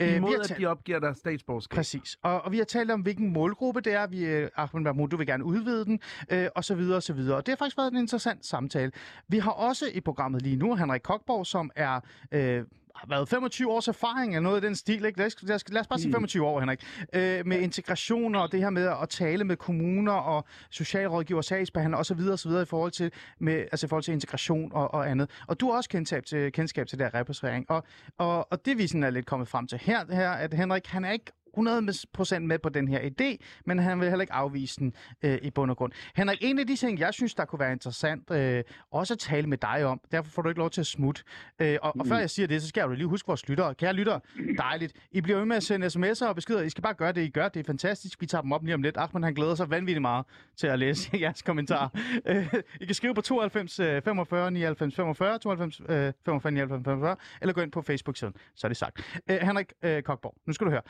Imod, 0.00 0.30
vi 0.30 0.54
at 0.54 0.58
de 0.58 0.66
opgiver 0.66 0.98
deres 0.98 1.18
statsborgerskab. 1.18 1.76
Præcis. 1.76 2.18
Og, 2.22 2.42
og 2.42 2.52
vi 2.52 2.58
har 2.58 2.64
talt 2.64 2.90
om, 2.90 3.00
hvilken 3.00 3.32
målgruppe 3.32 3.80
det 3.80 3.92
er. 3.92 4.06
Vi, 4.06 4.24
øh, 4.24 4.48
Ahmed 4.56 4.82
Mahmoud, 4.82 5.08
du 5.08 5.16
vil 5.16 5.26
gerne 5.26 5.44
udvide 5.44 5.84
den, 5.84 6.00
øh, 6.30 6.48
og 6.54 6.64
så 6.64 6.74
videre, 6.74 6.96
og 6.96 7.02
så 7.02 7.12
videre. 7.12 7.36
Og 7.36 7.46
det 7.46 7.52
har 7.52 7.56
faktisk 7.56 7.76
været 7.76 7.92
en 7.92 7.98
interessant 7.98 8.46
samtale. 8.46 8.92
Vi 9.28 9.38
har 9.38 9.50
også 9.50 9.84
i 9.94 10.00
programmet 10.00 10.42
lige 10.42 10.56
nu 10.56 10.74
Henrik 10.74 11.00
Kokborg, 11.02 11.46
som 11.46 11.70
er... 11.76 12.00
Øh, 12.32 12.64
har 12.94 13.06
været 13.08 13.28
25 13.28 13.70
års 13.70 13.88
erfaring 13.88 14.32
eller 14.32 14.40
noget 14.40 14.56
af 14.56 14.62
den 14.62 14.74
stil, 14.74 15.04
ikke? 15.04 15.18
Lad 15.18 15.26
os, 15.26 15.36
lad 15.42 15.54
os, 15.54 15.64
lad 15.68 15.80
os 15.80 15.86
bare 15.86 15.98
sige 15.98 16.12
25 16.12 16.46
år, 16.46 16.60
Henrik. 16.60 16.84
Øh, 17.14 17.46
med 17.46 17.60
integration 17.60 18.34
og 18.34 18.52
det 18.52 18.60
her 18.60 18.70
med 18.70 18.88
at 19.02 19.08
tale 19.08 19.44
med 19.44 19.56
kommuner 19.56 20.12
og 20.12 20.44
socialrådgiver, 20.70 21.40
sagsbehandler 21.40 21.98
osv. 21.98 22.20
osv. 22.32 22.50
i 22.50 22.64
forhold 22.64 22.90
til, 22.90 23.12
med, 23.38 23.54
altså 23.54 23.86
i 23.86 23.88
forhold 23.88 24.04
til 24.04 24.12
integration 24.12 24.72
og, 24.72 24.94
og 24.94 25.10
andet. 25.10 25.30
Og 25.46 25.60
du 25.60 25.70
har 25.70 25.76
også 25.76 25.90
kendskab 25.90 26.24
til, 26.24 26.52
kendskab 26.52 26.86
til 26.86 26.98
det 26.98 27.06
her 27.12 27.20
repatriering. 27.20 27.70
Og, 27.70 27.84
og, 28.18 28.52
og 28.52 28.64
det 28.64 28.78
vi 28.78 28.86
sådan 28.86 29.02
er 29.02 29.10
lidt 29.10 29.26
kommet 29.26 29.48
frem 29.48 29.66
til 29.66 29.78
her, 29.78 30.04
det 30.04 30.16
her, 30.16 30.30
at 30.30 30.54
Henrik, 30.54 30.86
han 30.86 31.04
er 31.04 31.12
ikke 31.12 31.32
100% 31.58 32.38
med 32.38 32.58
på 32.58 32.68
den 32.68 32.88
her 32.88 33.00
idé, 33.00 33.36
men 33.66 33.78
han 33.78 34.00
vil 34.00 34.08
heller 34.08 34.20
ikke 34.22 34.32
afvise 34.32 34.80
den 34.80 34.94
øh, 35.22 35.38
i 35.42 35.50
bund 35.50 35.70
og 35.70 35.76
grund. 35.76 35.92
Henrik, 36.16 36.38
en 36.40 36.58
af 36.58 36.66
de 36.66 36.76
ting, 36.76 36.98
jeg 36.98 37.14
synes, 37.14 37.34
der 37.34 37.44
kunne 37.44 37.60
være 37.60 37.72
interessant 37.72 38.30
øh, 38.30 38.64
også 38.90 39.14
at 39.14 39.18
tale 39.18 39.46
med 39.46 39.58
dig 39.58 39.84
om, 39.84 40.00
derfor 40.12 40.30
får 40.30 40.42
du 40.42 40.48
ikke 40.48 40.58
lov 40.58 40.70
til 40.70 40.80
at 40.80 40.86
smutte. 40.86 41.22
Øh, 41.58 41.78
og, 41.82 41.96
og 42.00 42.06
før 42.06 42.18
jeg 42.18 42.30
siger 42.30 42.46
det, 42.46 42.62
så 42.62 42.68
skal 42.68 42.84
du 42.84 42.92
lige 42.92 43.06
huske 43.06 43.26
vores 43.26 43.48
lyttere. 43.48 43.74
Kære 43.74 43.92
lyttere, 43.92 44.20
dejligt. 44.58 44.92
I 45.12 45.20
bliver 45.20 45.38
ved 45.38 45.46
med 45.46 45.56
at 45.56 45.62
sende 45.62 45.86
sms'er 45.86 46.26
og 46.26 46.34
beskeder. 46.34 46.62
I 46.62 46.70
skal 46.70 46.82
bare 46.82 46.94
gøre 46.94 47.12
det, 47.12 47.22
I 47.22 47.28
gør. 47.28 47.48
Det 47.48 47.60
er 47.60 47.64
fantastisk. 47.64 48.20
Vi 48.20 48.26
tager 48.26 48.42
dem 48.42 48.52
op 48.52 48.64
lige 48.64 48.74
om 48.74 48.82
lidt. 48.82 48.96
Ahmed, 48.96 49.22
han 49.24 49.34
glæder 49.34 49.54
sig 49.54 49.70
vanvittigt 49.70 50.00
meget 50.02 50.26
til 50.56 50.66
at 50.66 50.78
læse 50.78 51.10
jeres 51.20 51.42
kommentarer. 51.42 51.88
øh, 52.26 52.52
I 52.80 52.84
kan 52.84 52.94
skrive 52.94 53.14
på 53.14 53.20
92 53.20 53.80
øh, 53.80 54.02
45 54.02 54.50
99 54.50 54.94
45, 54.94 55.38
92 55.38 55.80
øh, 55.88 56.12
45 56.24 56.52
99 56.52 56.84
45, 56.84 57.16
eller 57.40 57.52
gå 57.54 57.60
ind 57.60 57.72
på 57.72 57.82
Facebook-siden. 57.82 58.34
Så 58.54 58.66
er 58.66 58.68
det 58.68 58.76
sagt. 58.76 59.20
Øh, 59.30 59.36
Henrik 59.36 59.72
øh, 59.82 60.02
Kokborg, 60.02 60.34
nu 60.46 60.52
skal 60.52 60.64
du 60.66 60.70
høre. 60.70 60.82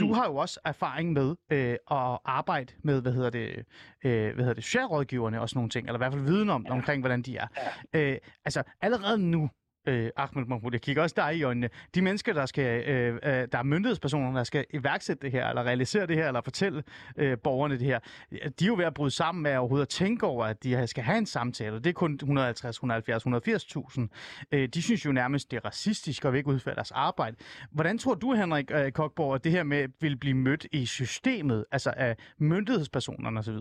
Du 0.00 0.09
har 0.14 0.26
jo 0.26 0.36
også 0.36 0.60
erfaring 0.64 1.12
med 1.12 1.36
øh, 1.50 1.76
at 1.90 2.18
arbejde 2.24 2.72
med, 2.84 3.02
hvad 3.02 3.12
hedder 3.12 3.30
det, 3.30 3.64
øh, 4.04 4.34
hvad 4.34 4.44
hedder 4.44 4.54
det, 4.54 4.64
socialrådgiverne 4.64 5.40
og 5.40 5.48
sådan 5.48 5.58
nogle 5.58 5.70
ting, 5.70 5.86
eller 5.86 5.96
i 5.96 6.02
hvert 6.02 6.12
fald 6.12 6.24
viden 6.24 6.50
om, 6.50 6.64
ja. 6.66 6.72
omkring, 6.72 7.02
hvordan 7.02 7.22
de 7.22 7.36
er. 7.36 7.46
Øh, 7.92 8.16
altså, 8.44 8.62
allerede 8.80 9.18
nu, 9.18 9.50
øh, 9.90 10.10
Ahmed 10.16 10.44
Mahmoud, 10.44 10.72
jeg 10.72 10.80
kigger 10.80 11.02
også 11.02 11.14
dig 11.16 11.36
i 11.36 11.42
øjnene. 11.42 11.70
De 11.94 12.02
mennesker, 12.02 12.32
der 12.32 12.46
skal, 12.46 12.88
øh, 12.88 13.14
øh, 13.14 13.20
der 13.52 13.58
er 13.58 13.62
myndighedspersoner, 13.62 14.32
der 14.32 14.44
skal 14.44 14.64
iværksætte 14.70 15.22
det 15.22 15.32
her, 15.32 15.48
eller 15.48 15.62
realisere 15.62 16.06
det 16.06 16.16
her, 16.16 16.26
eller 16.26 16.40
fortælle 16.40 16.82
øh, 17.16 17.38
borgerne 17.38 17.78
det 17.78 17.86
her, 17.86 17.98
de 18.30 18.64
er 18.64 18.66
jo 18.66 18.74
ved 18.74 18.84
at 18.84 18.94
bryde 18.94 19.10
sammen 19.10 19.42
med 19.42 19.56
overhovedet 19.56 19.86
at 19.86 19.88
tænke 19.88 20.26
over, 20.26 20.44
at 20.44 20.64
de 20.64 20.86
skal 20.86 21.04
have 21.04 21.18
en 21.18 21.26
samtale. 21.26 21.76
Det 21.76 21.86
er 21.86 21.92
kun 21.92 22.14
150, 22.14 22.76
170, 22.76 23.26
180.000. 23.26 24.08
Øh, 24.52 24.68
de 24.68 24.82
synes 24.82 25.06
jo 25.06 25.12
nærmest, 25.12 25.50
det 25.50 25.56
er 25.56 25.64
racistisk, 25.64 26.24
og 26.24 26.32
vil 26.32 26.38
ikke 26.38 26.50
udføre 26.50 26.74
deres 26.74 26.90
arbejde. 26.90 27.36
Hvordan 27.70 27.98
tror 27.98 28.14
du, 28.14 28.34
Henrik 28.34 28.70
øh, 28.74 28.92
Kokborg, 28.92 29.34
at 29.34 29.44
det 29.44 29.52
her 29.52 29.62
med 29.62 29.88
vil 30.00 30.16
blive 30.16 30.34
mødt 30.34 30.66
i 30.72 30.86
systemet, 30.86 31.64
altså 31.72 31.94
af 31.96 32.16
myndighedspersonerne 32.38 33.40
osv.? 33.40 33.56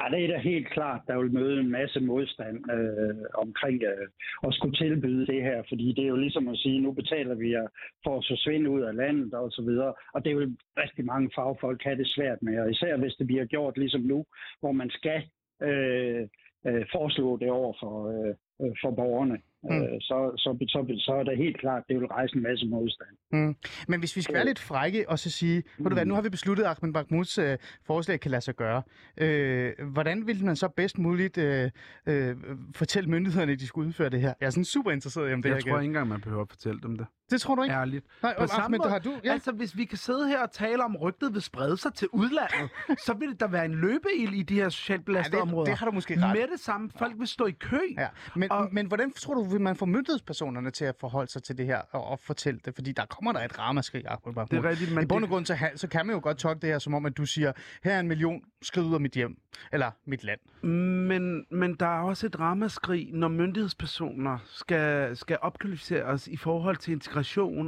Ja, 0.00 0.16
det 0.16 0.24
er 0.24 0.28
da 0.28 0.38
helt 0.38 0.70
klart, 0.70 1.00
der 1.06 1.18
vil 1.18 1.32
møde 1.32 1.60
en 1.60 1.70
masse 1.70 2.00
modstand 2.00 2.70
øh, 2.70 3.24
omkring 3.34 3.82
øh, 3.82 4.08
at 4.46 4.54
skulle 4.54 4.76
tilbyde 4.76 5.26
det 5.26 5.42
her, 5.42 5.62
fordi 5.68 5.92
det 5.92 6.04
er 6.04 6.08
jo 6.08 6.16
ligesom 6.16 6.48
at 6.48 6.58
sige, 6.58 6.80
nu 6.80 6.92
betaler 6.92 7.34
vi 7.34 7.50
jer 7.50 7.66
for 8.04 8.18
at 8.18 8.26
forsvinde 8.30 8.70
ud 8.70 8.80
af 8.80 8.96
landet 8.96 9.34
og 9.34 9.50
så 9.50 9.62
videre, 9.62 9.94
og 10.14 10.24
det 10.24 10.36
vil 10.36 10.56
rigtig 10.76 11.04
mange 11.04 11.30
fagfolk 11.34 11.82
have 11.82 11.98
det 11.98 12.08
svært 12.08 12.42
med, 12.42 12.60
og 12.60 12.70
især 12.70 12.96
hvis 12.96 13.14
det 13.14 13.26
bliver 13.26 13.44
gjort 13.44 13.78
ligesom 13.78 14.00
nu, 14.00 14.24
hvor 14.60 14.72
man 14.72 14.90
skal 14.90 15.22
øh, 15.62 16.28
øh, 16.66 16.86
foreslå 16.92 17.36
det 17.36 17.50
over 17.50 17.72
for, 17.80 17.94
øh, 18.08 18.34
øh 18.62 18.74
for 18.82 18.90
borgerne. 18.90 19.38
Mm. 19.62 19.82
Øh, 19.82 20.00
så, 20.00 20.16
så, 20.36 20.66
så, 20.68 20.94
så 20.98 21.12
er 21.12 21.22
det 21.22 21.36
helt 21.36 21.58
klart, 21.60 21.82
det 21.88 21.96
vil 22.00 22.06
rejse 22.06 22.36
en 22.36 22.42
masse 22.42 22.66
modstand. 22.66 23.08
Mm. 23.32 23.54
Men 23.88 24.00
hvis 24.00 24.16
vi 24.16 24.22
skal 24.22 24.34
være 24.34 24.44
lidt 24.44 24.58
frække 24.58 25.08
og 25.08 25.18
så 25.18 25.30
sige, 25.30 25.62
mm. 25.78 25.84
du 25.84 25.94
hvad, 25.94 26.04
nu 26.04 26.14
har 26.14 26.22
vi 26.22 26.28
besluttet, 26.28 26.64
at 26.64 26.70
Ahmed 26.70 26.92
Mahmouds 26.92 27.38
øh, 27.38 27.58
forslag 27.86 28.20
kan 28.20 28.30
lade 28.30 28.40
sig 28.40 28.54
gøre. 28.54 28.82
Øh, 29.20 29.72
hvordan 29.92 30.26
vil 30.26 30.44
man 30.44 30.56
så 30.56 30.68
bedst 30.68 30.98
muligt 30.98 31.38
øh, 31.38 31.70
øh, 32.06 32.36
fortælle 32.74 33.10
myndighederne, 33.10 33.52
at 33.52 33.60
de 33.60 33.66
skal 33.66 33.80
udføre 33.80 34.10
det 34.10 34.20
her? 34.20 34.34
Jeg 34.40 34.46
er 34.46 34.50
sådan 34.50 34.64
super 34.64 34.90
interesseret 34.90 35.30
i, 35.30 35.32
om 35.32 35.42
det 35.42 35.48
Jeg 35.48 35.56
her 35.56 35.62
tror 35.62 35.80
ikke 35.80 35.86
engang, 35.86 36.08
man 36.08 36.20
behøver 36.20 36.42
at 36.42 36.48
fortælle 36.50 36.80
dem 36.80 36.96
det. 36.96 37.06
Det 37.30 37.40
tror 37.40 37.54
du 37.54 37.62
ikke? 37.62 37.74
Ærligt. 37.74 38.06
Nej, 38.22 38.34
På 38.38 38.46
samme 38.46 38.76
måde- 38.78 38.88
har 38.90 38.98
du? 38.98 39.14
Ja. 39.24 39.32
Altså, 39.32 39.52
hvis 39.52 39.76
vi 39.76 39.84
kan 39.84 39.98
sidde 39.98 40.28
her 40.28 40.42
og 40.42 40.52
tale 40.52 40.84
om, 40.84 40.96
rygtet 40.96 41.34
vil 41.34 41.42
sprede 41.42 41.76
sig 41.76 41.94
til 41.94 42.08
udlandet, 42.12 42.70
så 43.06 43.14
vil 43.18 43.28
det 43.28 43.40
der 43.40 43.48
være 43.48 43.64
en 43.64 43.74
løbeild 43.74 44.34
i 44.34 44.42
de 44.42 44.54
her 44.54 44.68
socialt 44.68 45.04
belastede 45.04 45.36
Ja, 45.36 45.42
det- 45.42 45.48
områder. 45.50 45.64
det 45.70 45.78
har 45.78 45.86
du 45.86 45.92
måske 45.92 46.14
ret. 46.22 46.36
Med 46.36 46.46
det 46.52 46.60
samme. 46.60 46.90
Folk 46.98 47.14
vil 47.18 47.26
stå 47.28 47.46
i 47.46 47.50
kø. 47.50 47.78
Ja, 47.98 48.08
men, 48.36 48.52
Og- 48.52 48.68
men 48.72 48.86
hvordan 48.86 49.12
tror 49.12 49.34
du, 49.34 49.44
vil 49.44 49.60
man 49.60 49.76
få 49.76 49.86
myndighedspersonerne 49.86 50.70
til 50.70 50.84
at 50.84 50.94
forholde 51.00 51.30
sig 51.32 51.42
til 51.42 51.58
det 51.58 51.66
her 51.66 51.80
og, 51.92 52.04
og 52.04 52.18
fortælle 52.18 52.60
det? 52.64 52.74
Fordi 52.74 52.92
der 52.92 53.04
kommer 53.06 53.32
der 53.32 53.40
et 53.40 53.58
ramaskrig. 53.58 54.04
Det 54.04 54.56
er 54.58 54.64
rigtigt, 54.64 54.94
men 54.94 55.02
I 55.04 55.06
bund 55.06 55.24
og 55.24 55.30
grund, 55.30 55.46
så, 55.46 55.56
så 55.76 55.88
kan 55.88 56.06
man 56.06 56.14
jo 56.14 56.20
godt 56.22 56.38
tolke 56.38 56.60
det 56.60 56.68
her 56.68 56.78
som 56.78 56.94
om, 56.94 57.06
at 57.06 57.16
du 57.16 57.26
siger, 57.26 57.52
her 57.84 57.92
er 57.94 58.00
en 58.00 58.08
million, 58.08 58.42
skrid 58.62 58.84
ud 58.84 58.94
af 58.94 59.00
mit 59.00 59.12
hjem, 59.12 59.36
eller 59.72 59.90
mit 60.06 60.24
land. 60.24 60.40
Men, 60.68 61.46
men 61.50 61.74
der 61.74 61.86
er 61.86 62.00
også 62.02 62.26
et 62.26 62.40
ramaskrig, 62.40 63.08
når 63.12 63.28
myndighedspersoner 63.28 64.38
skal, 64.46 65.16
skal 65.16 65.38
opkvalificeres 65.42 66.28
i 66.28 66.36
forhold 66.36 66.76
til 66.76 66.92
integration 66.92 67.17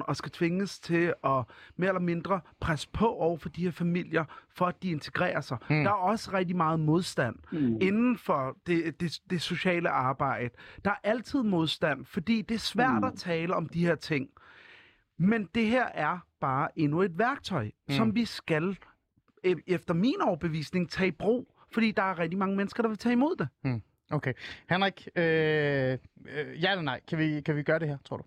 og 0.03 0.17
skal 0.17 0.31
tvinges 0.31 0.81
til 0.81 1.15
at 1.25 1.45
mere 1.77 1.89
eller 1.89 2.01
mindre 2.01 2.41
presse 2.61 2.89
på 2.93 3.07
over 3.07 3.39
for 3.39 3.49
de 3.49 3.63
her 3.63 3.71
familier, 3.71 4.25
for 4.49 4.67
at 4.67 4.83
de 4.83 4.91
integrerer 4.91 5.41
sig. 5.41 5.59
Mm. 5.71 5.83
Der 5.85 5.91
er 5.91 5.95
også 5.95 6.33
rigtig 6.33 6.57
meget 6.57 6.81
modstand 6.81 7.37
mm. 7.53 7.79
inden 7.81 8.19
for 8.19 8.57
det, 8.67 9.01
det, 9.01 9.21
det 9.31 9.43
sociale 9.43 9.89
arbejde. 9.89 10.51
Der 10.85 10.91
er 10.91 11.01
altid 11.05 11.43
modstand, 11.43 12.05
fordi 12.05 12.43
det 12.43 12.55
er 12.55 12.59
svært 12.59 13.01
mm. 13.01 13.05
at 13.05 13.15
tale 13.15 13.55
om 13.55 13.69
de 13.69 13.87
her 13.87 13.95
ting. 13.95 14.29
Men 15.19 15.49
det 15.55 15.67
her 15.67 15.87
er 15.95 16.19
bare 16.41 16.69
endnu 16.79 17.03
et 17.03 17.19
værktøj, 17.19 17.65
mm. 17.65 17.95
som 17.95 18.15
vi 18.15 18.25
skal, 18.25 18.79
e- 19.47 19.63
efter 19.67 19.95
min 19.95 20.21
overbevisning, 20.23 20.91
tage 20.91 21.09
i 21.09 21.11
brug. 21.11 21.55
Fordi 21.73 21.91
der 21.91 22.03
er 22.03 22.19
rigtig 22.19 22.39
mange 22.39 22.57
mennesker, 22.57 22.83
der 22.83 22.89
vil 22.89 22.99
tage 22.99 23.13
imod 23.13 23.37
det. 23.37 23.49
Okay. 24.11 24.33
Henrik, 24.71 25.09
øh, 25.17 25.23
øh, 25.23 25.99
ja 26.63 26.71
eller 26.71 26.83
nej, 26.83 27.01
kan 27.09 27.19
vi, 27.19 27.41
kan 27.41 27.57
vi 27.57 27.63
gøre 27.63 27.79
det 27.79 27.89
her, 27.89 27.99
tror 28.05 28.17
du? 28.17 28.25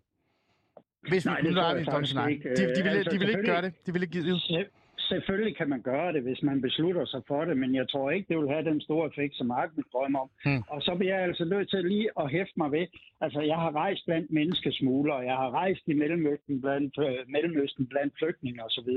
Hvis 1.10 1.26
Nej, 1.26 1.42
vi, 1.42 1.48
vi 1.80 1.86
faktisk 1.86 2.16
nej. 2.16 2.28
ikke. 2.28 2.50
De, 2.50 2.56
de, 2.56 2.82
ville, 2.84 2.90
Altså, 2.92 3.12
de 3.12 3.20
ville 3.20 3.34
ikke 3.38 3.52
gøre 3.52 3.62
det. 3.62 3.74
De 3.86 3.92
ville 3.94 4.06
ikke 4.06 4.12
give 4.20 4.34
det. 4.34 4.42
Se- 4.42 4.66
Selvfølgelig 5.14 5.58
kan 5.58 5.70
man 5.70 5.82
gøre 5.82 6.14
det, 6.14 6.22
hvis 6.24 6.42
man 6.44 6.62
beslutter 6.62 7.06
sig 7.06 7.22
for 7.28 7.46
det, 7.46 7.58
men 7.58 7.76
jeg 7.76 7.90
tror 7.90 8.12
ikke, 8.12 8.28
det 8.30 8.38
vil 8.38 8.50
have 8.50 8.66
den 8.66 8.82
store 8.82 9.08
effekt, 9.10 9.36
som 9.36 9.52
Ahmed 9.52 9.84
drømmer 9.94 10.20
om. 10.20 10.30
Hmm. 10.46 10.64
Og 10.68 10.82
så 10.82 10.96
bliver 10.96 11.16
jeg 11.16 11.24
altså 11.24 11.46
nødt 11.46 11.70
til 11.70 11.86
lige 11.86 12.10
at 12.20 12.30
hæfte 12.32 12.54
mig 12.58 12.72
ved, 12.72 12.86
altså 13.22 13.42
jeg 13.42 13.56
har 13.56 13.72
rejst 13.76 14.06
blandt 14.06 14.32
menneskesmuglere, 14.32 15.18
jeg 15.18 15.36
har 15.36 15.52
rejst 15.52 15.82
i 15.88 15.94
Mellemøsten 15.94 16.62
blandt, 16.62 16.98
øh, 16.98 17.18
Mellemøsten 17.28 17.88
blandt 17.88 18.14
flygtninge 18.20 18.64
osv. 18.64 18.90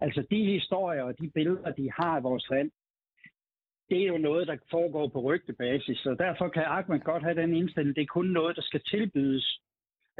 Altså 0.00 0.22
de 0.30 0.44
historier 0.44 1.02
og 1.02 1.18
de 1.20 1.30
billeder, 1.34 1.70
de 1.72 1.90
har 1.98 2.16
af 2.16 2.22
vores 2.22 2.46
land, 2.50 2.70
det 3.90 4.02
er 4.02 4.06
jo 4.06 4.18
noget, 4.18 4.46
der 4.48 4.56
foregår 4.70 5.08
på 5.08 5.20
rygtebasis, 5.20 5.98
så 5.98 6.14
derfor 6.18 6.48
kan 6.48 6.62
Ahmed 6.66 7.00
godt 7.00 7.22
have 7.22 7.40
den 7.42 7.54
indstilling, 7.54 7.96
det 7.96 8.02
er 8.02 8.06
kun 8.18 8.26
noget, 8.26 8.56
der 8.56 8.62
skal 8.62 8.80
tilbydes 8.90 9.60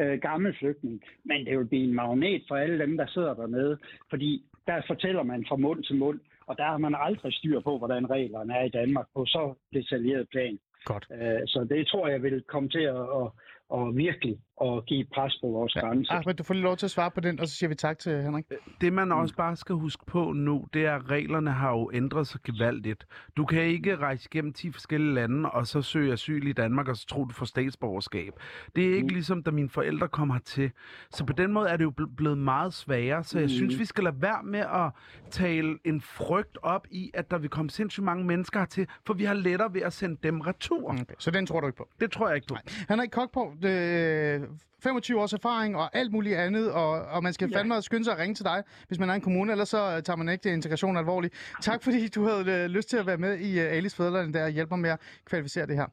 øh, 0.01 0.19
gammel 0.21 0.57
flygtning. 0.59 1.03
Men 1.25 1.47
det 1.47 1.59
vil 1.59 1.67
blive 1.67 1.85
en 1.85 1.95
magnet 1.95 2.43
for 2.49 2.57
alle 2.57 2.79
dem, 2.79 2.97
der 2.97 3.07
sidder 3.07 3.35
dernede, 3.35 3.79
fordi 4.11 4.45
der 4.67 4.83
fortæller 4.87 5.23
man 5.23 5.45
fra 5.49 5.57
mund 5.57 5.85
til 5.85 5.97
mund, 5.97 6.21
og 6.47 6.59
der 6.59 6.65
har 6.65 6.79
man 6.79 6.95
aldrig 6.99 7.33
styr 7.33 7.61
på, 7.61 7.79
hvordan 7.79 8.11
reglerne 8.11 8.55
er 8.55 8.65
i 8.65 8.69
Danmark 8.69 9.07
på 9.15 9.25
så 9.27 9.55
detaljeret 9.73 10.29
plan. 10.29 10.59
Godt. 10.85 11.07
Øh, 11.13 11.41
så 11.47 11.67
det 11.71 11.87
tror 11.87 12.09
jeg 12.09 12.23
vil 12.23 12.43
komme 12.43 12.69
til 12.69 12.83
at, 12.83 13.01
at, 13.21 13.29
og 13.69 13.97
virkelig 13.97 14.39
at 14.65 14.87
give 14.87 15.05
pres 15.15 15.39
på 15.43 15.47
vores 15.47 15.75
ja. 15.77 15.81
grænser. 15.81 16.13
Ahmed, 16.15 16.35
du 16.35 16.43
får 16.43 16.55
lige 16.55 16.65
lov 16.65 16.77
til 16.77 16.87
at 16.87 16.91
svare 16.91 17.11
på 17.11 17.21
den, 17.21 17.41
og 17.41 17.49
så 17.49 17.55
siger 17.55 17.69
vi 17.69 17.75
tak 17.75 17.99
til 17.99 18.23
Henrik. 18.23 18.45
Det 18.81 18.93
man 18.93 19.13
også 19.13 19.35
bare 19.37 19.57
skal 19.57 19.75
huske 19.75 20.07
på 20.07 20.33
nu, 20.33 20.67
det 20.75 20.87
er, 20.87 20.95
at 20.97 21.11
reglerne 21.11 21.51
har 21.51 21.71
jo 21.71 21.91
ændret 21.95 22.27
sig 22.27 22.41
gevaldigt. 22.45 23.07
Du 23.37 23.45
kan 23.45 23.63
ikke 23.63 23.97
rejse 23.97 24.29
gennem 24.31 24.53
10 24.53 24.73
forskellige 24.73 25.15
lande, 25.15 25.51
og 25.51 25.67
så 25.67 25.83
søge 25.83 26.13
asyl 26.13 26.47
i 26.47 26.53
Danmark, 26.53 26.89
og 26.89 26.97
så 26.97 27.07
tro, 27.07 27.25
du 27.25 27.33
får 27.35 27.47
statsborgerskab. 27.47 28.33
Det 28.77 28.85
er 28.89 28.95
ikke 28.95 29.03
Mm. 29.03 29.09
ligesom, 29.09 29.43
da 29.43 29.51
mine 29.51 29.69
forældre 29.71 30.09
kom 30.09 30.31
hertil. 30.31 30.71
Så 31.11 31.25
på 31.25 31.33
den 31.33 31.53
måde 31.53 31.69
er 31.69 31.77
det 31.77 31.85
jo 31.85 31.93
ble- 32.01 32.15
blevet 32.17 32.39
meget 32.39 32.75
sværere. 32.75 33.25
Så 33.25 33.39
jeg 33.39 33.45
Mm. 33.45 33.49
synes, 33.49 33.79
vi 33.79 33.85
skal 33.85 34.05
lade 34.05 34.23
være 34.23 34.43
med 34.45 34.61
at 34.61 34.91
tale 35.31 35.79
en 35.85 36.01
frygt 36.01 36.59
op 36.63 36.87
i, 36.91 37.11
at 37.15 37.31
der 37.31 37.39
vil 37.39 37.51
komme 37.51 37.71
sindssygt 37.71 38.05
mange 38.05 38.25
mennesker 38.25 38.59
hertil, 38.59 38.87
for 39.07 39.15
vi 39.15 39.25
har 39.25 39.35
lettere 39.35 39.75
ved 39.75 39.83
at 39.83 39.93
sende 39.93 40.17
dem 40.23 40.41
retur. 40.41 40.91
Okay, 40.93 41.05
så 41.19 41.31
den 41.31 41.47
tror 41.47 41.61
du 41.61 41.67
ikke 41.67 41.77
på? 41.77 41.89
Det 42.01 42.11
tror 42.11 42.27
jeg 42.29 42.35
ikke 42.37 42.47
på. 42.49 42.55
Nej. 42.55 42.63
Henrik 42.89 43.11
Kokborg, 43.11 43.65
øh, 43.65 44.48
25 44.83 45.21
års 45.21 45.33
erfaring 45.33 45.77
og 45.77 45.97
alt 45.97 46.13
muligt 46.13 46.37
andet, 46.37 46.73
og, 46.73 46.91
og 46.91 47.23
man 47.23 47.33
skal 47.33 47.49
Ja. 47.51 47.59
fandme 47.59 47.83
skynde 47.83 48.05
sig 48.05 48.13
at 48.15 48.19
ringe 48.19 48.35
til 48.35 48.45
dig, 48.45 48.63
hvis 48.89 48.99
man 48.99 49.11
er 49.11 49.15
en 49.15 49.21
kommune, 49.21 49.53
ellers 49.53 49.69
så 49.69 49.79
øh, 49.97 50.03
tager 50.03 50.17
man 50.17 50.29
ikke 50.29 50.53
integration 50.53 50.97
alvorligt. 50.97 51.35
Tak 51.63 51.83
fordi 51.83 52.09
du 52.09 52.25
havde 52.29 52.63
øh, 52.65 52.71
lyst 52.71 52.89
til 52.91 52.97
at 52.97 53.07
være 53.07 53.17
med 53.17 53.39
i 53.39 53.59
uh, 53.61 53.73
Alice 53.77 53.97
Fædreland 53.97 54.35
der 54.35 54.45
og 54.45 54.51
hjælpe 54.51 54.71
mig 54.71 54.79
med 54.79 54.91
at 54.91 55.01
kvalificere 55.25 55.67
det 55.67 55.77
her. 55.77 55.87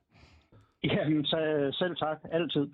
Jamen, 0.83 1.25
så, 1.25 1.69
selv 1.73 1.95
tak. 1.95 2.17
Altid. 2.31 2.67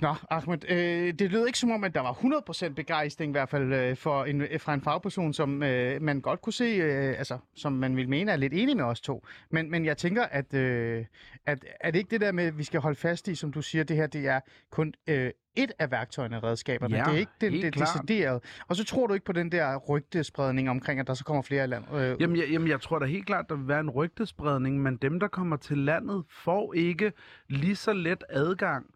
Nå, 0.00 0.14
Ahmed, 0.30 0.70
øh, 0.70 1.14
det 1.18 1.30
lød 1.30 1.46
ikke 1.46 1.58
som 1.58 1.70
om, 1.70 1.84
at 1.84 1.94
der 1.94 2.00
var 2.00 2.12
100% 2.12 2.74
begejstring 2.74 3.30
i 3.30 3.32
hvert 3.32 3.48
fald 3.48 3.72
øh, 3.72 3.96
for 3.96 4.24
en, 4.24 4.40
øh, 4.40 4.60
fra 4.60 4.74
en 4.74 4.80
fagperson, 4.80 5.32
som 5.32 5.62
øh, 5.62 6.02
man 6.02 6.20
godt 6.20 6.40
kunne 6.40 6.52
se, 6.52 6.64
øh, 6.64 7.18
altså 7.18 7.38
som 7.54 7.72
man 7.72 7.96
vil 7.96 8.08
mene 8.08 8.32
er 8.32 8.36
lidt 8.36 8.52
enig 8.52 8.76
med 8.76 8.84
os 8.84 9.00
to. 9.00 9.26
Men, 9.50 9.70
men 9.70 9.84
jeg 9.84 9.96
tænker, 9.96 10.22
at, 10.22 10.54
øh, 10.54 11.04
at 11.46 11.64
er 11.80 11.90
det 11.90 11.98
ikke 11.98 12.10
det 12.10 12.20
der 12.20 12.32
med, 12.32 12.44
at 12.44 12.58
vi 12.58 12.64
skal 12.64 12.80
holde 12.80 12.96
fast 12.96 13.28
i, 13.28 13.34
som 13.34 13.52
du 13.52 13.62
siger, 13.62 13.84
det 13.84 13.96
her 13.96 14.06
det 14.06 14.26
er 14.26 14.40
kun 14.70 14.94
øh, 15.06 15.30
et 15.56 15.72
af 15.78 15.90
værktøjerne 15.90 16.36
og 16.36 16.42
redskaberne. 16.42 16.96
Ja, 16.96 17.04
det 17.04 17.14
er 17.14 17.18
ikke 17.18 17.32
det 17.40 17.72
klart. 17.72 17.88
deciderede. 17.88 18.40
Og 18.68 18.76
så 18.76 18.84
tror 18.84 19.06
du 19.06 19.14
ikke 19.14 19.26
på 19.26 19.32
den 19.32 19.52
der 19.52 19.76
rygtespredning 19.76 20.70
omkring, 20.70 21.00
at 21.00 21.06
der 21.06 21.14
så 21.14 21.24
kommer 21.24 21.42
flere 21.42 21.66
land. 21.66 21.84
Øh, 21.94 22.16
Jamen 22.20 22.36
jeg, 22.36 22.48
jamen, 22.50 22.68
jeg 22.68 22.80
tror 22.80 22.98
da 22.98 23.06
helt 23.06 23.26
klart, 23.26 23.48
der 23.48 23.54
vil 23.56 23.68
være 23.68 23.80
en 23.80 23.90
rygtespredning, 23.90 24.82
men 24.82 24.96
dem, 24.96 25.20
der 25.20 25.28
kommer 25.28 25.56
til 25.56 25.78
landet, 25.78 26.24
får 26.30 26.74
ikke 26.74 27.12
lige 27.48 27.76
så 27.76 27.92
let 27.92 28.24
adgang 28.28 28.86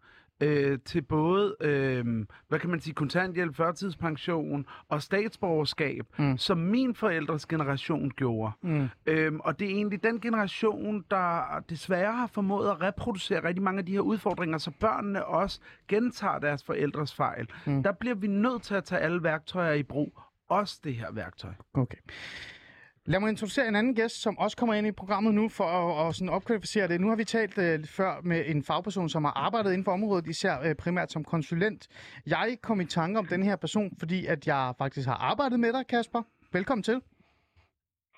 øh, 0.41 0.79
til 0.85 1.01
både, 1.01 1.55
øh, 1.61 2.05
hvad 2.47 2.59
kan 2.59 2.69
man 2.69 2.79
sige, 2.79 2.93
kontanthjælp, 2.93 3.55
førtidspension 3.55 4.65
og 4.89 5.01
statsborgerskab, 5.01 6.05
Mm. 6.17 6.37
som 6.37 6.57
min 6.57 6.95
forældres 6.95 7.45
generation 7.45 8.09
gjorde. 8.11 8.51
Mm. 8.61 8.87
Øhm, 9.05 9.39
og 9.39 9.59
det 9.59 9.65
er 9.67 9.71
egentlig 9.75 10.03
den 10.03 10.19
generation, 10.21 11.05
der 11.11 11.59
desværre 11.69 12.13
har 12.13 12.27
formået 12.27 12.69
at 12.69 12.81
reproducere 12.81 13.43
rigtig 13.43 13.63
mange 13.63 13.79
af 13.79 13.85
de 13.85 13.91
her 13.91 13.99
udfordringer, 13.99 14.57
så 14.57 14.71
børnene 14.79 15.25
også 15.25 15.59
gentager 15.87 16.39
deres 16.39 16.63
forældres 16.63 17.15
fejl. 17.15 17.47
Mm. 17.65 17.83
Der 17.83 17.91
bliver 17.91 18.15
vi 18.15 18.27
nødt 18.27 18.61
til 18.63 18.75
at 18.75 18.83
tage 18.83 19.01
alle 19.01 19.23
værktøjer 19.23 19.73
i 19.73 19.83
brug. 19.83 20.19
Også 20.49 20.79
det 20.83 20.95
her 20.95 21.11
værktøj. 21.11 21.51
Okay. 21.73 21.97
Lad 23.09 23.19
mig 23.19 23.29
introducere 23.29 23.67
en 23.67 23.75
anden 23.75 23.95
gæst, 23.95 24.21
som 24.21 24.37
også 24.37 24.57
kommer 24.57 24.73
ind 24.73 24.87
i 24.87 24.91
programmet 24.91 25.33
nu 25.33 25.49
for 25.49 25.63
at, 25.63 26.07
at 26.07 26.15
sådan 26.15 26.29
opkvalificere 26.29 26.87
det. 26.87 27.01
Nu 27.01 27.09
har 27.09 27.15
vi 27.15 27.23
talt 27.23 27.57
øh, 27.57 27.85
før 27.85 28.21
med 28.23 28.43
en 28.45 28.63
fagperson, 28.63 29.09
som 29.09 29.23
har 29.23 29.31
arbejdet 29.31 29.69
inden 29.69 29.83
for 29.83 29.91
området, 29.91 30.27
især 30.27 30.59
øh, 30.63 30.75
primært 30.75 31.11
som 31.11 31.23
konsulent. 31.23 31.87
Jeg 32.25 32.57
kom 32.61 32.81
i 32.81 32.85
tanke 32.85 33.19
om 33.19 33.25
den 33.25 33.43
her 33.43 33.55
person, 33.55 33.95
fordi 33.99 34.25
at 34.25 34.47
jeg 34.47 34.73
faktisk 34.77 35.07
har 35.07 35.15
arbejdet 35.15 35.59
med 35.59 35.73
dig, 35.73 35.87
Kasper. 35.87 36.21
Velkommen 36.51 36.83
til. 36.83 37.01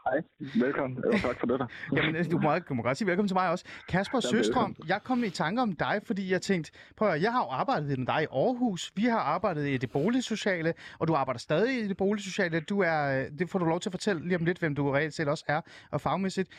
Hej, 0.06 0.22
velkommen. 0.66 1.04
Tak 1.22 1.40
for 1.40 1.48
det 1.48 1.60
der. 1.60 1.68
Jamen, 1.96 2.16
øh, 2.16 2.32
du 2.32 2.40
må, 2.40 2.60
du 2.60 2.74
må 2.74 2.84
godt 2.84 2.98
sige 2.98 3.08
velkommen 3.08 3.28
til 3.28 3.36
mig 3.36 3.50
også. 3.50 3.66
Kasper 3.90 4.20
Jamen, 4.24 4.44
Søstrøm, 4.44 4.70
velkommen. 4.70 4.90
jeg 4.90 5.04
kom 5.04 5.24
i 5.24 5.30
tanke 5.30 5.62
om 5.62 5.74
dig, 5.74 6.02
fordi 6.06 6.32
jeg 6.32 6.42
tænkte, 6.42 6.72
prøv 6.98 7.10
at, 7.10 7.22
jeg 7.22 7.32
har 7.32 7.40
jo 7.40 7.50
arbejdet 7.50 8.00
med 8.00 8.08
dig 8.08 8.24
i 8.24 8.26
Aarhus, 8.32 8.92
vi 8.96 9.04
har 9.04 9.20
arbejdet 9.20 9.68
i 9.68 9.78
det 9.78 9.92
boligsociale, 9.92 10.74
og 11.00 11.08
du 11.08 11.14
arbejder 11.14 11.40
stadig 11.40 11.84
i 11.84 11.88
det 11.88 11.98
boligsociale. 11.98 12.60
Du 12.60 12.80
er, 12.80 13.20
øh, 13.20 13.40
det 13.40 13.50
får 13.50 13.60
du 13.60 13.66
lov 13.66 13.80
til 13.80 13.90
at 13.90 13.94
fortælle 13.94 14.24
lige 14.28 14.36
om 14.36 14.46
lidt, 14.46 14.60
hvem 14.60 14.76
du 14.76 14.92
reelt 14.92 15.14
set 15.14 15.28
også 15.28 15.46
er, 15.48 15.62
og 15.92 16.02
fagmæssigt. 16.02 16.50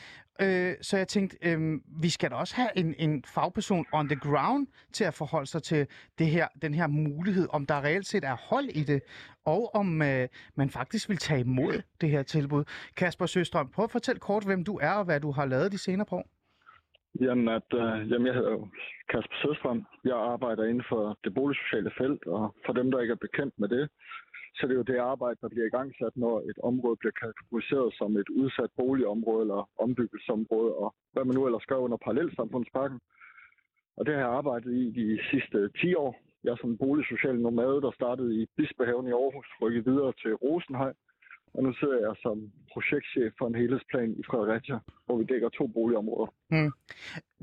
Øh, 0.41 0.75
så 0.81 0.97
jeg 0.97 1.07
tænkte, 1.07 1.37
øh, 1.41 1.79
vi 2.01 2.09
skal 2.09 2.31
da 2.31 2.35
også 2.35 2.55
have 2.55 2.69
en, 2.75 2.95
en 2.97 3.23
fagperson 3.27 3.85
on 3.91 4.07
the 4.09 4.19
ground 4.19 4.67
til 4.93 5.03
at 5.03 5.13
forholde 5.13 5.47
sig 5.47 5.63
til 5.63 5.87
det 6.19 6.27
her, 6.27 6.47
den 6.61 6.73
her 6.73 6.87
mulighed, 6.87 7.47
om 7.49 7.65
der 7.65 7.83
reelt 7.83 8.07
set 8.07 8.23
er 8.23 8.35
hold 8.35 8.65
i 8.65 8.83
det, 8.83 9.01
og 9.45 9.75
om 9.75 10.01
øh, 10.01 10.27
man 10.55 10.69
faktisk 10.69 11.09
vil 11.09 11.17
tage 11.17 11.39
imod 11.39 11.81
det 12.01 12.09
her 12.09 12.23
tilbud. 12.23 12.63
Kasper 12.97 13.25
Søstrøm, 13.25 13.69
prøv 13.69 13.83
at 13.83 13.91
fortælle 13.91 14.19
kort, 14.19 14.45
hvem 14.45 14.63
du 14.63 14.79
er, 14.81 14.93
og 14.99 15.05
hvad 15.05 15.19
du 15.19 15.31
har 15.31 15.45
lavet 15.45 15.71
de 15.71 15.77
senere 15.77 16.07
på 16.09 16.15
år. 16.15 16.27
Jamen, 17.21 17.47
at, 17.47 17.69
øh, 17.73 18.11
jamen, 18.11 18.27
jeg 18.27 18.35
hedder 18.35 18.67
Kasper 19.09 19.35
Søstrøm. 19.41 19.85
Jeg 20.03 20.17
arbejder 20.33 20.63
inden 20.63 20.85
for 20.89 21.17
det 21.23 21.33
boligsociale 21.33 21.91
felt, 21.97 22.25
og 22.27 22.55
for 22.65 22.73
dem, 22.73 22.91
der 22.91 22.99
ikke 22.99 23.11
er 23.11 23.25
bekendt 23.27 23.53
med 23.59 23.69
det, 23.69 23.89
så 24.55 24.67
det 24.67 24.73
er 24.73 24.81
jo 24.81 24.91
det 24.91 24.97
arbejde, 24.97 25.37
der 25.41 25.49
bliver 25.49 25.65
igangsat, 25.67 26.15
når 26.15 26.35
et 26.49 26.59
område 26.63 26.97
bliver 27.01 27.17
kategoriseret 27.23 27.93
som 27.99 28.17
et 28.17 28.29
udsat 28.29 28.71
boligområde 28.77 29.41
eller 29.41 29.69
ombyggelsesområde, 29.83 30.71
og 30.83 30.95
hvad 31.13 31.25
man 31.25 31.35
nu 31.35 31.45
ellers 31.45 31.65
gør 31.65 31.79
under 31.85 31.97
parallelsamfundspakken. 31.97 32.99
Og 33.97 34.05
det 34.05 34.13
har 34.13 34.21
jeg 34.21 34.29
arbejdet 34.29 34.73
i 34.73 34.85
de 34.99 35.19
sidste 35.31 35.69
10 35.81 35.95
år. 35.95 36.13
Jeg 36.43 36.55
som 36.61 36.77
boligsocial 36.77 37.35
nomade, 37.39 37.81
der 37.85 37.91
startede 37.91 38.31
i 38.41 38.45
Bispehaven 38.57 39.07
i 39.07 39.11
Aarhus, 39.11 39.47
rykket 39.61 39.85
videre 39.85 40.13
til 40.21 40.33
Rosenhøj. 40.33 40.93
Og 41.53 41.63
nu 41.63 41.73
sidder 41.73 41.99
jeg 42.07 42.15
som 42.21 42.51
projektchef 42.73 43.33
for 43.37 43.47
en 43.47 43.55
helhedsplan 43.55 44.11
i 44.11 44.23
Fredericia, 44.29 44.79
hvor 45.05 45.17
vi 45.17 45.23
dækker 45.23 45.49
to 45.49 45.67
boligområder. 45.67 46.33
Mm. 46.51 46.71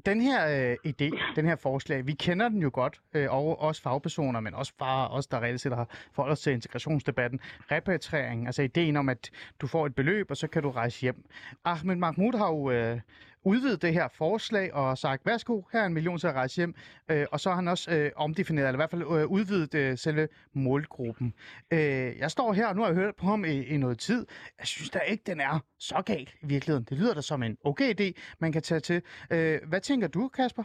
Den 0.07 0.21
her 0.21 0.71
øh, 0.71 0.77
idé, 0.91 1.35
den 1.37 1.47
her 1.47 1.57
forslag, 1.57 2.07
vi 2.07 2.13
kender 2.13 2.49
den 2.49 2.63
jo 2.63 2.71
godt, 2.73 3.01
øh, 3.15 3.35
og 3.35 3.61
også 3.61 3.83
fagpersoner, 3.83 4.41
men 4.41 4.55
også 4.55 4.73
bare 4.79 5.09
os, 5.09 5.27
der 5.27 5.41
reelt 5.41 5.61
set 5.61 5.77
har 5.77 6.11
forholdt 6.13 6.33
os 6.33 6.41
til 6.41 6.53
integrationsdebatten. 6.53 7.41
Repatriering, 7.73 8.47
altså 8.47 8.63
ideen 8.63 8.97
om, 8.97 9.09
at 9.09 9.31
du 9.61 9.67
får 9.67 9.87
et 9.87 9.95
beløb, 9.95 10.31
og 10.31 10.37
så 10.37 10.47
kan 10.49 10.63
du 10.63 10.71
rejse 10.71 11.01
hjem. 11.01 11.25
Ahmed 11.65 11.97
Mahmoud 11.97 12.39
har 12.39 12.49
jo 12.49 12.71
øh, 12.71 13.01
udvidet 13.45 13.83
det 13.83 13.93
her 13.93 14.09
forslag 14.09 14.75
og 14.75 14.99
sagt, 14.99 15.27
værsgo, 15.27 15.63
her 15.73 15.81
er 15.81 15.87
en 15.87 15.95
million 15.95 16.19
til 16.19 16.27
at 16.27 16.35
rejse 16.35 16.57
hjem. 16.57 16.75
Øh, 17.11 17.27
og 17.33 17.41
så 17.41 17.49
har 17.49 17.57
han 17.57 17.69
også 17.69 17.91
øh, 17.95 18.11
omdefineret, 18.17 18.67
eller 18.67 18.79
i 18.79 18.83
hvert 18.83 18.91
fald 18.91 19.03
øh, 19.03 19.27
udvidet 19.27 19.75
øh, 19.75 19.97
selve 19.99 20.29
målgruppen. 20.53 21.35
Øh, 21.73 22.19
jeg 22.19 22.31
står 22.31 22.53
her, 22.53 22.67
og 22.67 22.77
nu 22.77 22.83
har 22.83 22.89
jeg 22.89 22.97
hørt 22.97 23.17
på 23.17 23.27
ham 23.27 23.45
i, 23.45 23.65
i 23.75 23.77
noget 23.77 23.99
tid. 23.99 24.27
Jeg 24.59 24.67
synes 24.67 24.91
da 24.91 24.99
ikke, 24.99 25.23
den 25.27 25.41
er 25.41 25.65
så 25.79 26.03
galt 26.07 26.35
i 26.43 26.47
virkeligheden. 26.47 26.87
Det 26.91 26.99
lyder 26.99 27.15
da 27.15 27.21
som 27.21 27.43
en 27.43 27.57
okay 27.65 28.01
idé, 28.01 28.37
man 28.39 28.53
kan 28.53 28.63
tage 28.63 28.81
til. 28.81 29.03
Øh, 29.33 29.59
hvad 29.69 29.81
tænker 29.81 30.09
du, 30.09 30.29
Kasper? 30.29 30.63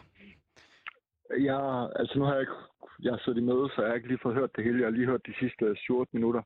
Jeg, 1.38 1.88
altså 1.96 2.18
nu 2.18 2.24
har 2.24 2.32
jeg 2.32 2.40
ikke, 2.40 2.58
jeg 3.02 3.12
har 3.12 3.20
siddet 3.24 3.40
i 3.40 3.44
møde, 3.44 3.68
så 3.74 3.82
jeg 3.82 3.88
har 3.90 3.94
ikke 3.94 4.08
lige 4.08 4.18
fået 4.22 4.34
hørt 4.34 4.56
det 4.56 4.64
hele. 4.64 4.78
Jeg 4.78 4.86
har 4.86 4.96
lige 4.98 5.06
hørt 5.06 5.26
de 5.26 5.34
sidste 5.40 5.76
14 5.86 6.08
minutter. 6.12 6.42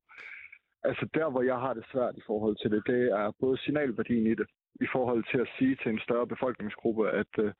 Altså 0.84 1.08
der, 1.14 1.30
hvor 1.30 1.42
jeg 1.42 1.56
har 1.56 1.74
det 1.74 1.84
svært 1.92 2.16
i 2.16 2.22
forhold 2.26 2.56
til 2.56 2.70
det, 2.70 2.82
det 2.86 3.02
er 3.20 3.32
både 3.40 3.58
signalværdien 3.58 4.26
i 4.26 4.34
det, 4.34 4.46
i 4.80 4.86
forhold 4.92 5.24
til 5.30 5.38
at 5.44 5.52
sige 5.58 5.76
til 5.76 5.90
en 5.92 6.04
større 6.06 6.26
befolkningsgruppe, 6.26 7.10
at 7.10 7.32
uh, 7.38 7.50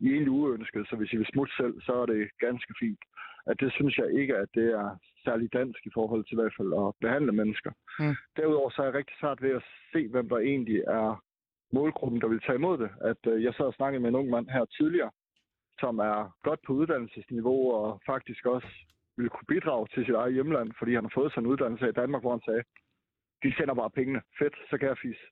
I 0.00 0.06
er 0.06 0.12
egentlig 0.12 0.30
uønsket, 0.30 0.88
så 0.88 0.96
hvis 0.96 1.12
I 1.12 1.16
vil 1.16 1.30
smutte 1.32 1.54
selv, 1.56 1.74
så 1.80 1.92
er 2.02 2.06
det 2.06 2.30
ganske 2.38 2.74
fint. 2.80 3.02
At 3.46 3.60
det 3.60 3.72
synes 3.72 3.98
jeg 3.98 4.08
ikke, 4.20 4.36
at 4.36 4.48
det 4.54 4.68
er 4.82 4.98
særlig 5.24 5.52
dansk 5.52 5.86
i 5.86 5.90
forhold 5.94 6.24
til 6.24 6.34
i 6.34 6.40
hvert 6.40 6.56
fald 6.58 6.72
at 6.82 6.94
behandle 7.00 7.32
mennesker. 7.32 7.72
Mm. 8.00 8.14
Derudover 8.36 8.70
så 8.70 8.82
er 8.82 8.86
jeg 8.86 8.94
rigtig 8.94 9.16
svært 9.20 9.42
ved 9.42 9.50
at 9.50 9.64
se, 9.92 10.08
hvem 10.08 10.28
der 10.28 10.38
egentlig 10.38 10.80
er 11.00 11.22
målgruppen, 11.72 12.20
der 12.20 12.28
vil 12.28 12.40
tage 12.40 12.58
imod 12.58 12.78
det. 12.78 12.90
At 13.00 13.22
uh, 13.32 13.42
jeg 13.44 13.54
sad 13.54 13.66
og 13.66 13.74
snakkede 13.74 14.00
med 14.02 14.08
en 14.10 14.20
ung 14.20 14.28
mand 14.30 14.48
her 14.48 14.64
tidligere, 14.64 15.10
som 15.80 15.98
er 15.98 16.36
godt 16.42 16.60
på 16.66 16.72
uddannelsesniveau 16.72 17.72
og 17.72 18.00
faktisk 18.06 18.46
også 18.46 18.68
ville 19.16 19.30
kunne 19.30 19.52
bidrage 19.54 19.86
til 19.86 20.04
sit 20.04 20.14
eget 20.14 20.34
hjemland, 20.34 20.68
fordi 20.78 20.94
han 20.94 21.04
har 21.04 21.12
fået 21.14 21.32
sig 21.32 21.40
en 21.40 21.52
uddannelse 21.52 21.88
i 21.88 21.98
Danmark, 22.00 22.22
hvor 22.22 22.30
han 22.30 22.46
sagde, 22.48 22.62
de 23.42 23.54
sender 23.56 23.74
bare 23.74 23.90
pengene. 23.90 24.20
Fedt, 24.38 24.56
så 24.70 24.78
kan 24.78 24.88
jeg 24.88 24.98
fise, 24.98 25.24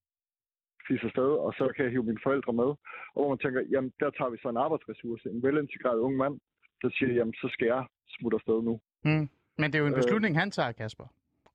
fise 0.89 1.05
afsted, 1.09 1.31
og 1.47 1.51
så 1.59 1.65
kan 1.75 1.85
jeg 1.85 1.93
hive 1.95 2.03
mine 2.11 2.23
forældre 2.27 2.53
med. 2.53 2.71
Og 3.15 3.19
hvor 3.21 3.29
man 3.29 3.39
tænker, 3.39 3.61
jamen 3.73 3.91
der 4.01 4.11
tager 4.11 4.31
vi 4.31 4.39
så 4.43 4.49
en 4.49 4.57
arbejdsressource, 4.67 5.25
en 5.35 5.43
velintegreret 5.47 5.99
ung 6.07 6.17
mand, 6.23 6.35
der 6.83 6.91
siger, 6.97 7.13
jamen 7.19 7.35
så 7.43 7.49
skal 7.55 7.67
jeg 7.75 7.83
smutte 8.15 8.37
afsted 8.39 8.59
nu. 8.69 8.75
Mm. 9.05 9.29
Men 9.61 9.67
det 9.71 9.75
er 9.75 9.83
jo 9.85 9.87
en 9.87 9.93
Øh. 9.99 10.03
beslutning, 10.03 10.33
han 10.43 10.51
tager, 10.51 10.73
Kasper. 10.73 11.07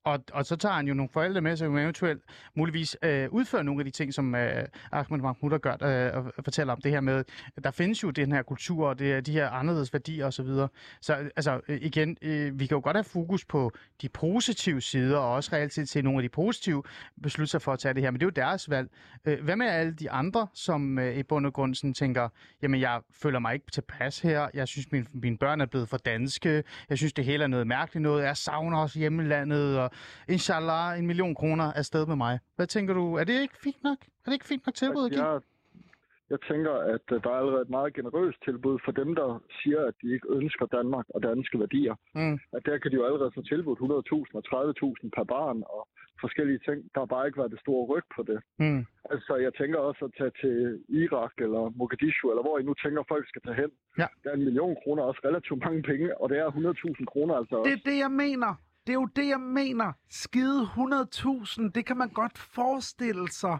Og, 0.04 0.24
og 0.32 0.44
så 0.44 0.56
tager 0.56 0.74
han 0.74 0.88
jo 0.88 0.94
nogle 0.94 1.08
forældre 1.08 1.40
med, 1.40 1.56
som 1.56 1.78
eventuelt 1.78 2.22
muligvis 2.54 2.96
øh, 3.02 3.28
udfører 3.30 3.62
nogle 3.62 3.80
af 3.80 3.84
de 3.84 3.90
ting, 3.90 4.14
som 4.14 4.34
øh, 4.34 4.64
Ahmed 4.92 5.18
Mahmoud 5.18 5.58
gør, 5.58 5.76
øh, 6.16 6.24
og 6.36 6.44
fortæller 6.44 6.72
om 6.72 6.80
det 6.80 6.90
her 6.92 7.00
med, 7.00 7.24
at 7.56 7.64
der 7.64 7.70
findes 7.70 8.02
jo 8.02 8.10
den 8.10 8.32
her 8.32 8.42
kultur, 8.42 8.88
og 8.88 8.98
det, 8.98 9.12
er 9.12 9.20
de 9.20 9.32
her 9.32 9.50
anderledes 9.50 9.92
værdier 9.92 10.26
osv. 10.26 10.46
Så, 10.46 10.68
så 11.00 11.18
øh, 11.18 11.30
altså 11.36 11.60
øh, 11.68 11.78
igen, 11.82 12.16
øh, 12.22 12.60
vi 12.60 12.66
kan 12.66 12.74
jo 12.74 12.80
godt 12.84 12.96
have 12.96 13.04
fokus 13.04 13.44
på 13.44 13.72
de 14.02 14.08
positive 14.08 14.80
sider, 14.80 15.18
og 15.18 15.32
også 15.32 15.50
reelt 15.52 15.72
set 15.72 15.88
se 15.88 16.02
nogle 16.02 16.18
af 16.18 16.22
de 16.22 16.28
positive 16.28 16.82
beslutninger 17.22 17.58
for 17.58 17.72
at 17.72 17.78
tage 17.78 17.94
det 17.94 18.02
her, 18.02 18.10
men 18.10 18.20
det 18.20 18.24
er 18.24 18.26
jo 18.26 18.46
deres 18.46 18.70
valg. 18.70 18.90
Øh, 19.24 19.44
hvad 19.44 19.56
med 19.56 19.66
alle 19.66 19.92
de 19.92 20.10
andre, 20.10 20.46
som 20.54 20.98
øh, 20.98 21.16
i 21.16 21.22
bund 21.22 21.46
og 21.46 21.52
grund 21.52 21.74
sådan 21.74 21.94
tænker, 21.94 22.28
jamen 22.62 22.80
jeg 22.80 23.00
føler 23.22 23.38
mig 23.38 23.54
ikke 23.54 23.70
tilpas 23.72 24.20
her, 24.20 24.48
jeg 24.54 24.68
synes 24.68 24.92
mine, 24.92 25.06
mine 25.12 25.38
børn 25.38 25.60
er 25.60 25.66
blevet 25.66 25.88
for 25.88 25.96
danske, 25.96 26.64
jeg 26.88 26.98
synes 26.98 27.12
det 27.12 27.24
hele 27.24 27.44
er 27.44 27.48
noget 27.48 27.66
mærkeligt 27.66 28.02
noget, 28.02 28.24
jeg 28.24 28.36
savner 28.36 28.78
også 28.78 28.98
hjemmelandet, 28.98 29.78
og 29.78 29.90
inshallah 30.28 30.98
en 30.98 31.06
million 31.06 31.34
kroner 31.34 31.72
afsted 31.72 32.06
med 32.06 32.16
mig. 32.16 32.38
Hvad 32.56 32.66
tænker 32.66 32.94
du, 32.94 33.14
er 33.14 33.24
det 33.24 33.40
ikke 33.42 33.58
fint 33.62 33.82
nok? 33.84 33.98
Er 34.02 34.26
det 34.26 34.32
ikke 34.32 34.46
fint 34.46 34.66
nok 34.66 34.74
tilbud 34.74 35.04
at 35.04 35.10
give? 35.12 35.24
Jeg, 35.26 35.40
Jeg 36.30 36.40
tænker, 36.50 36.74
at 36.94 37.06
øh, 37.12 37.22
der 37.24 37.30
er 37.30 37.38
allerede 37.42 37.62
et 37.62 37.70
meget 37.78 37.94
generøst 37.94 38.38
tilbud 38.48 38.78
for 38.84 38.92
dem, 39.00 39.14
der 39.20 39.28
siger, 39.62 39.80
at 39.88 39.94
de 40.02 40.06
ikke 40.14 40.28
ønsker 40.38 40.66
Danmark 40.66 41.06
og 41.14 41.22
danske 41.22 41.56
værdier. 41.62 41.94
Mm. 42.14 42.36
At 42.56 42.62
der 42.66 42.78
kan 42.78 42.90
de 42.90 42.96
jo 43.00 43.04
allerede 43.08 43.30
få 43.34 43.42
tilbudt 43.42 43.78
100.000 43.78 44.38
og 44.38 44.44
30.000 45.02 45.08
per 45.16 45.24
barn 45.34 45.58
og 45.76 45.82
forskellige 46.24 46.60
ting. 46.68 46.78
Der 46.94 47.00
har 47.00 47.10
bare 47.14 47.26
ikke 47.26 47.38
været 47.40 47.54
det 47.54 47.60
store 47.60 47.84
ryg 47.92 48.06
på 48.16 48.22
det. 48.30 48.38
Mm. 48.62 48.82
Altså, 49.12 49.32
jeg 49.46 49.52
tænker 49.60 49.78
også 49.88 50.02
at 50.08 50.12
tage 50.18 50.32
til 50.42 50.56
Irak 51.02 51.34
eller 51.46 51.62
Mogadishu, 51.80 52.24
eller 52.32 52.44
hvor 52.46 52.56
I 52.58 52.62
nu 52.68 52.74
tænker, 52.84 53.02
folk 53.14 53.24
skal 53.28 53.42
tage 53.46 53.58
hen. 53.62 53.70
Ja. 54.00 54.06
Der 54.22 54.28
er 54.30 54.34
en 54.40 54.44
million 54.48 54.74
kroner 54.82 55.02
også 55.02 55.20
relativt 55.28 55.60
mange 55.66 55.82
penge, 55.90 56.08
og 56.20 56.26
det 56.30 56.38
er 56.38 56.48
100.000 56.50 57.04
kroner 57.12 57.34
altså 57.40 57.54
også. 57.56 57.70
Det 57.70 57.74
er 57.80 57.84
det, 57.90 57.98
jeg 58.04 58.12
mener. 58.24 58.50
Det 58.86 58.92
er 58.92 58.94
jo 58.94 59.08
det, 59.16 59.28
jeg 59.28 59.40
mener. 59.40 59.92
Skide 60.10 60.62
100.000, 60.62 61.70
det 61.74 61.86
kan 61.86 61.96
man 61.96 62.08
godt 62.08 62.38
forestille 62.38 63.32
sig, 63.32 63.58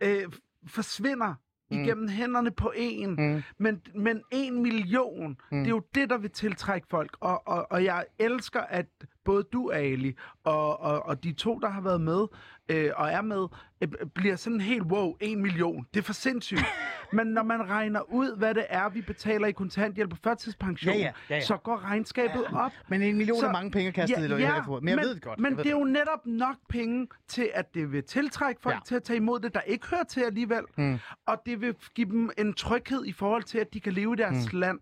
øh, 0.00 0.24
forsvinder 0.66 1.34
Mm. 1.70 1.80
igennem 1.84 2.08
hænderne 2.08 2.50
på 2.50 2.72
en. 2.76 3.10
Mm. 3.14 3.42
Men, 3.58 3.82
men 3.94 4.22
en 4.30 4.62
million, 4.62 5.36
mm. 5.52 5.58
det 5.58 5.66
er 5.66 5.70
jo 5.70 5.82
det, 5.94 6.10
der 6.10 6.18
vil 6.18 6.30
tiltrække 6.30 6.86
folk. 6.90 7.16
Og, 7.20 7.48
og, 7.48 7.66
og 7.70 7.84
jeg 7.84 8.04
elsker, 8.18 8.60
at 8.60 8.86
både 9.24 9.42
du, 9.52 9.70
Ali, 9.70 10.14
og, 10.44 10.80
og, 10.80 11.06
og 11.06 11.24
de 11.24 11.32
to, 11.32 11.58
der 11.58 11.68
har 11.68 11.80
været 11.80 12.00
med 12.00 12.26
øh, 12.68 12.90
og 12.96 13.10
er 13.10 13.22
med, 13.22 13.46
øh, 13.80 13.88
bliver 14.14 14.36
sådan 14.36 14.60
helt, 14.60 14.82
wow, 14.82 15.16
en 15.20 15.42
million. 15.42 15.86
Det 15.94 16.00
er 16.00 16.04
for 16.04 16.12
sindssygt. 16.12 16.60
Men 17.12 17.26
når 17.26 17.42
man 17.42 17.68
regner 17.70 18.00
ud, 18.12 18.36
hvad 18.38 18.54
det 18.54 18.66
er, 18.68 18.88
vi 18.88 19.00
betaler 19.00 19.46
i 19.46 19.52
kontanthjælp 19.52 20.12
og 20.12 20.18
førtidspension, 20.24 20.94
Ja, 20.94 21.00
ja, 21.00 21.12
ja, 21.30 21.34
ja. 21.34 21.40
så 21.40 21.56
går 21.56 21.84
regnskabet 21.84 22.44
op. 22.52 22.72
Men 22.88 23.02
en 23.02 23.16
million 23.16 23.40
Så- 23.40 23.46
er 23.46 23.52
mange 23.52 23.70
penge 23.70 23.92
kastet 23.92 24.16
ja, 24.30 24.36
i 24.36 24.40
ja, 24.40 24.60
Men 24.80 24.88
jeg 24.88 24.96
men, 24.96 24.98
ved 24.98 25.14
det 25.14 25.22
godt. 25.22 25.38
Men 25.38 25.56
det 25.56 25.66
er 25.66 25.70
jo 25.70 25.84
netop 25.84 26.26
nok 26.26 26.56
penge 26.68 27.06
til, 27.28 27.50
at 27.54 27.74
det 27.74 27.92
vil 27.92 28.04
tiltrække 28.04 28.60
folk 28.62 28.72
Ja. 28.72 28.76
ja. 28.76 28.80
til 28.86 28.94
at 28.94 29.02
tage 29.02 29.16
imod 29.16 29.40
det, 29.40 29.54
der 29.54 29.60
ikke 29.60 29.86
hører 29.90 30.04
til 30.04 30.20
alligevel. 30.20 30.62
Mm. 30.78 30.98
Og 31.26 31.42
det 31.46 31.60
vil 31.60 31.74
give 31.94 32.10
dem 32.10 32.30
en 32.38 32.54
tryghed 32.54 33.04
i 33.06 33.12
forhold 33.12 33.42
til, 33.42 33.58
at 33.58 33.74
de 33.74 33.80
kan 33.80 33.92
leve 33.92 34.12
i 34.12 34.16
deres 34.16 34.52
mm. 34.52 34.58
land. 34.58 34.78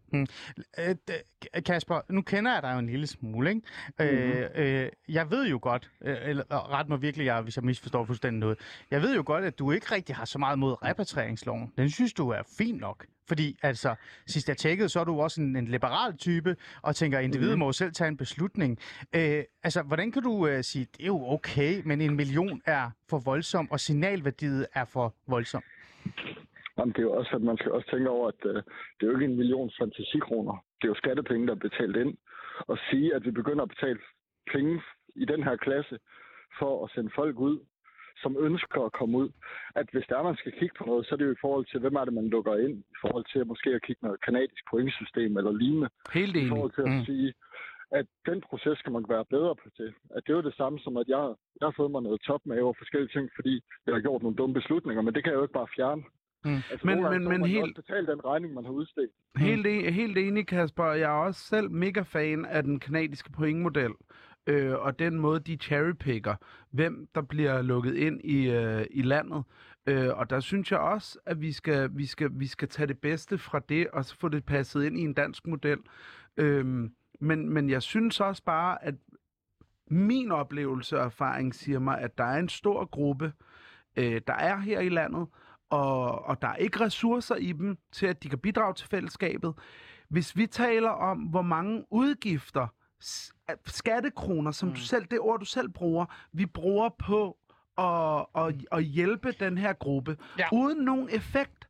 Øh, 0.79 0.95
d- 1.11 1.61
Kasper, 1.67 2.01
nu 2.09 2.23
kender 2.23 2.53
jeg 2.53 2.63
dig 2.63 2.73
jo 2.75 2.79
en 2.79 2.87
lille 2.87 3.07
smule, 3.07 3.51
ikke? 3.51 3.63
Mhm. 3.99 4.07
Øh, 4.09 4.47
øh, 4.55 4.89
jeg 5.09 5.31
ved 5.31 5.47
jo 5.47 5.59
godt, 5.63 5.91
øh, 6.05 6.17
eller 6.23 6.73
ret 6.79 6.89
mig 6.89 7.03
virkelig, 7.03 7.25
jeg, 7.27 7.41
hvis 7.43 7.57
jeg 7.57 7.65
misforstår 7.73 8.05
fuldstændig 8.05 8.41
noget. 8.41 8.59
Jeg 8.91 9.01
ved 9.03 9.13
jo 9.17 9.23
godt, 9.27 9.45
at 9.45 9.59
du 9.59 9.71
ikke 9.71 9.95
rigtig 9.95 10.17
har 10.17 10.25
så 10.25 10.39
meget 10.39 10.59
mod 10.59 10.73
repatrieringsloven. 10.85 11.73
Den 11.77 11.89
synes 11.91 12.13
du 12.13 12.29
er 12.29 12.43
fin 12.59 12.75
nok. 12.75 13.07
Fordi 13.29 13.57
altså, 13.63 13.95
sidst 14.27 14.49
jeg 14.49 14.57
tjekkede, 14.57 14.89
så 14.89 15.01
er 15.01 15.05
du 15.05 15.21
også 15.21 15.41
en, 15.41 15.57
en 15.57 15.69
liberal 15.69 16.17
type, 16.17 16.57
og 16.83 16.97
tænker, 16.97 17.19
at 17.19 17.25
individet 17.25 17.53
Mhm. 17.53 17.59
må 17.59 17.67
jo 17.67 17.73
selv 17.73 17.93
tage 17.93 18.09
en 18.09 18.17
beslutning. 18.17 18.79
Øh, 19.17 19.43
altså, 19.63 19.83
hvordan 19.83 20.13
kan 20.13 20.23
du 20.23 20.47
øh, 20.47 20.65
sige, 20.65 20.85
det 20.97 21.03
er 21.03 21.07
jo 21.07 21.21
okay, 21.37 21.83
men 21.85 22.01
en 22.01 22.17
million 22.17 22.63
er 22.67 22.91
for 23.11 23.19
voldsom, 23.19 23.71
og 23.71 23.81
signalværdiet 23.81 24.67
er 24.75 24.85
for 24.85 25.15
voldsom? 25.29 25.63
Jamen, 26.79 26.93
det 26.93 26.99
er 26.99 27.03
jo 27.03 27.13
også, 27.13 27.31
at 27.35 27.43
man 27.43 27.57
skal 27.57 27.73
også 27.73 27.89
tænke 27.91 28.11
over, 28.11 28.29
at 28.29 28.41
øh, 28.45 28.55
det 28.55 29.03
er 29.03 29.07
jo 29.07 29.15
ikke 29.19 29.25
en 29.25 29.37
million 29.37 29.71
fantasikroner. 29.81 30.53
Det 30.79 30.85
er 30.85 30.89
jo 30.89 30.95
skattepenge, 30.95 31.47
der 31.47 31.55
er 31.55 31.59
betalt 31.69 31.97
ind. 31.97 32.13
Og 32.71 32.79
sige, 32.91 33.15
at 33.15 33.25
vi 33.25 33.31
begynder 33.31 33.63
at 33.63 33.69
betale 33.69 33.99
penge 34.53 34.83
i 35.15 35.25
den 35.25 35.43
her 35.43 35.57
klasse 35.57 35.99
for 36.59 36.85
at 36.85 36.91
sende 36.95 37.11
folk 37.15 37.37
ud, 37.39 37.59
som 38.23 38.37
ønsker 38.47 38.81
at 38.85 38.93
komme 38.93 39.19
ud. 39.19 39.29
At 39.75 39.87
hvis 39.93 40.07
der 40.09 40.19
er, 40.19 40.23
man 40.31 40.37
skal 40.37 40.53
kigge 40.53 40.75
på 40.79 40.85
noget, 40.85 41.07
så 41.07 41.15
er 41.15 41.17
det 41.19 41.27
jo 41.27 41.33
i 41.39 41.43
forhold 41.45 41.67
til, 41.67 41.81
hvem 41.81 41.95
er 41.95 42.05
det, 42.05 42.15
man 42.15 42.29
lukker 42.29 42.55
ind. 42.67 42.75
I 42.79 42.97
forhold 43.01 43.25
til 43.33 43.39
at 43.39 43.47
måske 43.47 43.71
at 43.71 43.83
kigge 43.87 44.03
noget 44.07 44.25
kanadisk 44.25 44.63
pointsystem 44.71 45.37
eller 45.37 45.53
lignende. 45.53 45.89
Helt 46.19 46.37
I 46.37 46.39
enig. 46.39 46.49
forhold 46.53 46.73
til 46.73 46.83
at 46.89 46.93
Mm. 46.99 47.05
sige, 47.05 47.33
at 47.91 48.07
den 48.27 48.41
proces 48.49 48.79
skal 48.79 48.93
man 48.93 49.05
være 49.09 49.25
bedre 49.25 49.55
på 49.63 49.67
til. 49.77 49.91
At 50.17 50.21
det 50.27 50.33
er 50.33 50.37
jo 50.37 50.43
det 50.49 50.55
samme 50.61 50.79
som, 50.79 50.97
at 50.97 51.09
jeg, 51.09 51.25
jeg 51.61 51.67
har 51.69 51.75
fået 51.77 51.91
mig 51.91 52.03
noget 52.03 52.21
topmave 52.21 52.69
og 52.69 52.77
forskellige 52.79 53.13
ting, 53.17 53.31
fordi 53.37 53.55
jeg 53.87 53.95
har 53.95 54.01
gjort 54.01 54.23
nogle 54.23 54.37
dumme 54.37 54.55
beslutninger, 54.55 55.03
men 55.03 55.15
det 55.15 55.23
kan 55.25 55.31
jeg 55.33 55.37
jo 55.39 55.43
ikke 55.47 55.59
bare 55.61 55.75
fjerne. 55.77 56.03
Mm. 56.45 56.61
Altså, 56.71 56.87
Men- 56.87 57.03
men- 57.03 57.29
men 57.29 57.45
helt- 57.45 57.77
betale 57.77 58.07
den 58.07 58.25
regning, 58.25 58.55
man 58.55 58.65
har 58.65 58.73
udstedt. 58.73 59.11
Helt, 59.37 59.67
e- 59.67 59.91
helt 59.91 60.19
enig, 60.19 60.47
Kasper. 60.47 60.85
Jeg 60.85 61.11
er 61.17 61.25
også 61.27 61.41
selv 61.41 61.71
mega 61.71 62.01
fan 62.03 62.45
af 62.45 62.63
den 62.63 62.81
kanadiske 62.81 63.31
pointmodel. 63.33 63.93
Øh, 64.47 64.75
og 64.75 64.99
den 64.99 65.19
måde, 65.19 65.41
de 65.41 65.57
cherrypicker, 65.57 66.35
hvem 66.71 67.09
der 67.15 67.23
bliver 67.23 67.63
lukket 67.63 67.95
ind 67.95 68.21
i, 68.25 68.51
øh, 68.51 68.87
i 68.91 69.03
landet. 69.03 69.45
Øh, 69.87 70.09
og 70.17 70.31
der 70.31 70.41
synes 70.41 70.73
jeg 70.73 70.79
også, 70.79 71.19
at 71.27 71.41
vi 71.41 71.53
skal, 71.53 71.91
vi, 71.93 72.07
skal, 72.07 72.31
vi 72.33 72.47
skal 72.47 72.69
tage 72.69 72.87
det 72.87 72.99
bedste 72.99 73.39
fra 73.39 73.61
det, 73.69 73.89
og 73.89 74.05
så 74.05 74.17
få 74.19 74.29
det 74.29 74.45
passet 74.45 74.85
ind 74.85 74.99
i 74.99 75.03
en 75.03 75.15
dansk 75.15 75.47
model. 75.47 75.79
Øh, 76.37 76.91
men, 77.21 77.49
men 77.49 77.71
jeg 77.71 77.83
synes 77.83 78.21
også 78.21 78.43
bare, 78.45 78.85
at 78.85 78.95
min 79.91 80.33
oplevelse 80.33 80.99
og 80.99 81.05
erfaring 81.05 81.55
siger 81.55 81.79
mig, 81.79 81.99
at 82.01 82.19
der 82.19 82.25
er 82.25 82.39
en 82.39 82.49
stor 82.49 82.85
gruppe, 82.85 83.33
øh, 83.97 84.21
der 84.27 84.35
er 84.35 84.57
her 84.57 84.81
i 84.81 84.89
landet, 84.89 85.27
og, 85.71 86.25
og 86.25 86.43
der 86.43 86.49
er 86.49 86.57
ikke 86.57 86.81
ressourcer 86.81 87.35
i 87.35 87.53
dem 87.53 87.79
til, 87.93 88.07
at 88.07 88.23
de 88.23 88.29
kan 88.29 88.39
bidrage 88.39 88.75
til 88.75 88.89
fællesskabet. 88.89 89.55
Hvis 90.09 90.37
vi 90.37 90.47
taler 90.47 90.91
om, 90.91 91.19
hvor 91.19 91.43
mange 91.43 91.85
udgifter, 91.91 92.67
skattekroner, 93.67 94.51
som 94.51 94.69
mm. 94.69 94.75
du 94.75 94.81
selv, 94.81 95.05
det 95.11 95.21
ord, 95.21 95.39
du 95.41 95.45
selv 95.45 95.69
bruger, 95.69 96.05
vi 96.33 96.47
bruger 96.47 96.89
på 96.99 97.37
at, 97.79 98.27
at, 98.47 98.55
at 98.73 98.85
hjælpe 98.85 99.33
den 99.41 99.59
her 99.59 99.73
gruppe, 99.73 100.17
Ja. 100.39 100.45
uden 100.53 100.85
nogen 100.85 101.09
effekt. 101.13 101.69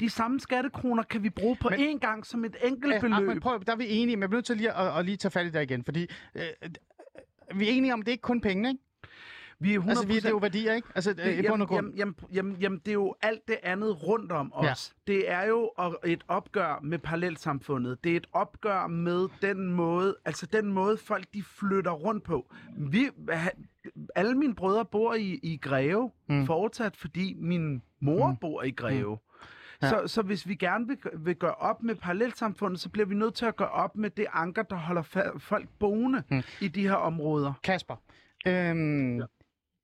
De 0.00 0.10
samme 0.10 0.40
skattekroner 0.40 1.02
kan 1.02 1.22
vi 1.22 1.30
bruge 1.30 1.56
på 1.56 1.68
én 1.68 1.98
gang 1.98 2.26
som 2.26 2.44
et 2.44 2.56
enkelt 2.64 2.94
Ja, 2.94 3.00
beløb. 3.00 3.26
men 3.28 3.40
prøv, 3.40 3.64
der 3.66 3.72
er 3.72 3.76
vi 3.76 3.88
enige, 3.88 4.16
men 4.16 4.20
jeg 4.22 4.28
bliver 4.30 4.38
nødt 4.38 4.46
til 4.46 4.56
lige 4.56 4.72
at, 4.72 4.98
at 4.98 5.04
lige 5.04 5.16
tage 5.16 5.30
fat 5.30 5.46
i 5.46 5.50
det 5.50 5.62
igen, 5.62 5.84
fordi 5.84 6.06
øh, 6.34 6.42
vi 7.54 7.68
er 7.68 7.72
enige 7.72 7.92
om, 7.92 8.02
det 8.02 8.08
er 8.08 8.12
ikke 8.12 8.22
kun 8.22 8.40
penge, 8.40 8.68
ikke? 8.68 8.80
Vi 9.60 9.74
er 9.74 9.80
100%... 9.80 9.88
Altså, 9.88 10.06
vi, 10.06 10.14
det 10.14 10.24
er 10.24 10.30
jo 10.30 10.36
værdier, 10.36 10.74
ikke? 10.74 10.88
Altså, 10.94 11.14
øh, 11.24 11.32
i 11.32 11.36
Det, 11.36 11.46
bund 11.48 11.62
og 11.62 11.68
grund. 11.68 11.94
jamen, 11.94 11.96
jamen, 11.96 12.14
jamen, 12.32 12.56
jamen, 12.60 12.78
det 12.78 12.88
er 12.88 12.92
jo 12.92 13.14
alt 13.22 13.48
det 13.48 13.56
andet 13.62 14.02
rundt 14.08 14.32
om 14.32 14.52
os. 14.54 14.94
Ja. 15.08 15.12
Det 15.12 15.30
er 15.30 15.46
jo 15.46 15.70
et 16.06 16.24
opgør 16.28 16.80
med 16.82 16.98
parallelsamfundet. 16.98 18.04
Det 18.04 18.12
er 18.12 18.16
et 18.16 18.26
opgør 18.32 18.86
med 18.86 19.28
den 19.42 19.72
måde, 19.72 20.16
altså 20.24 20.46
den 20.46 20.72
måde 20.72 20.96
folk 20.96 21.24
de 21.34 21.42
flytter 21.42 21.90
rundt 21.92 22.24
på. 22.24 22.52
Vi, 22.76 23.08
alle 24.14 24.34
mine 24.34 24.54
brødre 24.54 24.84
bor 24.84 25.14
i, 25.14 25.40
i 25.42 25.56
Greve 25.62 26.10
Mm. 26.28 26.34
mm. 26.36 26.46
fortsat, 26.46 26.96
fordi 26.96 27.34
min 27.38 27.82
mor 28.00 28.26
Mm. 28.26 28.30
mm. 28.30 28.36
bor 28.36 28.62
i 28.62 28.70
Greve. 28.70 29.18
Ja. 29.82 29.88
Så, 29.88 30.02
så 30.06 30.22
hvis 30.22 30.48
vi 30.48 30.54
gerne 30.54 30.86
vil, 30.86 30.96
vil 31.18 31.36
gøre 31.36 31.54
op 31.54 31.82
med 31.82 31.94
parallelsamfundet, 31.94 32.80
så 32.80 32.88
bliver 32.88 33.06
vi 33.06 33.14
nødt 33.14 33.34
til 33.34 33.46
at 33.46 33.56
gøre 33.56 33.68
op 33.68 33.96
med 33.96 34.10
det 34.10 34.26
anker, 34.32 34.62
der 34.62 34.76
holder 34.76 35.02
fa- 35.02 35.38
folk 35.38 35.68
boende 35.78 36.22
Mm. 36.30 36.36
mm. 36.36 36.42
i 36.60 36.68
de 36.68 36.82
her 36.82 36.94
områder. 36.94 37.52
Kasper, 37.62 37.96
øhm, 38.46 39.18
ja. 39.18 39.24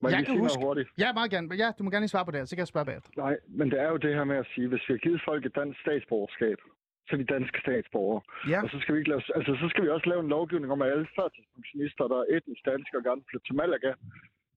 Må 0.03 0.09
Jeg 0.09 0.16
jeg, 0.18 0.26
kan 0.26 0.38
huske- 0.38 0.62
hurtigt? 0.66 0.88
ja, 1.03 1.09
meget 1.18 1.30
gerne. 1.34 1.46
Ja, 1.62 1.68
du 1.78 1.82
må 1.84 1.88
gerne 1.90 2.05
lige 2.07 2.14
svare 2.14 2.24
på 2.28 2.30
det 2.34 2.48
så 2.48 2.57
kan 2.57 2.62
jeg 2.64 2.72
spørge 2.74 2.86
bagefter. 2.90 3.11
Nej, 3.24 3.34
men 3.59 3.66
det 3.70 3.78
er 3.84 3.88
jo 3.94 3.96
det 4.07 4.12
her 4.18 4.24
med 4.24 4.36
at 4.36 4.46
sige, 4.55 4.66
hvis 4.72 4.82
vi 4.88 4.92
har 4.94 4.98
givet 5.07 5.20
folk 5.28 5.42
et 5.46 5.55
dansk 5.61 5.80
statsborgerskab, 5.80 6.59
så 7.07 7.11
er 7.16 7.18
de 7.24 7.24
danske 7.36 7.59
statsborgere. 7.64 8.20
Ja. 8.53 8.59
Og 8.64 8.68
så 8.72 8.76
skal 8.80 8.94
vi 8.94 8.98
ikke 9.01 9.11
lave, 9.12 9.22
altså 9.38 9.53
så 9.62 9.66
skal 9.70 9.84
vi 9.84 9.88
også 9.96 10.09
lave 10.12 10.20
en 10.26 10.28
lovgivning 10.36 10.70
om, 10.72 10.82
at 10.82 10.90
alle 10.94 11.07
førtidspensionister, 11.18 12.05
der 12.12 12.18
er 12.22 12.26
etnisk 12.36 12.62
danske 12.72 12.94
og 12.98 13.05
gerne 13.09 13.22
flytte 13.30 13.46
til 13.46 13.55
Malaga, 13.61 13.92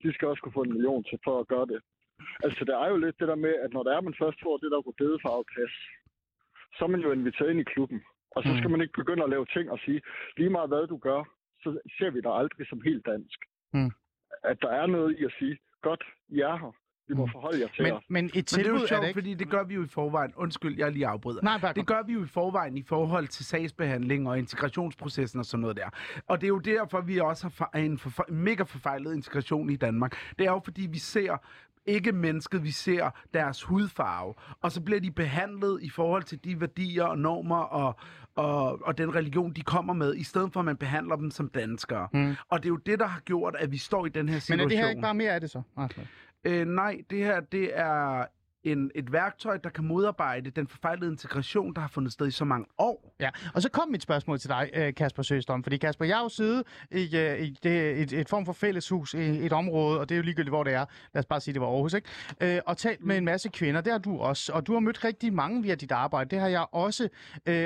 de 0.04 0.14
skal 0.14 0.28
også 0.32 0.42
kunne 0.44 0.58
få 0.60 0.64
en 0.68 0.74
million 0.78 1.04
til 1.10 1.18
for 1.28 1.36
at 1.40 1.48
gøre 1.54 1.66
det. 1.74 1.80
Altså, 2.46 2.62
der 2.70 2.76
er 2.84 2.88
jo 2.94 2.98
lidt 3.06 3.20
det 3.20 3.28
der 3.28 3.36
med, 3.46 3.54
at 3.66 3.74
når 3.76 3.84
der 3.84 3.92
er, 3.98 4.02
man 4.02 4.16
først 4.22 4.38
får 4.46 4.56
det 4.58 4.72
der 4.72 4.78
rødbedefarvet 4.86 5.48
pas, 5.56 5.74
så 6.76 6.80
er 6.86 6.92
man 6.96 7.02
jo 7.06 7.12
inviteret 7.12 7.50
ind 7.52 7.60
i 7.60 7.72
klubben. 7.74 8.00
Og 8.36 8.44
så 8.44 8.50
skal 8.58 8.68
Mm. 8.68 8.72
man 8.72 8.82
ikke 8.82 8.94
begynde 9.02 9.24
at 9.24 9.30
lave 9.30 9.46
ting 9.56 9.66
og 9.72 9.80
sige, 9.86 10.02
lige 10.38 10.50
meget 10.50 10.70
hvad 10.70 10.88
du 10.88 10.98
gør, 10.98 11.22
så 11.64 11.70
ser 11.98 12.10
vi 12.16 12.22
dig 12.22 12.32
aldrig 12.42 12.68
som 12.70 12.82
helt 12.82 13.06
dansk. 13.06 13.40
Mm. 13.74 13.92
At 14.44 14.58
der 14.62 14.70
er 14.70 14.88
noget 14.88 15.20
i 15.20 15.26
at 15.26 15.32
sige, 15.40 15.58
godt, 15.82 16.04
I 16.30 16.40
er 16.40 16.58
her. 16.58 16.76
Vi 17.08 17.14
må 17.14 17.26
Mm. 17.26 17.32
forholde 17.32 17.62
jer 17.62 17.68
til 17.68 17.84
Men, 17.84 17.94
os. 17.94 18.04
men 18.10 18.26
et 18.26 18.32
Men 18.36 18.42
det 18.44 18.54
er 18.54 18.58
tilbud 18.58 18.78
jo 18.78 18.84
er 18.84 18.88
sjovt, 18.88 19.02
det 19.02 19.08
ikke... 19.08 19.18
fordi 19.20 19.34
det 19.34 19.50
gør 19.50 19.64
vi 19.64 19.74
jo 19.74 19.84
i 19.84 19.88
forvejen. 19.88 20.34
Undskyld, 20.36 20.78
jeg 20.78 20.92
lige 20.92 21.08
afbryder. 21.08 21.42
Nej, 21.44 21.58
bare 21.58 21.74
Det 21.74 21.88
gør 21.88 22.04
vi 22.08 22.14
jo 22.14 22.24
i 22.24 22.28
forvejen 22.28 22.78
i 22.78 22.84
forhold 22.84 23.28
til 23.28 23.46
sagsbehandling 23.46 24.30
og 24.30 24.38
integrationsprocessen 24.40 25.40
og 25.40 25.46
sådan 25.46 25.62
noget 25.62 25.78
der. 25.78 25.90
Og 26.28 26.42
det 26.42 26.48
er 26.48 26.50
jo 26.50 26.60
derfor, 26.60 27.02
vi 27.02 27.20
også 27.20 27.50
har 27.58 27.80
en 27.80 27.98
forfe- 28.00 28.32
mega 28.34 28.64
forfejlet 28.64 29.16
integration 29.16 29.70
i 29.70 29.76
Danmark. 29.76 30.16
Det 30.40 30.48
er 30.48 30.52
jo 30.52 30.62
fordi, 30.64 30.88
vi 30.92 30.98
ser 31.00 31.38
ikke 31.86 32.12
mennesket, 32.12 32.64
vi 32.64 32.72
ser 32.72 33.10
deres 33.34 33.64
hudfarve. 33.64 34.34
Og 34.62 34.72
så 34.72 34.82
bliver 34.82 35.00
de 35.00 35.12
behandlet 35.12 35.80
i 35.84 35.90
forhold 35.90 36.24
til 36.24 36.44
de 36.44 36.62
værdier 36.62 37.04
og 37.04 37.18
normer 37.20 37.58
og, 37.58 37.96
og, 38.36 38.80
og 38.88 38.98
den 38.98 39.16
religion, 39.16 39.54
de 39.54 39.62
kommer 39.62 39.94
med, 39.94 40.16
i 40.16 40.24
stedet 40.24 40.54
for 40.54 40.60
at 40.60 40.66
man 40.66 40.78
behandler 40.78 41.16
dem 41.16 41.32
som 41.32 41.50
danskere. 41.50 42.08
Mm. 42.14 42.36
Og 42.50 42.60
det 42.60 42.66
er 42.66 42.70
jo 42.70 42.78
det, 42.78 43.00
der 43.00 43.06
har 43.08 43.20
gjort, 43.20 43.56
at 43.60 43.72
vi 43.72 43.78
står 43.78 44.06
i 44.06 44.10
den 44.10 44.28
her 44.30 44.36
Men 44.36 44.42
situation. 44.42 44.66
er 44.66 44.70
det 44.70 44.78
her 44.78 44.90
ikke 44.90 45.02
bare 45.02 45.14
mere 45.14 45.32
af 45.32 45.42
det 45.42 45.50
så? 45.52 45.62
Rasmus? 45.78 46.08
Øh, 46.46 46.66
nej, 46.68 46.98
det 47.10 47.18
her 47.18 47.40
det 47.40 47.80
er 47.80 48.26
en, 48.64 48.92
et 48.96 49.12
værktøj, 49.12 49.58
der 49.58 49.70
kan 49.70 49.84
modarbejde 49.84 50.50
den 50.50 50.68
forfejlede 50.68 51.12
integration, 51.12 51.74
der 51.74 51.82
har 51.82 51.88
fundet 51.88 52.14
sted 52.14 52.28
i 52.28 52.32
så 52.32 52.46
mange 52.46 52.66
år. 52.78 53.16
Ja, 53.20 53.30
og 53.54 53.62
så 53.62 53.70
kom 53.70 53.90
mit 53.90 54.04
spørgsmål 54.04 54.40
til 54.40 54.50
dig, 54.50 54.70
øh, 54.74 54.94
Kasper 54.94 55.24
Søstrøm, 55.24 55.64
fordi 55.64 55.78
Kasper, 55.78 56.06
jeg 56.06 56.16
har 56.16 56.24
jo 56.24 56.30
siddet 56.30 56.64
i, 56.92 57.18
øh, 57.18 57.42
i 57.42 57.58
det, 57.64 58.02
et, 58.02 58.14
et 58.14 58.30
form 58.30 58.46
for 58.46 58.54
fælleshus 58.54 59.14
i 59.14 59.46
et 59.46 59.54
område, 59.54 60.00
og 60.00 60.10
det 60.10 60.16
er 60.16 60.18
jo 60.18 60.24
ligegyldigt, 60.24 60.52
hvor 60.52 60.64
det 60.64 60.74
er. 60.74 60.86
Lad 61.14 61.20
os 61.20 61.26
bare 61.26 61.42
sige, 61.42 61.54
det 61.54 61.62
var 61.62 61.68
Aarhus, 61.68 61.94
ikke? 61.94 62.10
Øh, 62.42 62.60
og 62.66 62.78
talt 62.78 63.06
med 63.06 63.18
en 63.18 63.26
masse 63.26 63.50
kvinder, 63.50 63.82
det 63.82 63.92
har 63.92 64.00
du 64.00 64.20
også, 64.20 64.54
og 64.54 64.68
du 64.68 64.74
har 64.74 64.80
mødt 64.80 65.04
rigtig 65.04 65.34
mange 65.34 65.64
via 65.64 65.76
dit 65.76 65.92
arbejde, 65.92 66.30
det 66.30 66.40
har 66.40 66.48
jeg 66.48 66.66
også. 66.72 67.10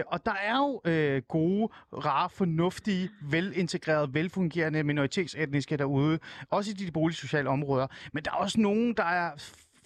Og 0.08 0.26
der 0.26 0.34
er 0.44 0.58
jo 0.58 0.82
gode, 1.28 1.70
rare, 1.94 2.30
fornuftige, 2.30 3.10
velintegrerede, 3.22 4.14
velfungerende 4.14 4.84
minoritetsetniske 4.84 5.78
derude, 5.78 6.20
også 6.50 6.72
i 6.72 6.74
de 6.74 6.92
boligsociale 6.92 7.50
områder, 7.50 7.88
men 8.14 8.24
der 8.24 8.32
er 8.32 8.36
også 8.36 8.60
nogen, 8.62 8.94
der 8.94 9.04
er 9.04 9.32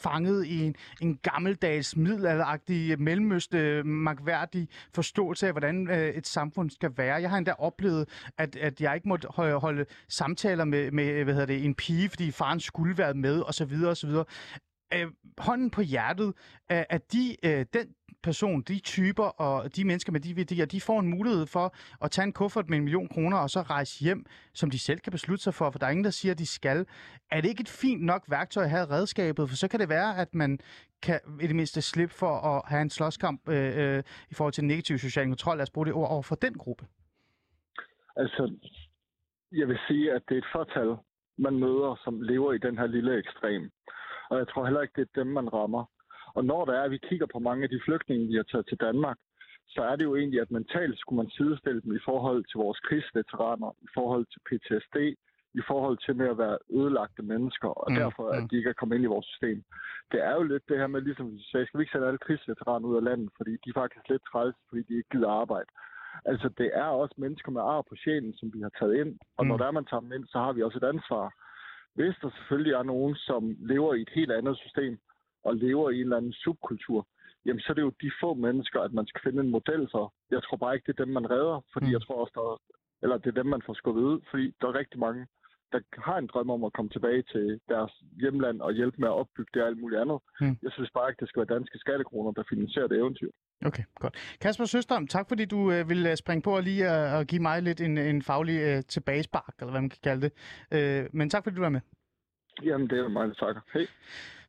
fanget 0.02 0.46
i 0.46 0.64
en, 0.66 0.76
en 1.02 1.18
gammeldags, 1.18 1.96
middelalderagtig, 1.96 3.02
mellemøste, 3.02 3.84
magværdig 3.84 4.68
forståelse 4.94 5.48
af, 5.48 5.54
hvordan 5.54 5.90
øh, 5.90 6.10
et 6.10 6.28
samfund 6.28 6.70
skal 6.70 6.92
være. 6.98 7.22
Jeg 7.22 7.30
har 7.30 7.38
endda 7.38 7.54
oplevet, 7.58 8.10
at, 8.38 8.56
at 8.56 8.82
jeg 8.82 8.96
ikke 8.96 9.10
måtte 9.10 9.28
holde, 9.32 9.56
holde 9.60 9.86
samtaler 10.10 10.66
med, 10.66 10.92
med 10.92 11.24
hvad 11.24 11.34
hedder 11.34 11.48
det, 11.48 11.66
en 11.66 11.76
pige, 11.76 12.10
fordi 12.10 12.32
faren 12.32 12.60
skulle 12.60 12.98
være 12.98 13.14
med, 13.14 13.42
osv. 13.42 13.74
osv. 13.86 14.10
Øh, 14.96 15.08
hånden 15.38 15.70
på 15.72 15.82
hjertet, 15.82 16.28
øh, 16.72 16.84
at 16.90 17.14
de, 17.14 17.36
øh, 17.46 17.66
den 17.74 17.96
person, 18.24 18.62
de 18.62 18.80
typer 18.80 19.24
og 19.24 19.76
de 19.76 19.86
mennesker 19.86 20.12
med 20.12 20.20
de 20.20 20.36
værdier, 20.36 20.66
de 20.66 20.82
får 20.82 21.00
en 21.00 21.08
mulighed 21.08 21.46
for 21.46 21.76
at 22.02 22.12
tage 22.12 22.26
en 22.26 22.34
kuffert 22.34 22.70
med 22.70 22.78
en 22.78 22.84
million 22.84 23.08
kroner 23.08 23.38
og 23.38 23.50
så 23.50 23.62
rejse 23.62 24.04
hjem, 24.04 24.26
som 24.54 24.72
de 24.72 24.80
selv 24.80 25.00
kan 25.00 25.12
beslutte 25.12 25.44
sig 25.44 25.54
for, 25.54 25.70
for 25.70 25.80
der 25.80 25.86
er 25.86 25.92
ingen, 25.92 26.04
der 26.04 26.10
siger, 26.10 26.32
at 26.32 26.40
de 26.40 26.46
skal. 26.46 26.86
Er 27.32 27.42
det 27.42 27.50
ikke 27.50 27.62
et 27.62 27.70
fint 27.70 28.04
nok 28.04 28.24
værktøj 28.30 28.64
at 28.64 28.70
have 28.70 28.90
redskabet? 28.90 29.50
For 29.50 29.56
så 29.56 29.68
kan 29.68 29.80
det 29.80 29.90
være, 29.90 30.18
at 30.18 30.36
man 30.36 30.60
kan 31.02 31.20
i 31.42 31.48
det 31.48 31.56
mindste 31.56 31.82
slippe 31.82 32.14
for 32.14 32.34
at 32.52 32.62
have 32.66 32.82
en 32.82 32.90
slåskamp 32.90 33.50
øh, 33.50 33.98
øh, 33.98 34.04
i 34.32 34.34
forhold 34.34 34.54
til 34.54 34.66
negativ 34.66 34.98
social 34.98 35.28
kontrol. 35.28 35.58
Lad 35.58 35.64
os 35.64 35.70
bruge 35.70 35.86
det 35.86 35.94
ord 35.94 36.12
over 36.12 36.22
for 36.22 36.36
den 36.36 36.54
gruppe. 36.54 36.86
Altså, 38.16 38.54
jeg 39.52 39.68
vil 39.68 39.80
sige, 39.88 40.14
at 40.14 40.22
det 40.30 40.36
er 40.36 40.42
et 40.42 40.52
fortal, 40.52 40.96
man 41.38 41.54
møder, 41.60 42.02
som 42.04 42.22
lever 42.22 42.54
i 42.54 42.58
den 42.58 42.78
her 42.78 42.88
lille 42.88 43.18
ekstrem. 43.18 43.72
Og 44.32 44.36
jeg 44.42 44.48
tror 44.48 44.66
heller 44.66 44.82
ikke, 44.82 44.96
det 44.98 45.08
er 45.08 45.20
dem, 45.24 45.28
man 45.40 45.54
rammer. 45.54 45.84
Og 46.38 46.42
når 46.46 46.62
der 46.66 46.74
er, 46.74 46.84
at 46.84 46.92
vi 46.92 46.98
kigger 47.10 47.28
på 47.34 47.40
mange 47.40 47.64
af 47.64 47.70
de 47.70 47.82
flygtninge, 47.86 48.28
vi 48.28 48.36
har 48.36 48.44
taget 48.52 48.68
til 48.68 48.78
Danmark, 48.88 49.18
så 49.74 49.82
er 49.90 49.96
det 49.96 50.06
jo 50.10 50.16
egentlig, 50.16 50.42
at 50.42 50.52
mentalt 50.52 51.00
skulle 51.00 51.18
man 51.24 51.30
sidestille 51.38 51.82
dem 51.82 51.96
i 51.96 52.04
forhold 52.10 52.42
til 52.50 52.58
vores 52.66 52.80
krigsveteraner, 52.88 53.72
i 53.88 53.90
forhold 53.98 54.26
til 54.32 54.40
PTSD, 54.48 54.98
i 55.60 55.62
forhold 55.68 55.98
til 56.06 56.16
med 56.16 56.28
at 56.34 56.38
være 56.38 56.58
ødelagte 56.80 57.24
mennesker, 57.34 57.70
og 57.82 57.88
Mm, 57.92 57.96
derfor, 58.02 58.26
at 58.36 58.42
mm. 58.44 58.50
de 58.50 58.58
ikke 58.58 58.70
er 58.70 58.80
kommet 58.80 58.96
ind 58.96 59.04
i 59.06 59.14
vores 59.16 59.26
system. 59.32 59.64
Det 60.12 60.20
er 60.30 60.34
jo 60.36 60.44
lidt 60.44 60.64
det 60.70 60.78
her 60.78 60.88
med, 60.88 61.02
ligesom 61.02 61.32
vi 61.32 61.44
sagde, 61.52 61.66
skal 61.66 61.78
vi 61.78 61.82
ikke 61.84 61.92
sætte 61.96 62.08
alle 62.08 62.26
krigsveteraner 62.26 62.88
ud 62.88 62.96
af 63.02 63.04
landet, 63.10 63.30
fordi 63.38 63.52
de 63.64 63.70
er 63.70 63.80
faktisk 63.82 64.06
lidt 64.10 64.24
træls, 64.32 64.56
fordi 64.70 64.82
de 64.90 64.94
ikke 64.98 65.10
gider 65.14 65.30
arbejde. 65.44 65.70
Altså, 66.26 66.48
det 66.60 66.70
er 66.74 66.90
også 67.02 67.16
mennesker 67.18 67.52
med 67.52 67.62
ar 67.62 67.82
på 67.90 67.96
sjælen, 68.04 68.34
som 68.40 68.48
vi 68.54 68.60
har 68.62 68.72
taget 68.80 68.96
ind, 69.02 69.12
og 69.38 69.44
Mm. 69.46 69.48
når 69.50 69.58
der 69.58 69.66
er 69.68 69.72
man 69.80 69.86
tager 69.86 70.02
dem 70.06 70.12
ind, 70.18 70.26
så 70.28 70.38
har 70.46 70.52
vi 70.54 70.64
også 70.64 70.78
et 70.78 70.90
ansvar. 70.94 71.26
Hvis 71.96 72.16
der 72.22 72.30
selvfølgelig 72.38 72.74
er 72.74 72.84
nogen, 72.84 73.16
som 73.16 73.56
lever 73.60 73.94
i 73.94 74.02
et 74.02 74.10
helt 74.16 74.32
andet 74.32 74.58
system, 74.58 75.00
og 75.44 75.56
lever 75.56 75.90
i 75.90 75.96
en 75.96 76.02
eller 76.02 76.18
anden 76.18 76.34
subkultur, 76.34 77.08
jamen 77.46 77.60
så 77.62 77.68
er 77.70 77.74
det 77.74 77.82
jo 77.82 77.94
de 78.02 78.12
få 78.22 78.34
mennesker, 78.34 78.80
at 78.82 78.94
man 78.94 79.08
skal 79.08 79.22
finde 79.24 79.42
en 79.44 79.50
model 79.52 79.88
for. 79.92 80.14
Jeg 80.32 80.44
tror 80.44 80.58
bare 80.58 80.76
ikke, 80.76 80.88
det 80.88 81.00
er 81.00 81.06
dem, 81.06 81.14
man 81.14 81.30
redder, 81.32 81.62
fordi 81.74 81.86
Mm. 81.86 81.92
jeg 81.92 82.02
tror 82.02 82.16
også, 82.22 82.32
der 82.36 82.42
er, 82.52 82.58
eller 83.04 83.18
det 83.18 83.28
er 83.30 83.40
dem, 83.42 83.46
man 83.46 83.62
får 83.66 83.74
skubbet 83.74 84.02
ud, 84.02 84.20
fordi 84.32 84.54
der 84.62 84.68
er 84.68 84.76
rigtig 84.76 85.00
mange, 85.00 85.28
der 85.72 85.80
har 85.98 86.18
en 86.18 86.28
drøm 86.28 86.50
om 86.50 86.64
at 86.64 86.74
komme 86.74 86.90
tilbage 86.90 87.24
til 87.34 87.60
deres 87.70 87.92
hjemland 88.22 88.62
og 88.62 88.74
hjælpe 88.74 88.98
med 89.02 89.08
at 89.08 89.14
opbygge 89.22 89.52
det 89.54 89.62
og 89.62 89.68
alt 89.68 89.80
muligt 89.82 90.02
andet. 90.02 90.20
Mm. 90.42 90.56
Jeg 90.64 90.72
synes 90.72 90.92
bare 90.94 91.10
ikke, 91.10 91.20
det 91.20 91.30
skal 91.30 91.40
være 91.42 91.56
danske 91.58 91.78
skattekroner, 91.80 92.32
der 92.32 92.44
finansierer 92.50 92.88
det 92.88 92.98
eventyr. 92.98 93.32
Okay, 93.66 93.84
godt. 93.96 94.16
Kasper 94.42 94.66
Søstrøm, 94.66 95.08
tak 95.08 95.28
fordi 95.28 95.46
du 95.46 95.72
øh, 95.72 95.90
vil 95.90 96.06
øh, 96.06 96.16
springe 96.16 96.42
på 96.42 96.56
og 96.56 96.64
lige 96.64 97.08
øh, 97.08 97.14
og 97.14 97.26
give 97.26 97.42
mig 97.42 97.62
lidt 97.62 97.82
en, 97.82 97.98
en 97.98 98.22
faglig 98.22 98.62
øh, 98.62 98.84
tilbagespark, 98.88 99.54
eller 99.60 99.72
hvad 99.72 99.82
man 99.82 99.90
kan 99.90 100.00
kalde 100.04 100.22
det. 100.22 100.32
Øh, 100.72 101.10
men 101.14 101.30
tak 101.30 101.44
fordi 101.44 101.56
du 101.56 101.62
var 101.62 101.70
med. 101.70 101.82
Jamen, 102.64 102.90
det 102.90 103.00
er 103.00 103.08
mig, 103.08 103.28
der 103.28 103.34
takker. 103.34 103.62
Hej. 103.74 103.88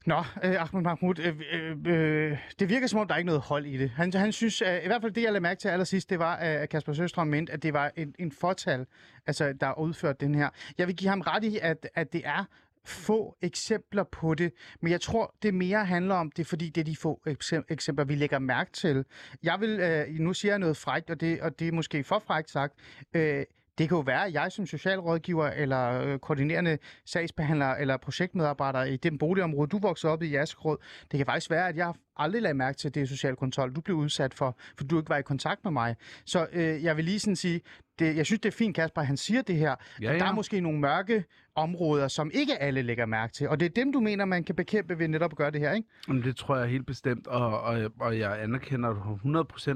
Nå, 0.06 0.16
øh, 0.44 0.62
Ahmed 0.62 0.82
Mahmoud, 0.82 1.18
øh, 1.18 1.40
øh, 1.52 1.76
øh, 1.86 2.38
det 2.58 2.68
virker 2.68 2.86
som 2.86 3.00
om, 3.00 3.06
der 3.06 3.14
er 3.14 3.18
ikke 3.18 3.26
noget 3.26 3.42
hold 3.42 3.66
i 3.66 3.76
det. 3.76 3.90
Han, 3.90 4.12
han 4.14 4.32
synes, 4.32 4.62
øh, 4.62 4.84
i 4.84 4.86
hvert 4.86 5.02
fald 5.02 5.12
det, 5.12 5.22
jeg 5.22 5.32
lagde 5.32 5.42
mærke 5.42 5.60
til 5.60 5.68
allersidst, 5.68 6.10
det 6.10 6.18
var, 6.18 6.36
at 6.36 6.68
Kasper 6.68 6.92
Søstrøm 6.92 7.26
mente, 7.26 7.52
at 7.52 7.62
det 7.62 7.72
var 7.72 7.92
en, 7.96 8.14
en 8.18 8.32
fortal, 8.32 8.86
altså, 9.26 9.52
der 9.52 9.78
udført 9.78 10.20
den 10.20 10.34
her. 10.34 10.48
Jeg 10.78 10.86
vil 10.86 10.96
give 10.96 11.10
ham 11.10 11.20
ret 11.20 11.44
i, 11.44 11.58
at, 11.62 11.88
at 11.94 12.12
det 12.12 12.22
er 12.24 12.44
få 12.84 13.36
eksempler 13.42 14.04
på 14.04 14.34
det, 14.34 14.52
men 14.80 14.92
jeg 14.92 15.00
tror, 15.00 15.34
det 15.42 15.54
mere 15.54 15.84
handler 15.84 16.14
om 16.14 16.30
det, 16.30 16.46
fordi 16.46 16.68
det 16.68 16.80
er 16.80 16.84
de 16.84 16.96
få 16.96 17.22
eksempler, 17.68 18.04
vi 18.04 18.14
lægger 18.14 18.38
mærke 18.38 18.72
til. 18.72 19.04
Jeg 19.42 19.60
vil, 19.60 19.80
øh, 19.80 20.08
nu 20.08 20.32
siger 20.32 20.52
jeg 20.52 20.58
noget 20.58 20.76
frægt, 20.76 21.10
og 21.10 21.20
det, 21.20 21.40
og 21.40 21.58
det 21.58 21.68
er 21.68 21.72
måske 21.72 22.04
for 22.04 22.18
frægt 22.18 22.50
sagt, 22.50 22.74
øh, 23.14 23.44
det 23.78 23.88
kan 23.88 23.96
jo 23.96 24.02
være, 24.02 24.26
at 24.26 24.32
jeg 24.32 24.52
som 24.52 24.66
socialrådgiver 24.66 25.46
eller 25.46 26.00
øh, 26.02 26.18
koordinerende 26.18 26.78
sagsbehandler 27.04 27.66
eller 27.66 27.96
projektmedarbejder 27.96 28.82
i 28.82 28.96
den 28.96 29.18
boligområde, 29.18 29.68
du 29.68 29.78
voksede 29.78 30.12
op 30.12 30.22
i 30.22 30.26
i 30.26 30.36
Askerød, 30.36 30.78
det 31.10 31.18
kan 31.18 31.26
faktisk 31.26 31.50
være, 31.50 31.68
at 31.68 31.76
jeg 31.76 31.92
aldrig 32.16 32.42
lagde 32.42 32.54
mærke 32.54 32.78
til 32.78 32.94
det 32.94 33.08
social 33.08 33.36
kontrol, 33.36 33.74
du 33.74 33.80
blev 33.80 33.96
udsat 33.96 34.34
for, 34.34 34.56
for 34.76 34.84
du 34.84 34.98
ikke 34.98 35.08
var 35.08 35.16
i 35.16 35.22
kontakt 35.22 35.64
med 35.64 35.72
mig. 35.72 35.96
Så 36.24 36.46
øh, 36.52 36.84
jeg 36.84 36.96
vil 36.96 37.04
lige 37.04 37.18
sådan 37.20 37.36
sige, 37.36 37.60
det, 37.98 38.16
jeg 38.16 38.26
synes, 38.26 38.40
det 38.40 38.48
er 38.48 38.56
fint, 38.56 38.76
Kasper, 38.76 39.00
at 39.00 39.06
han 39.06 39.16
siger 39.16 39.42
det 39.42 39.56
her. 39.56 39.74
Ja, 40.02 40.06
Der 40.06 40.12
er 40.12 40.26
ja. 40.26 40.32
måske 40.32 40.60
nogle 40.60 40.80
mørke 40.80 41.24
områder, 41.54 42.08
som 42.08 42.30
ikke 42.34 42.62
alle 42.62 42.82
lægger 42.82 43.06
mærke 43.06 43.32
til, 43.32 43.48
og 43.48 43.60
det 43.60 43.66
er 43.66 43.70
dem, 43.70 43.92
du 43.92 44.00
mener, 44.00 44.24
man 44.24 44.44
kan 44.44 44.54
bekæmpe 44.54 44.98
ved 44.98 45.08
netop 45.08 45.32
at 45.32 45.36
gøre 45.36 45.50
det 45.50 45.60
her, 45.60 45.72
ikke? 45.72 45.88
Jamen, 46.08 46.22
det 46.22 46.36
tror 46.36 46.56
jeg 46.56 46.68
helt 46.68 46.86
bestemt, 46.86 47.26
og, 47.26 47.60
og, 47.60 47.90
og 48.00 48.18
jeg 48.18 48.42
anerkender 48.42 49.18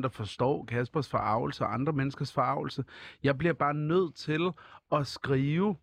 100% 0.00 0.04
og 0.04 0.12
forstår 0.12 0.64
Kaspers 0.64 1.08
forarvelse 1.08 1.64
og 1.64 1.74
andre 1.74 1.92
menneskers 1.92 2.32
forarvelse. 2.32 2.84
Jeg 3.22 3.38
bliver 3.38 3.54
bare 3.54 3.74
nødt 3.74 4.14
til 4.14 4.48
at 4.92 5.06
skrive 5.06 5.76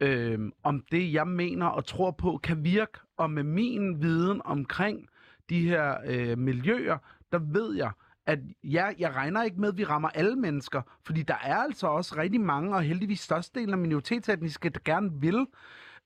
øh, 0.00 0.38
om 0.62 0.84
det, 0.92 1.12
jeg 1.12 1.26
mener 1.28 1.66
og 1.66 1.84
tror 1.84 2.10
på, 2.10 2.40
kan 2.42 2.64
virke, 2.64 2.98
og 3.16 3.30
med 3.30 3.42
min 3.42 4.02
viden 4.02 4.42
omkring 4.44 5.08
de 5.50 5.68
her 5.68 5.94
øh, 6.06 6.38
miljøer, 6.38 6.98
der 7.32 7.38
ved 7.38 7.76
jeg, 7.76 7.90
at 8.28 8.38
ja, 8.64 8.90
jeg 8.98 9.14
regner 9.16 9.42
ikke 9.42 9.60
med, 9.60 9.68
at 9.68 9.76
vi 9.78 9.84
rammer 9.84 10.08
alle 10.08 10.36
mennesker, 10.36 10.82
fordi 11.06 11.22
der 11.22 11.34
er 11.42 11.56
altså 11.56 11.86
også 11.86 12.14
rigtig 12.16 12.40
mange, 12.40 12.74
og 12.74 12.82
heldigvis 12.82 13.20
størstedelen 13.20 13.72
af 13.74 13.78
minoritetsetniske, 13.78 14.68
der 14.68 14.80
gerne 14.84 15.10
vil 15.20 15.46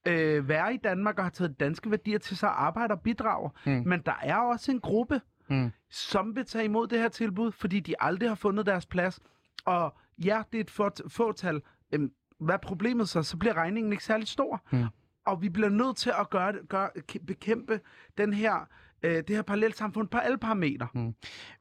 øh, 0.07 0.49
være 0.49 0.75
i 0.75 0.77
Danmark 0.77 1.19
og 1.19 1.25
har 1.25 1.31
taget 1.31 1.61
danske 1.61 1.91
værdier 1.91 2.19
til 2.19 2.37
sig 2.37 2.49
og 2.49 2.65
arbejder 2.67 2.95
og 2.95 3.01
bidrager. 3.01 3.51
Mm. 3.67 3.83
Men 3.87 4.01
der 4.07 4.15
er 4.23 4.37
også 4.37 4.73
en 4.73 4.81
gruppe, 4.81 5.21
Mm. 5.49 5.71
som 5.91 6.37
vil 6.37 6.45
tage 6.47 6.65
imod 6.65 6.87
det 6.87 6.99
her 6.99 7.09
tilbud, 7.09 7.53
fordi 7.53 7.81
de 7.81 7.95
aldrig 8.01 8.29
har 8.31 8.35
fundet 8.35 8.67
deres 8.67 8.87
plads. 8.87 9.21
Og 9.65 9.95
ja, 10.25 10.43
det 10.53 10.59
er 10.59 10.65
et 10.65 10.71
fåt- 10.71 11.09
fåtal. 11.09 11.63
Øhm, 11.93 12.13
hvad 12.41 12.55
er 12.55 12.59
problemet 12.59 13.09
så? 13.09 13.23
Så 13.23 13.37
bliver 13.37 13.55
regningen 13.55 13.93
ikke 13.93 14.05
særlig 14.05 14.29
stor. 14.29 14.61
Mm. 14.73 14.85
Og 15.27 15.43
vi 15.43 15.49
bliver 15.49 15.69
nødt 15.69 15.97
til 15.97 16.13
at 16.21 16.31
gøre, 16.31 16.53
gøre, 16.69 16.91
bekæmpe 17.27 17.81
den 18.19 18.33
her, 18.33 18.69
øh, 19.03 19.17
det 19.17 19.31
her 19.31 19.43
parallelsamfund 19.43 20.09
på 20.09 20.19
alle 20.19 20.39
parametre. 20.39 20.89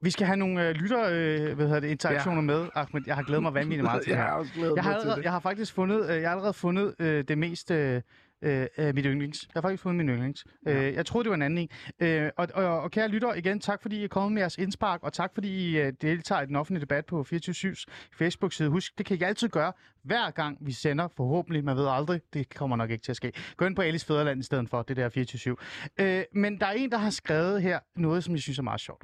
Vi 0.01 0.09
skal 0.09 0.27
have 0.27 0.37
nogle 0.37 0.67
øh, 0.67 0.75
lytter, 0.75 1.03
øh, 1.11 1.55
hvad 1.55 1.65
hedder 1.65 1.79
det, 1.79 1.87
interaktioner 1.87 2.41
ja. 2.41 2.41
med, 2.41 2.67
Ahmed. 2.75 3.01
Jeg 3.07 3.15
har 3.15 3.23
glædet 3.23 3.43
mig 3.43 3.53
vanvittigt 3.53 3.83
meget 3.83 4.01
til 4.03 4.11
det 4.11 4.17
jeg 4.17 4.25
her. 4.25 4.73
Jeg 4.75 4.83
har, 4.83 4.93
allerede, 4.93 5.21
jeg 5.23 5.31
har 5.31 5.39
faktisk 5.39 5.73
fundet, 5.73 6.09
øh, 6.09 6.21
jeg 6.21 6.29
har 6.29 6.31
allerede 6.31 6.53
fundet 6.53 6.95
øh, 6.99 7.23
det 7.27 7.37
mest 7.37 7.71
øh, 7.71 8.01
øh, 8.41 8.67
af 8.77 8.93
mit 8.93 9.05
yndlings. 9.05 9.43
Jeg 9.43 9.51
har 9.55 9.61
faktisk 9.61 9.83
fundet 9.83 10.05
min 10.05 10.15
yndlings. 10.15 10.45
Ja. 10.65 10.87
Øh, 10.87 10.93
jeg 10.93 11.05
troede, 11.05 11.23
det 11.23 11.29
var 11.29 11.35
en 11.35 11.41
anden 11.41 11.57
en. 11.57 11.69
Øh, 12.07 12.31
og, 12.37 12.47
og, 12.53 12.81
og 12.81 12.91
kære 12.91 13.07
lytter, 13.07 13.33
igen, 13.33 13.59
tak 13.59 13.81
fordi 13.81 13.99
I 13.99 14.03
er 14.03 14.07
kommet 14.07 14.31
med 14.31 14.41
jeres 14.41 14.57
indspark, 14.57 15.03
og 15.03 15.13
tak 15.13 15.33
fordi 15.33 15.71
I 15.71 15.79
øh, 15.79 15.93
deltager 16.01 16.41
i 16.41 16.45
den 16.45 16.55
offentlige 16.55 16.81
debat 16.81 17.05
på 17.05 17.25
24-7's 17.33 17.85
Facebook-side. 18.17 18.69
Husk, 18.69 18.97
det 18.97 19.05
kan 19.05 19.17
I 19.17 19.23
altid 19.23 19.49
gøre, 19.49 19.73
hver 20.03 20.31
gang 20.31 20.57
vi 20.61 20.71
sender, 20.71 21.07
forhåbentlig, 21.07 21.63
man 21.63 21.77
ved 21.77 21.87
aldrig, 21.89 22.21
det 22.33 22.55
kommer 22.55 22.75
nok 22.75 22.89
ikke 22.89 23.03
til 23.03 23.11
at 23.11 23.15
ske. 23.15 23.31
Gå 23.57 23.65
ind 23.65 23.75
på 23.75 23.81
Alice 23.81 24.05
Fæderland 24.05 24.39
i 24.39 24.43
stedet 24.43 24.69
for, 24.69 24.81
det 24.81 24.97
der 24.97 25.55
24-7. 25.99 26.03
Øh, 26.03 26.23
men 26.33 26.59
der 26.59 26.65
er 26.65 26.71
en, 26.71 26.91
der 26.91 26.97
har 26.97 27.09
skrevet 27.09 27.61
her 27.61 27.79
noget, 27.95 28.23
som 28.23 28.33
jeg 28.33 28.41
synes 28.41 28.59
er 28.59 28.63
meget 28.63 28.81
sjovt. 28.81 29.03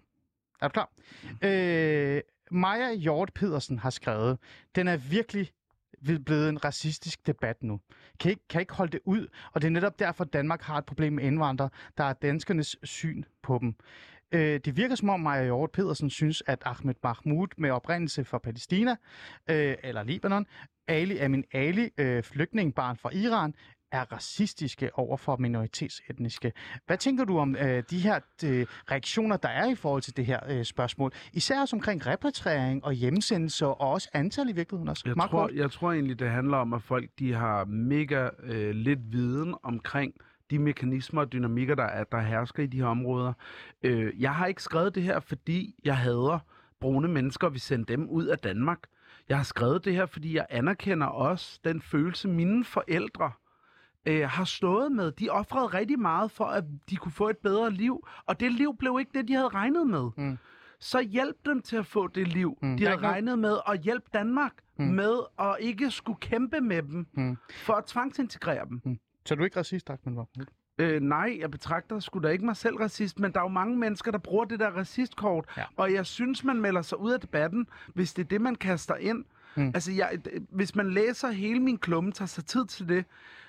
Er 0.61 0.67
du 0.67 0.71
klar? 0.71 0.89
Øh, 1.43 2.21
Maja 2.51 2.93
Hjort 2.93 3.31
Pedersen 3.35 3.79
har 3.79 3.89
skrevet, 3.89 4.37
den 4.75 4.87
er 4.87 4.97
virkelig 4.97 5.51
blevet 6.25 6.49
en 6.49 6.65
racistisk 6.65 7.27
debat 7.27 7.63
nu. 7.63 7.79
Kan 8.19 8.31
ikke, 8.31 8.47
kan 8.49 8.61
ikke 8.61 8.73
holde 8.73 8.91
det 8.91 8.99
ud, 9.05 9.27
og 9.53 9.61
det 9.61 9.67
er 9.67 9.71
netop 9.71 9.99
derfor, 9.99 10.23
at 10.23 10.33
Danmark 10.33 10.61
har 10.61 10.77
et 10.77 10.85
problem 10.85 11.13
med 11.13 11.23
indvandrere, 11.23 11.69
der 11.97 12.03
er 12.03 12.13
danskernes 12.13 12.77
syn 12.83 13.23
på 13.43 13.57
dem. 13.61 13.75
Øh, 14.31 14.59
det 14.65 14.77
virker 14.77 14.95
som 14.95 15.09
om 15.09 15.19
Maja 15.19 15.43
Hjort 15.43 15.71
Pedersen 15.71 16.09
synes, 16.09 16.43
at 16.47 16.61
Ahmed 16.65 16.95
Mahmoud 17.03 17.47
med 17.57 17.71
oprindelse 17.71 18.25
fra 18.25 18.37
Palæstina, 18.37 18.95
øh, 19.49 19.75
eller 19.83 20.03
Libanon, 20.03 20.45
Ali 20.87 21.17
Amin 21.17 21.43
Ali, 21.53 21.89
øh, 21.97 22.23
flygtningebarn 22.23 22.97
fra 22.97 23.09
Iran, 23.13 23.53
er 23.91 24.11
racistiske 24.11 24.89
over 24.93 25.17
for 25.17 25.37
minoritetsetniske. 25.37 26.53
Hvad 26.85 26.97
tænker 26.97 27.25
du 27.25 27.37
om 27.39 27.55
øh, 27.55 27.83
de 27.89 27.99
her 27.99 28.19
øh, 28.45 28.65
reaktioner, 28.91 29.37
der 29.37 29.49
er 29.49 29.69
i 29.69 29.75
forhold 29.75 30.01
til 30.01 30.17
det 30.17 30.25
her 30.25 30.39
øh, 30.49 30.65
spørgsmål? 30.65 31.11
Især 31.33 31.69
omkring 31.73 32.07
repatriering 32.07 32.85
og 32.85 32.93
hjemsendelse 32.93 33.67
og 33.67 33.81
også 33.81 34.09
antal 34.13 34.49
i 34.49 34.51
virkeligheden 34.51 34.89
også. 34.89 35.03
Jeg 35.05 35.29
tror, 35.29 35.49
jeg 35.53 35.71
tror 35.71 35.91
egentlig, 35.91 36.19
det 36.19 36.29
handler 36.29 36.57
om, 36.57 36.73
at 36.73 36.81
folk 36.81 37.09
de 37.19 37.33
har 37.33 37.65
mega 37.65 38.29
øh, 38.43 38.75
lidt 38.75 39.11
viden 39.11 39.55
omkring 39.63 40.13
de 40.49 40.59
mekanismer 40.59 41.21
og 41.21 41.33
dynamikker, 41.33 41.75
der, 41.75 41.83
er, 41.83 42.03
der 42.03 42.19
hersker 42.19 42.63
i 42.63 42.67
de 42.67 42.77
her 42.77 42.85
områder. 42.85 43.33
Øh, 43.83 44.21
jeg 44.21 44.35
har 44.35 44.45
ikke 44.45 44.63
skrevet 44.63 44.95
det 44.95 45.03
her, 45.03 45.19
fordi 45.19 45.75
jeg 45.83 45.97
hader 45.97 46.39
brune 46.79 47.07
mennesker, 47.07 47.47
og 47.47 47.53
vi 47.53 47.59
sender 47.59 47.85
dem 47.85 48.09
ud 48.09 48.25
af 48.25 48.39
Danmark. 48.39 48.79
Jeg 49.29 49.37
har 49.37 49.43
skrevet 49.43 49.85
det 49.85 49.93
her, 49.93 50.05
fordi 50.05 50.35
jeg 50.35 50.45
anerkender 50.49 51.07
også 51.07 51.59
den 51.63 51.81
følelse, 51.81 52.27
mine 52.27 52.65
forældre 52.65 53.31
øh, 54.07 54.29
har 54.29 54.43
stået 54.43 54.91
med. 54.91 55.11
De 55.11 55.29
offrede 55.29 55.65
rigtig 55.67 55.99
meget 55.99 56.31
for, 56.31 56.45
at 56.45 56.63
de 56.89 56.95
kunne 56.95 57.11
få 57.11 57.29
et 57.29 57.37
bedre 57.37 57.71
liv, 57.71 58.07
og 58.25 58.39
det 58.39 58.51
liv 58.51 58.75
blev 58.79 58.97
ikke 58.99 59.11
det, 59.13 59.27
de 59.27 59.33
havde 59.33 59.47
regnet 59.47 59.87
med. 59.87 60.09
Mm. 60.17 60.37
Så 60.79 60.99
hjælp 61.01 61.35
dem 61.45 61.61
til 61.61 61.75
at 61.75 61.85
få 61.85 62.07
det 62.07 62.27
liv, 62.27 62.57
Mm. 62.61 62.67
mm. 62.67 62.77
De 62.77 62.83
havde 62.85 63.01
noget- 63.01 63.13
regnet 63.13 63.39
med, 63.39 63.57
og 63.65 63.75
hjælp 63.75 64.03
Danmark 64.13 64.51
Mm. 64.79 64.85
mm. 64.85 64.91
med 64.93 65.13
at 65.39 65.55
ikke 65.59 65.91
skulle 65.91 66.19
kæmpe 66.19 66.61
med 66.61 66.81
dem 66.83 67.07
Mm. 67.13 67.37
for 67.65 67.73
at 67.73 67.85
tvangsintegrere 67.85 68.65
dem. 68.69 68.99
Så 69.25 69.33
er 69.33 69.35
du 69.37 69.43
ikke 69.43 69.59
racist, 69.59 69.89
Ahmed 69.89 69.99
Mahmoud? 70.05 70.45
Øh, 70.79 71.01
nej, 71.01 71.37
jeg 71.39 71.51
betragter 71.51 71.99
sgu 71.99 72.19
da 72.19 72.27
ikke 72.27 72.45
mig 72.45 72.55
selv 72.57 72.75
racist, 72.75 73.19
men 73.19 73.31
der 73.31 73.39
er 73.39 73.43
jo 73.43 73.47
mange 73.49 73.77
mennesker, 73.77 74.11
der 74.11 74.17
bruger 74.17 74.45
det 74.45 74.59
der 74.59 74.69
racistkort, 74.69 75.45
Ja. 75.57 75.63
og 75.77 75.93
jeg 75.93 76.05
synes, 76.05 76.43
man 76.43 76.61
melder 76.61 76.81
sig 76.81 76.99
ud 76.99 77.11
af 77.11 77.19
debatten, 77.19 77.67
hvis 77.93 78.13
det 78.13 78.23
er 78.23 78.27
det, 78.27 78.41
man 78.41 78.55
kaster 78.55 78.95
ind. 78.95 79.17
Mm. 79.55 79.63
Mm. 79.63 79.71
Altså, 79.75 79.91
jeg, 79.91 80.17
hvis 80.49 80.75
man 80.75 80.89
læser 80.91 81.27
hele 81.31 81.59
min 81.59 81.77
klumme, 81.77 82.11
tager 82.11 82.27
sig 82.27 82.45
tid 82.45 82.65
til 82.65 82.89
det, 82.89 83.05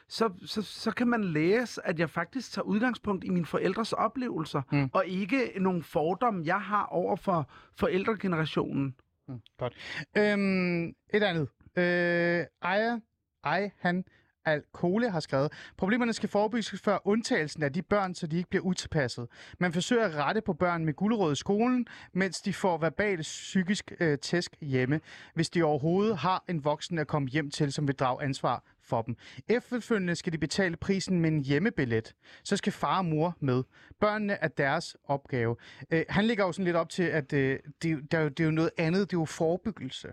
så, 0.09 0.31
så, 0.47 0.63
så 0.63 0.91
kan 0.91 1.09
man 1.09 1.25
læse, 1.25 1.87
at 1.87 1.99
jeg 1.99 2.11
faktisk 2.11 2.53
tager 2.53 2.65
udgangspunkt 2.65 3.25
i 3.25 3.29
mine 3.29 3.47
forældres 3.47 3.93
oplevelser, 3.93 4.63
Mm. 4.73 4.91
og 4.93 5.07
ikke 5.07 5.53
nogle 5.61 5.83
fordomme, 5.83 6.43
jeg 6.47 6.61
har 6.61 6.85
over 6.87 7.17
for 7.17 7.51
forældregenerationen. 7.79 8.95
Mm, 9.29 9.41
godt. 9.59 9.75
Øhm, 10.17 10.87
et 10.87 11.23
andet. 11.23 11.49
Øh, 11.77 12.47
Aya, 12.63 12.99
Ej, 13.45 13.71
han, 13.79 14.05
Al-Kole 14.53 15.11
har 15.11 15.21
skrevet, 15.21 15.53
problemerne 15.77 16.13
skal 16.13 16.29
forebygges 16.29 16.71
før 16.85 16.99
undtagelsen 17.05 17.63
af 17.63 17.73
de 17.73 17.83
børn, 17.83 18.15
så 18.15 18.27
de 18.27 18.37
ikke 18.37 18.51
bliver 18.51 18.65
utilpasset. 18.65 19.29
Man 19.59 19.73
forsøger 19.73 20.05
at 20.05 20.15
rette 20.15 20.41
på 20.41 20.53
børn 20.53 20.85
med 20.85 20.95
gulerod 20.95 21.33
i 21.33 21.37
skolen, 21.37 21.87
mens 22.13 22.41
de 22.41 22.53
får 22.53 22.79
verbal 22.79 23.21
psykisk 23.21 23.93
øh, 24.01 24.19
tæsk 24.19 24.57
hjemme, 24.61 25.01
hvis 25.35 25.51
de 25.51 25.63
overhovedet 25.63 26.17
har 26.17 26.45
en 26.49 26.65
voksen 26.65 26.99
at 26.99 27.07
komme 27.07 27.29
hjem 27.29 27.51
til, 27.51 27.73
som 27.73 27.89
vil 27.89 27.95
drage 27.95 28.23
ansvar 28.23 28.65
for 28.89 29.03
dem. 29.03 29.17
Efterfølgende 29.49 30.17
skal 30.17 30.33
de 30.33 30.39
betale 30.39 30.77
prisen 30.77 31.21
med 31.21 31.31
en 31.31 31.45
hjemmebillet. 31.45 32.15
Så 32.45 32.57
skal 32.57 32.73
far 32.73 32.99
og 32.99 33.05
mor 33.05 33.37
med. 33.41 33.63
Børnene 34.01 34.33
er 34.33 34.49
deres 34.49 34.97
opgave. 35.05 35.57
Øh, 35.91 36.05
han 36.09 36.25
ligger 36.25 36.45
jo 36.45 36.53
sådan 36.53 36.65
lidt 36.65 36.77
op 36.77 36.89
til, 36.89 37.03
at 37.03 37.33
øh, 37.33 37.59
det, 37.83 38.13
der, 38.13 38.19
er 38.19 38.29
det 38.29 38.41
er 38.41 38.45
jo 38.45 38.51
noget 38.51 38.71
andet. 38.79 39.11
Det 39.11 39.17
er 39.17 39.21
jo 39.21 39.25
forebyggelse. 39.25 40.09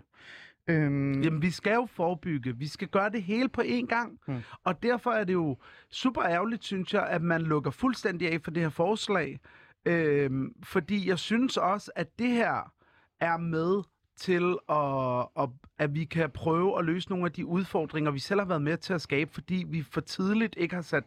Øhm, 0.68 1.22
Jamen, 1.22 1.42
vi 1.42 1.50
skal 1.50 1.74
jo 1.74 1.86
forebygge. 1.86 2.56
Vi 2.56 2.66
skal 2.66 2.88
gøre 2.88 3.10
det 3.10 3.22
hele 3.22 3.48
på 3.48 3.60
én 3.60 3.86
gang. 3.86 4.18
Mm. 4.28 4.42
Og 4.64 4.82
derfor 4.82 5.10
er 5.10 5.24
det 5.24 5.32
jo 5.32 5.56
super 5.90 6.22
ærgerligt, 6.22 6.64
synes 6.64 6.94
jeg, 6.94 7.06
at 7.06 7.22
man 7.22 7.42
lukker 7.42 7.70
fuldstændig 7.70 8.32
af 8.32 8.40
for 8.42 8.50
det 8.50 8.62
her 8.62 8.70
forslag. 8.70 9.40
Øhm, 9.84 10.54
fordi 10.62 11.08
jeg 11.08 11.18
synes 11.18 11.56
også, 11.56 11.90
at 11.96 12.18
det 12.18 12.30
her 12.30 12.72
er 13.20 13.36
med 13.36 13.82
til, 14.16 14.56
at, 14.68 15.42
at, 15.42 15.48
at 15.78 15.94
vi 15.94 16.04
kan 16.04 16.30
prøve 16.30 16.78
at 16.78 16.84
løse 16.84 17.08
nogle 17.08 17.24
af 17.24 17.32
de 17.32 17.46
udfordringer, 17.46 18.10
vi 18.10 18.18
selv 18.18 18.40
har 18.40 18.46
været 18.46 18.62
med 18.62 18.76
til 18.76 18.92
at 18.92 19.00
skabe, 19.00 19.34
fordi 19.34 19.64
vi 19.68 19.82
for 19.82 20.00
tidligt 20.00 20.54
ikke 20.58 20.74
har 20.74 20.82
sat 20.82 21.04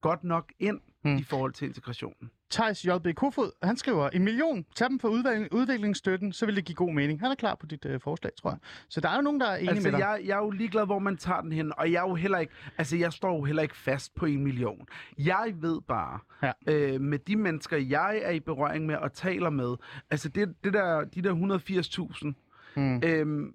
godt 0.00 0.24
nok 0.24 0.52
ind 0.58 0.80
mm. 1.04 1.16
i 1.16 1.22
forhold 1.22 1.52
til 1.52 1.68
integrationen. 1.68 2.30
Thijs 2.54 2.84
J.B. 2.84 3.06
Kofod, 3.16 3.50
han 3.62 3.76
skriver, 3.76 4.10
en 4.10 4.24
million, 4.24 4.64
tag 4.76 4.88
dem 4.88 4.98
for 4.98 5.08
udvikling, 5.08 5.52
udviklingsstøtten, 5.54 6.32
så 6.32 6.46
vil 6.46 6.56
det 6.56 6.64
give 6.64 6.76
god 6.76 6.92
mening. 6.92 7.20
Han 7.20 7.30
er 7.30 7.34
klar 7.34 7.54
på 7.54 7.66
dit 7.66 7.84
øh, 7.86 8.00
forslag, 8.00 8.32
tror 8.42 8.50
jeg. 8.50 8.58
Så 8.88 9.00
der 9.00 9.08
er 9.08 9.16
jo 9.16 9.22
nogen, 9.22 9.40
der 9.40 9.46
er 9.46 9.56
enige 9.56 9.70
Altså, 9.70 9.82
med 9.90 9.92
dig. 9.92 9.98
jeg, 9.98 10.20
jeg 10.24 10.34
er 10.38 10.42
jo 10.44 10.50
ligeglad, 10.50 10.86
hvor 10.86 10.98
man 10.98 11.16
tager 11.16 11.40
den 11.40 11.52
hen, 11.52 11.72
og 11.78 11.92
jeg 11.92 12.04
er 12.04 12.08
jo 12.08 12.14
heller 12.14 12.38
ikke, 12.38 12.52
altså, 12.78 12.96
jeg 12.96 13.12
står 13.12 13.36
jo 13.36 13.42
heller 13.44 13.62
ikke 13.62 13.76
fast 13.76 14.14
på 14.14 14.26
en 14.26 14.44
million. 14.44 14.86
Jeg 15.18 15.54
ved 15.60 15.80
bare, 15.88 16.18
Ja. 16.42 16.52
øh, 16.66 17.00
med 17.00 17.18
de 17.18 17.36
mennesker, 17.36 17.76
jeg 17.76 18.20
er 18.24 18.30
i 18.30 18.40
berøring 18.40 18.86
med 18.86 18.96
og 18.96 19.12
taler 19.12 19.50
med, 19.50 19.74
altså, 20.10 20.28
det, 20.28 20.54
det 20.64 20.72
der, 20.72 21.04
de 21.04 21.22
der 21.22 21.34
180.000, 21.34 22.32
Mm. 22.76 23.00
øhm, 23.04 23.52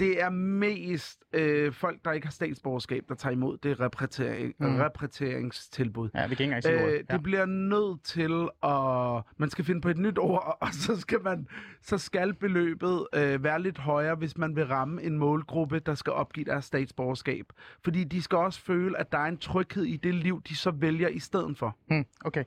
det 0.00 0.22
er 0.22 0.30
mest 0.30 1.24
øh, 1.32 1.72
folk, 1.72 2.04
der 2.04 2.12
ikke 2.12 2.26
har 2.26 2.32
statsborgerskab, 2.32 3.04
der 3.08 3.14
tager 3.14 3.32
imod 3.32 3.58
det 3.58 3.80
repatriering, 3.80 4.54
Mm. 4.58 4.66
mm. 4.66 4.76
repatrieringstilbud. 4.76 6.08
Ja, 6.14 6.26
vi 6.26 6.34
kan 6.34 6.44
ikke 6.44 6.56
engang 6.68 6.88
Øh, 6.88 6.92
ja. 7.10 7.14
det 7.14 7.22
bliver 7.22 7.46
nødt 7.46 8.02
til 8.04 8.48
at... 8.62 9.22
Man 9.36 9.50
skal 9.50 9.64
finde 9.64 9.80
på 9.80 9.88
et 9.88 9.98
nyt 9.98 10.18
ord, 10.18 10.56
og 10.60 10.68
så 10.72 11.00
skal, 11.00 11.22
man, 11.22 11.46
så 11.82 11.98
skal 11.98 12.34
beløbet 12.34 13.06
øh, 13.14 13.44
være 13.44 13.62
lidt 13.62 13.78
højere, 13.78 14.14
hvis 14.14 14.36
man 14.38 14.56
vil 14.56 14.66
ramme 14.66 15.02
en 15.02 15.18
målgruppe, 15.18 15.78
der 15.78 15.94
skal 15.94 16.12
opgive 16.12 16.44
deres 16.44 16.64
statsborgerskab. 16.64 17.46
Fordi 17.84 18.04
de 18.04 18.22
skal 18.22 18.38
også 18.38 18.60
føle, 18.60 18.98
at 19.00 19.12
der 19.12 19.18
er 19.18 19.26
en 19.28 19.38
tryghed 19.38 19.84
i 19.84 19.96
det 19.96 20.14
liv, 20.14 20.42
de 20.48 20.56
så 20.56 20.70
vælger 20.70 21.08
i 21.08 21.18
stedet 21.18 21.58
for. 21.58 21.76
Hmm, 21.88 22.04
okay. 22.24 22.44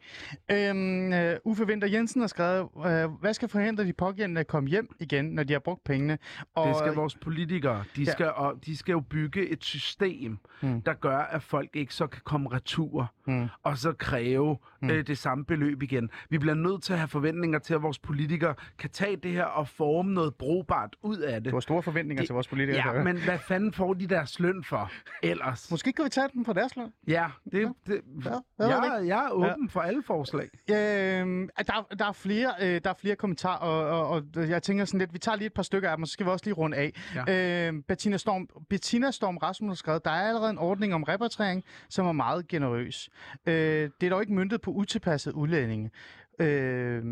Øhm, 0.51 1.11
uh, 1.11 1.51
Uffe 1.51 1.65
Winter 1.65 1.87
Jensen 1.87 2.21
har 2.21 2.27
skrevet, 2.27 2.67
uh, 2.75 3.19
hvad 3.19 3.33
skal 3.33 3.49
forhindre 3.49 3.83
de 3.83 3.93
pågældende 3.93 4.39
at 4.41 4.47
komme 4.47 4.69
hjem 4.69 4.95
igen, 4.99 5.25
når 5.25 5.43
de 5.43 5.53
har 5.53 5.59
brugt 5.59 5.83
pengene? 5.83 6.17
Og, 6.55 6.67
Det 6.67 6.77
skal 6.77 6.93
vores 6.93 7.15
politikere. 7.37 7.83
De, 7.95 8.03
Ja. 8.03 8.11
skal, 8.11 8.31
og, 8.35 8.53
de 8.65 8.77
skal 8.77 8.91
jo 8.91 8.99
bygge 8.99 9.49
et 9.49 9.63
system, 9.63 10.37
Mm. 10.61 10.81
der 10.81 10.93
gør, 10.93 11.17
at 11.17 11.43
folk 11.43 11.69
ikke 11.73 11.93
så 11.93 12.07
kan 12.07 12.21
komme 12.25 12.51
retur, 12.51 13.11
Mm. 13.27 13.47
og 13.63 13.77
så 13.77 13.93
kræve 13.93 14.57
Mm. 14.81 14.89
øh, 14.89 15.07
det 15.07 15.17
samme 15.17 15.45
beløb 15.45 15.83
igen. 15.83 16.09
Vi 16.29 16.37
bliver 16.37 16.53
nødt 16.55 16.83
til 16.83 16.93
at 16.93 16.99
have 16.99 17.07
forventninger 17.07 17.59
til, 17.59 17.73
at 17.73 17.81
vores 17.81 17.99
politikere 17.99 18.55
kan 18.79 18.89
tage 18.89 19.15
det 19.15 19.31
her 19.31 19.43
og 19.45 19.67
forme 19.67 20.13
noget 20.13 20.35
brugbart 20.35 20.95
ud 21.03 21.17
af 21.17 21.43
det. 21.43 21.51
Du 21.51 21.55
har 21.55 21.61
store 21.61 21.83
forventninger 21.83 22.21
Det- 22.21 22.27
til 22.27 22.33
vores 22.33 22.47
politikere. 22.47 22.85
Ja, 22.87 22.91
høre. 22.93 23.03
men 23.03 23.17
hvad 23.23 23.39
fanden 23.39 23.73
får 23.73 23.93
de 23.93 24.07
deres 24.07 24.39
løn 24.39 24.63
for 24.63 24.91
ellers? 25.23 25.71
Måske 25.71 25.93
kan 25.93 26.05
vi 26.05 26.09
tage 26.09 26.27
dem 26.33 26.43
på 26.43 26.53
deres 26.53 26.75
løn. 26.75 26.91
Ja, 27.07 27.25
det, 27.51 27.73
det, 27.87 28.01
Ja, 28.25 28.29
jeg 28.59 28.69
jeg, 28.69 29.07
jeg 29.07 29.25
er 29.25 29.29
åben 29.29 29.47
ja. 29.65 29.67
for 29.69 29.79
alle 29.81 30.03
forslag. 30.03 30.49
Øhm, 30.71 31.49
der, 31.57 31.87
der, 31.99 32.05
er 32.05 32.11
flere, 32.11 32.53
øh, 32.61 32.81
der 32.83 32.89
er 32.89 32.93
flere 33.01 33.15
kommentarer, 33.15 33.57
og, 33.59 34.07
og, 34.09 34.23
og 34.35 34.49
jeg 34.49 34.63
tænker 34.63 34.85
sådan 34.85 34.99
lidt, 34.99 35.13
vi 35.13 35.19
tager 35.19 35.35
lige 35.35 35.45
et 35.45 35.53
par 35.53 35.63
stykker 35.63 35.89
af 35.89 35.97
dem, 35.97 36.01
og 36.03 36.07
så 36.07 36.11
skal 36.13 36.25
vi 36.25 36.31
også 36.31 36.45
lige 36.45 36.53
runde 36.53 36.77
af. 36.77 36.93
Ja. 37.15 37.23
Øhm, 37.29 37.83
Bettina, 37.83 38.17
Storm, 38.17 38.47
Bettina 38.69 39.11
Storm 39.11 39.37
Rasmus 39.37 39.69
har 39.69 39.75
skrevet, 39.75 40.05
der 40.05 40.11
er 40.11 40.27
allerede 40.27 40.49
en 40.49 40.57
ordning 40.57 40.93
om 40.93 41.03
repatriering, 41.03 41.63
som 41.89 42.05
er 42.05 42.11
meget 42.11 42.47
generøs. 42.47 43.09
Øh, 43.47 43.53
det 44.01 44.05
er 44.05 44.09
dog 44.09 44.21
ikke 44.21 44.33
myndet 44.33 44.61
på 44.61 44.71
utilpassede 44.71 45.35
udlændinge. 45.35 45.91
Øh, 46.39 47.03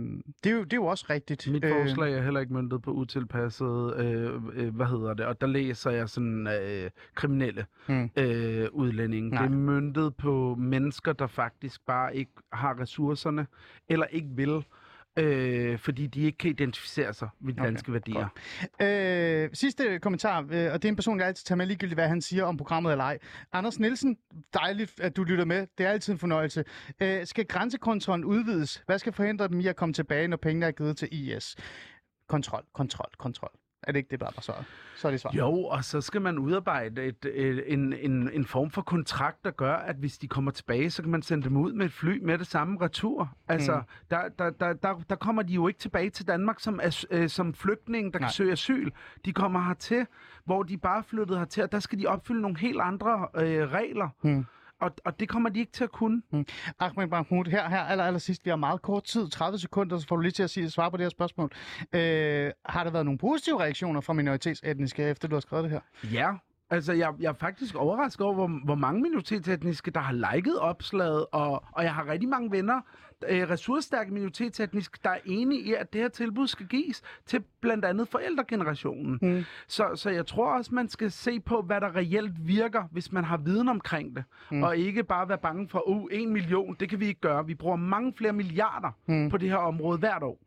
det, 0.43 0.49
er 0.49 0.55
jo, 0.55 0.63
det 0.63 0.74
er 0.74 0.78
jo 0.78 0.86
også 0.86 1.05
rigtigt. 1.09 1.51
Mit 1.51 1.66
forslag 1.66 2.13
er 2.13 2.22
heller 2.24 2.39
ikke 2.39 2.53
møntet 2.53 2.82
på 2.82 2.91
utilpasset, 2.91 3.95
øh, 3.97 4.41
øh, 4.53 4.76
hvad 4.76 4.86
hedder 4.86 5.13
det, 5.13 5.26
og 5.26 5.41
der 5.41 5.47
læser 5.47 5.91
jeg 5.91 6.09
sådan 6.09 6.47
øh, 6.47 6.89
kriminelle 7.16 7.66
Hmm. 7.88 8.09
øh, 8.18 8.68
udlændinge. 8.72 9.30
Nej. 9.30 9.41
Det 9.45 9.51
er 9.53 9.57
møntet 9.57 10.16
på 10.16 10.55
mennesker, 10.59 11.13
der 11.13 11.28
faktisk 11.28 11.86
bare 11.86 12.16
ikke 12.16 12.32
har 12.53 12.80
ressourcerne, 12.80 13.47
eller 13.89 14.05
ikke 14.05 14.28
vil, 14.32 14.66
øh, 15.18 15.80
fordi 15.80 16.07
de 16.07 16.22
ikke 16.22 16.38
kan 16.38 16.49
identificere 16.49 17.13
sig 17.13 17.30
med 17.39 17.53
de 17.53 17.59
Okay, 17.59 17.70
danske 17.70 17.93
værdier. 17.93 18.28
Øh, 18.82 19.49
sidste 19.53 19.99
kommentar, 19.99 20.41
øh, 20.41 20.74
og 20.74 20.82
det 20.82 20.86
er 20.86 20.89
en 20.89 20.95
person, 20.95 21.20
jeg 21.20 21.28
altid 21.28 21.45
tager 21.45 21.57
med 21.57 21.66
ligegyldigt, 21.66 21.97
hvad 21.97 22.07
han 22.07 22.22
siger 22.22 22.43
om 22.43 22.57
programmet 22.57 22.91
eller 22.91 23.03
ej. 23.03 23.18
Anders 23.53 23.80
Nielsen, 23.80 24.18
dejligt, 24.53 24.99
at 24.99 25.16
du 25.16 25.24
lytter 25.24 25.45
med. 25.45 25.68
Det 25.78 25.86
er 25.86 25.89
altid 25.89 26.13
en 26.13 26.20
fornøjelse. 26.20 26.63
Øh, 26.99 27.26
skal 27.26 27.45
grænsekontrollen 27.45 28.26
udvides? 28.26 28.84
Hvad 28.86 28.99
skal 28.99 29.13
forhindre 29.13 29.47
dem 29.47 29.59
i 29.59 29.68
at 29.68 29.76
komme 29.76 29.93
tilbage, 29.93 30.28
når 30.28 30.38
pengene 30.38 30.66
er 30.66 30.72
givet 30.72 30.97
til 30.97 31.07
IS? 31.11 31.55
Kontrol, 32.28 32.63
kontrol, 32.74 33.09
kontrol. 33.18 33.51
Er 33.88 33.91
det 33.91 33.99
ikke 33.99 34.09
det, 34.11 34.19
der 34.19 34.25
er 34.38 34.41
svaret? 34.41 34.65
Så 34.95 35.07
er 35.07 35.11
det 35.11 35.21
svaret. 35.21 35.36
Jo, 35.38 35.51
og 35.65 35.83
så 35.83 36.01
skal 36.01 36.21
man 36.21 36.38
udarbejde 36.38 37.03
et, 37.03 37.25
et, 37.33 37.73
en, 37.73 37.93
en, 37.93 38.29
en 38.33 38.45
form 38.45 38.69
for 38.69 38.81
kontrakt, 38.81 39.43
der 39.45 39.51
gør, 39.51 39.73
at 39.75 39.95
hvis 39.95 40.17
de 40.17 40.27
kommer 40.27 40.51
tilbage, 40.51 40.89
så 40.89 41.01
kan 41.01 41.11
man 41.11 41.21
sende 41.21 41.43
dem 41.43 41.57
ud 41.57 41.73
med 41.73 41.86
et 41.86 41.91
fly 41.91 42.19
med 42.23 42.38
det 42.38 42.47
samme 42.47 42.81
retur. 42.81 43.36
Altså, 43.47 43.75
Mm. 43.75 43.81
der, 44.09 44.29
der, 44.39 44.49
der, 44.49 44.73
der, 44.73 44.93
der 45.09 45.15
kommer 45.15 45.41
de 45.43 45.53
jo 45.53 45.67
ikke 45.67 45.79
tilbage 45.79 46.09
til 46.09 46.27
Danmark 46.27 46.59
som, 46.59 46.79
as, 46.79 47.05
øh, 47.11 47.29
som 47.29 47.53
flygtninge, 47.53 48.11
der 48.11 48.19
Nej. 48.19 48.27
kan 48.27 48.33
søge 48.33 48.51
asyl. 48.51 48.89
De 49.25 49.33
kommer 49.33 49.61
hertil, 49.67 50.05
hvor 50.45 50.63
de 50.63 50.77
bare 50.77 50.97
er 50.97 51.01
flyttet 51.03 51.38
hertil, 51.38 51.63
og 51.63 51.71
der 51.71 51.79
skal 51.79 51.99
de 51.99 52.07
opfylde 52.07 52.41
nogle 52.41 52.57
helt 52.59 52.81
andre 52.81 53.27
øh, 53.36 53.71
regler. 53.71 54.09
Mm. 54.23 54.45
Og, 54.82 54.91
og 55.05 55.19
det 55.19 55.30
kommer 55.30 55.49
de 55.49 55.59
ikke 55.59 55.71
til 55.71 55.84
at 55.84 55.91
kunne. 55.91 56.21
Ahmed 56.80 57.07
Mahmoud, 57.07 57.45
her, 57.45 57.69
her 57.69 57.80
aller, 57.80 58.03
aller 58.03 58.19
sidst, 58.19 58.45
vi 58.45 58.49
har 58.49 58.57
meget 58.57 58.82
kort 58.82 59.03
tid, 59.03 59.30
30 59.30 59.59
sekunder, 59.59 59.99
så 59.99 60.07
får 60.07 60.15
du 60.15 60.21
lige 60.21 60.32
til 60.32 60.43
at 60.43 60.49
sige, 60.49 60.69
svare 60.69 60.91
på 60.91 60.97
det 60.97 61.03
her 61.03 61.09
spørgsmål. 61.09 61.51
Øh, 61.93 62.51
har 62.65 62.84
der 62.84 62.91
været 62.91 63.05
nogle 63.05 63.17
positive 63.17 63.59
reaktioner 63.61 64.01
fra 64.01 64.13
minoritetsetniske, 64.13 65.03
efter 65.03 65.28
du 65.28 65.36
har 65.36 65.39
skrevet 65.39 65.63
det 65.63 65.71
her? 65.71 66.11
Ja, 66.11 66.32
altså 66.70 66.93
jeg, 66.93 67.13
jeg 67.20 67.30
er 67.30 67.34
faktisk 67.34 67.76
overrasket 67.76 68.22
over, 68.26 68.34
hvor, 68.34 68.47
hvor 68.66 68.76
mange 68.76 69.01
minoritetsetniske, 69.01 69.91
der 69.91 69.99
har 69.99 70.34
liket 70.36 70.59
opslaget, 70.59 71.26
og, 71.32 71.63
og 71.72 71.84
jeg 71.84 71.93
har 71.93 72.07
rigtig 72.07 72.30
mange 72.30 72.51
venner, 72.51 72.82
øh, 73.30 73.49
ressourcestærke 73.49 74.13
minoritetsetniske, 74.13 74.99
der 75.03 75.09
er 75.09 75.18
enige 75.26 75.61
i, 75.61 75.74
at 75.74 75.93
det 75.93 76.01
her 76.01 76.07
tilbud 76.09 76.47
skal 76.47 76.66
gives 76.68 77.01
til 77.26 77.43
blandt 77.61 77.86
andet 77.86 78.07
forældregenerationen. 78.07 79.20
Mm. 79.22 79.43
Så, 79.68 79.88
så 79.95 80.09
jeg 80.09 80.26
tror 80.26 80.57
også, 80.57 80.76
man 80.76 80.89
skal 80.89 81.11
se 81.11 81.39
på, 81.39 81.61
hvad 81.61 81.82
der 81.82 81.95
reelt 81.95 82.47
virker, 82.47 82.84
hvis 82.91 83.11
man 83.11 83.24
har 83.24 83.38
viden 83.38 83.70
omkring 83.70 84.16
det, 84.16 84.24
Mm. 84.51 84.57
mm. 84.57 84.63
og 84.63 84.78
ikke 84.78 85.03
bare 85.03 85.30
være 85.30 85.38
bange 85.38 85.70
for, 85.70 85.89
uh, 85.89 86.07
en 86.11 86.34
million, 86.34 86.76
det 86.80 86.89
kan 86.89 86.99
vi 86.99 87.05
ikke 87.05 87.22
gøre. 87.22 87.45
Vi 87.45 87.55
bruger 87.55 87.76
mange 87.76 88.13
flere 88.18 88.34
milliarder 88.34 88.91
Mm. 89.05 89.13
mm. 89.16 89.30
på 89.30 89.38
det 89.38 89.49
her 89.49 89.57
område 89.57 89.97
hvert 89.99 90.24
år. 90.24 90.39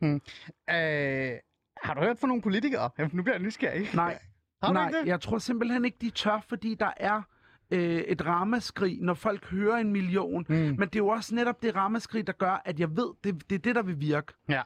Øh, 0.70 1.38
har 1.82 1.94
du 1.94 2.00
hørt 2.00 2.18
fra 2.18 2.26
nogle 2.26 2.42
politikere? 2.42 2.90
Ja, 2.98 3.08
nu 3.12 3.22
bliver 3.22 3.34
jeg 3.36 3.42
nysgerrig. 3.42 3.88
Nej, 3.94 4.18
Har 4.62 4.72
Nej, 4.72 4.88
ikke 4.88 4.98
det? 5.00 5.06
jeg 5.06 5.20
tror 5.20 5.38
simpelthen 5.38 5.84
ikke, 5.84 5.98
de 6.00 6.10
tør, 6.10 6.40
fordi 6.48 6.74
der 6.74 6.90
er 6.96 7.22
øh, 7.70 7.80
et 7.98 8.26
ramaskrig, 8.26 8.98
når 9.00 9.14
folk 9.14 9.46
hører 9.46 9.76
en 9.76 9.92
million. 9.92 10.46
Mm. 10.48 10.54
Men 10.54 10.80
det 10.80 10.94
er 10.94 10.98
jo 10.98 11.08
også 11.08 11.34
netop 11.34 11.62
det 11.62 11.76
ramaskrig, 11.76 12.26
der 12.26 12.32
gør, 12.32 12.62
at 12.64 12.80
jeg 12.80 12.96
ved, 12.96 13.10
det, 13.24 13.50
det 13.50 13.54
er 13.54 13.60
det, 13.60 13.74
der 13.74 13.82
vil 13.82 14.00
virke. 14.00 14.32
Ja. 14.48 14.62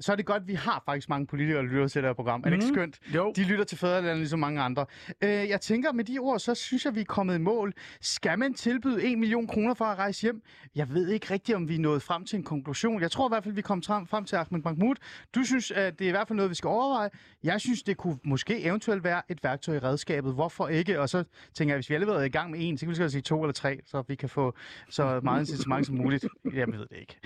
Så 0.00 0.12
er 0.12 0.16
det 0.16 0.26
godt, 0.26 0.42
at 0.42 0.48
vi 0.48 0.54
har 0.54 0.82
faktisk 0.84 1.08
mange 1.08 1.26
politikere, 1.26 1.62
der 1.62 1.68
lytter 1.68 1.88
til 1.88 2.02
det 2.02 2.08
her 2.08 2.14
program. 2.14 2.40
Er 2.40 2.44
det 2.44 2.52
ikke 2.52 2.66
Mhm. 2.66 2.74
skønt? 2.74 2.98
Jo. 3.14 3.32
De 3.36 3.44
lytter 3.44 3.64
til 3.64 3.78
fædrelandet 3.78 4.16
ligesom 4.16 4.38
mange 4.38 4.60
andre. 4.62 4.86
Øh, 5.24 5.30
jeg 5.30 5.60
tænker, 5.60 5.92
med 5.92 6.04
de 6.04 6.18
ord, 6.18 6.38
så 6.38 6.54
synes 6.54 6.84
jeg, 6.84 6.94
vi 6.94 7.00
er 7.00 7.04
kommet 7.04 7.34
i 7.34 7.38
mål. 7.38 7.72
Skal 8.00 8.38
man 8.38 8.54
tilbyde 8.54 9.02
1 9.12 9.18
million 9.18 9.46
kroner 9.46 9.74
for 9.74 9.84
at 9.84 9.98
rejse 9.98 10.22
hjem? 10.22 10.42
Jeg 10.74 10.90
ved 10.94 11.08
ikke 11.08 11.26
rigtigt, 11.34 11.56
om 11.56 11.68
vi 11.68 11.74
er 11.74 11.78
nået 11.78 12.02
frem 12.02 12.24
til 12.24 12.36
en 12.36 12.42
konklusion. 12.42 13.00
Jeg 13.00 13.10
tror 13.10 13.28
i 13.28 13.30
hvert 13.30 13.44
fald, 13.44 13.54
vi 13.54 13.62
kom 13.62 13.82
frem, 13.82 14.24
til 14.24 14.36
Ahmed 14.36 14.60
Mahmoud. 14.64 14.94
Du 15.34 15.44
synes, 15.44 15.70
at 15.70 15.98
det 15.98 16.04
er 16.04 16.08
i 16.08 16.10
hvert 16.10 16.28
fald 16.28 16.36
noget, 16.36 16.50
vi 16.50 16.54
skal 16.54 16.68
overveje. 16.68 17.10
Jeg 17.44 17.60
synes, 17.60 17.82
det 17.82 17.96
kunne 17.96 18.18
måske 18.24 18.60
eventuelt 18.62 19.04
være 19.04 19.22
et 19.28 19.44
værktøj 19.44 19.74
i 19.74 19.78
redskabet. 19.78 20.34
Hvorfor 20.34 20.68
ikke? 20.68 21.00
Og 21.00 21.08
så 21.08 21.24
tænker 21.54 21.74
jeg, 21.74 21.76
hvis 21.76 21.90
vi 21.90 21.94
allerede 21.94 22.18
er 22.20 22.24
i 22.24 22.28
gang 22.28 22.50
med 22.50 22.58
en, 22.62 22.78
så 22.78 22.84
kan 22.86 22.90
vi 22.90 22.94
skal 22.94 23.10
sige 23.10 23.22
to 23.22 23.42
eller 23.42 23.52
tre, 23.52 23.80
så 23.86 24.02
vi 24.08 24.14
kan 24.14 24.28
få 24.28 24.54
så 24.90 25.20
meget 25.22 25.40
incitament 25.40 25.86
som 25.86 25.94
muligt. 25.96 26.26
Jeg 26.54 26.66
ved 26.72 26.78
det 26.78 26.96
ikke. 27.00 27.16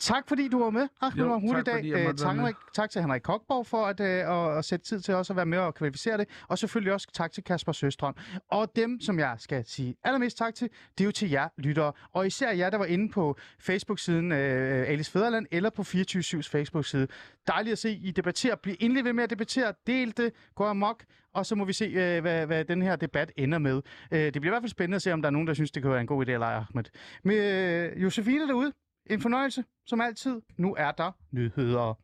Tak 0.00 0.28
fordi 0.28 0.48
du 0.48 0.58
var 0.62 0.70
med, 0.70 0.88
Ahmed 1.00 1.24
Mahmoud, 1.28 1.61
i 1.62 1.64
tak, 1.64 1.74
dag. 1.74 1.92
fordi 1.92 2.08
Øh, 2.08 2.14
tak, 2.14 2.54
tak 2.74 2.90
til 2.90 3.00
Henrik 3.00 3.22
Kokborg 3.22 3.66
for 3.66 3.86
at, 3.86 4.00
øh, 4.00 4.58
at, 4.58 4.64
sætte 4.64 4.86
tid 4.86 5.00
til 5.00 5.14
også 5.14 5.32
at 5.32 5.36
være 5.36 5.46
med 5.46 5.58
og 5.58 5.74
kvalificere 5.74 6.18
det. 6.18 6.28
Og 6.48 6.58
selvfølgelig 6.58 6.92
også 6.92 7.08
tak 7.12 7.32
til 7.32 7.44
Kasper 7.44 7.72
Søstrøm. 7.72 8.16
Og 8.48 8.76
dem, 8.76 9.00
som 9.00 9.18
jeg 9.18 9.36
skal 9.38 9.64
sige 9.66 9.96
allermest 10.04 10.38
tak 10.38 10.54
til, 10.54 10.68
det 10.98 11.04
er 11.04 11.06
jo 11.06 11.12
til 11.12 11.30
jer 11.30 11.48
lyttere. 11.58 11.92
Og 12.12 12.26
især 12.26 12.52
jer, 12.52 12.70
der 12.70 12.78
var 12.78 12.84
inde 12.84 13.08
på 13.08 13.36
Facebook-siden 13.60 14.32
øh, 14.32 14.88
Alice 14.88 15.10
Fæderland 15.10 15.46
eller 15.50 15.70
på 15.70 15.82
24-7's 15.82 16.48
Facebook-side. 16.50 17.08
Dejligt 17.46 17.72
at 17.72 17.78
se, 17.78 17.90
I 17.90 18.10
debatterer. 18.10 18.56
Bliv 18.56 18.74
endelig 18.80 19.04
ved 19.04 19.12
med 19.12 19.24
at 19.24 19.30
debattere. 19.30 19.72
Del 19.86 20.16
det. 20.16 20.32
Gå 20.54 20.64
amok. 20.64 21.04
Og 21.34 21.46
så 21.46 21.54
må 21.54 21.64
vi 21.64 21.72
se, 21.72 21.84
øh, 21.84 22.20
hvad, 22.20 22.46
hvad 22.46 22.64
den 22.64 22.82
her 22.82 22.96
debat 22.96 23.32
ender 23.36 23.58
med. 23.58 23.82
Øh, 24.12 24.20
det 24.20 24.32
bliver 24.32 24.46
i 24.46 24.54
hvert 24.54 24.62
fald 24.62 24.70
spændende 24.70 24.96
at 24.96 25.02
se, 25.02 25.12
om 25.12 25.22
der 25.22 25.28
er 25.28 25.30
nogen, 25.30 25.48
der 25.48 25.54
synes, 25.54 25.70
det 25.70 25.82
kan 25.82 25.90
være 25.90 26.00
en 26.00 26.06
god 26.06 26.26
idé 26.26 26.30
eller 26.30 26.46
ej, 26.46 26.54
Ahmed. 26.54 26.84
Med 27.24 27.92
øh, 27.96 28.02
Josefine 28.02 28.48
derude, 28.48 28.72
en 29.06 29.20
fornøjelse, 29.20 29.64
som 29.86 30.00
altid. 30.00 30.40
Nu 30.56 30.74
er 30.78 30.92
der 30.92 31.12
nyheder. 31.30 31.94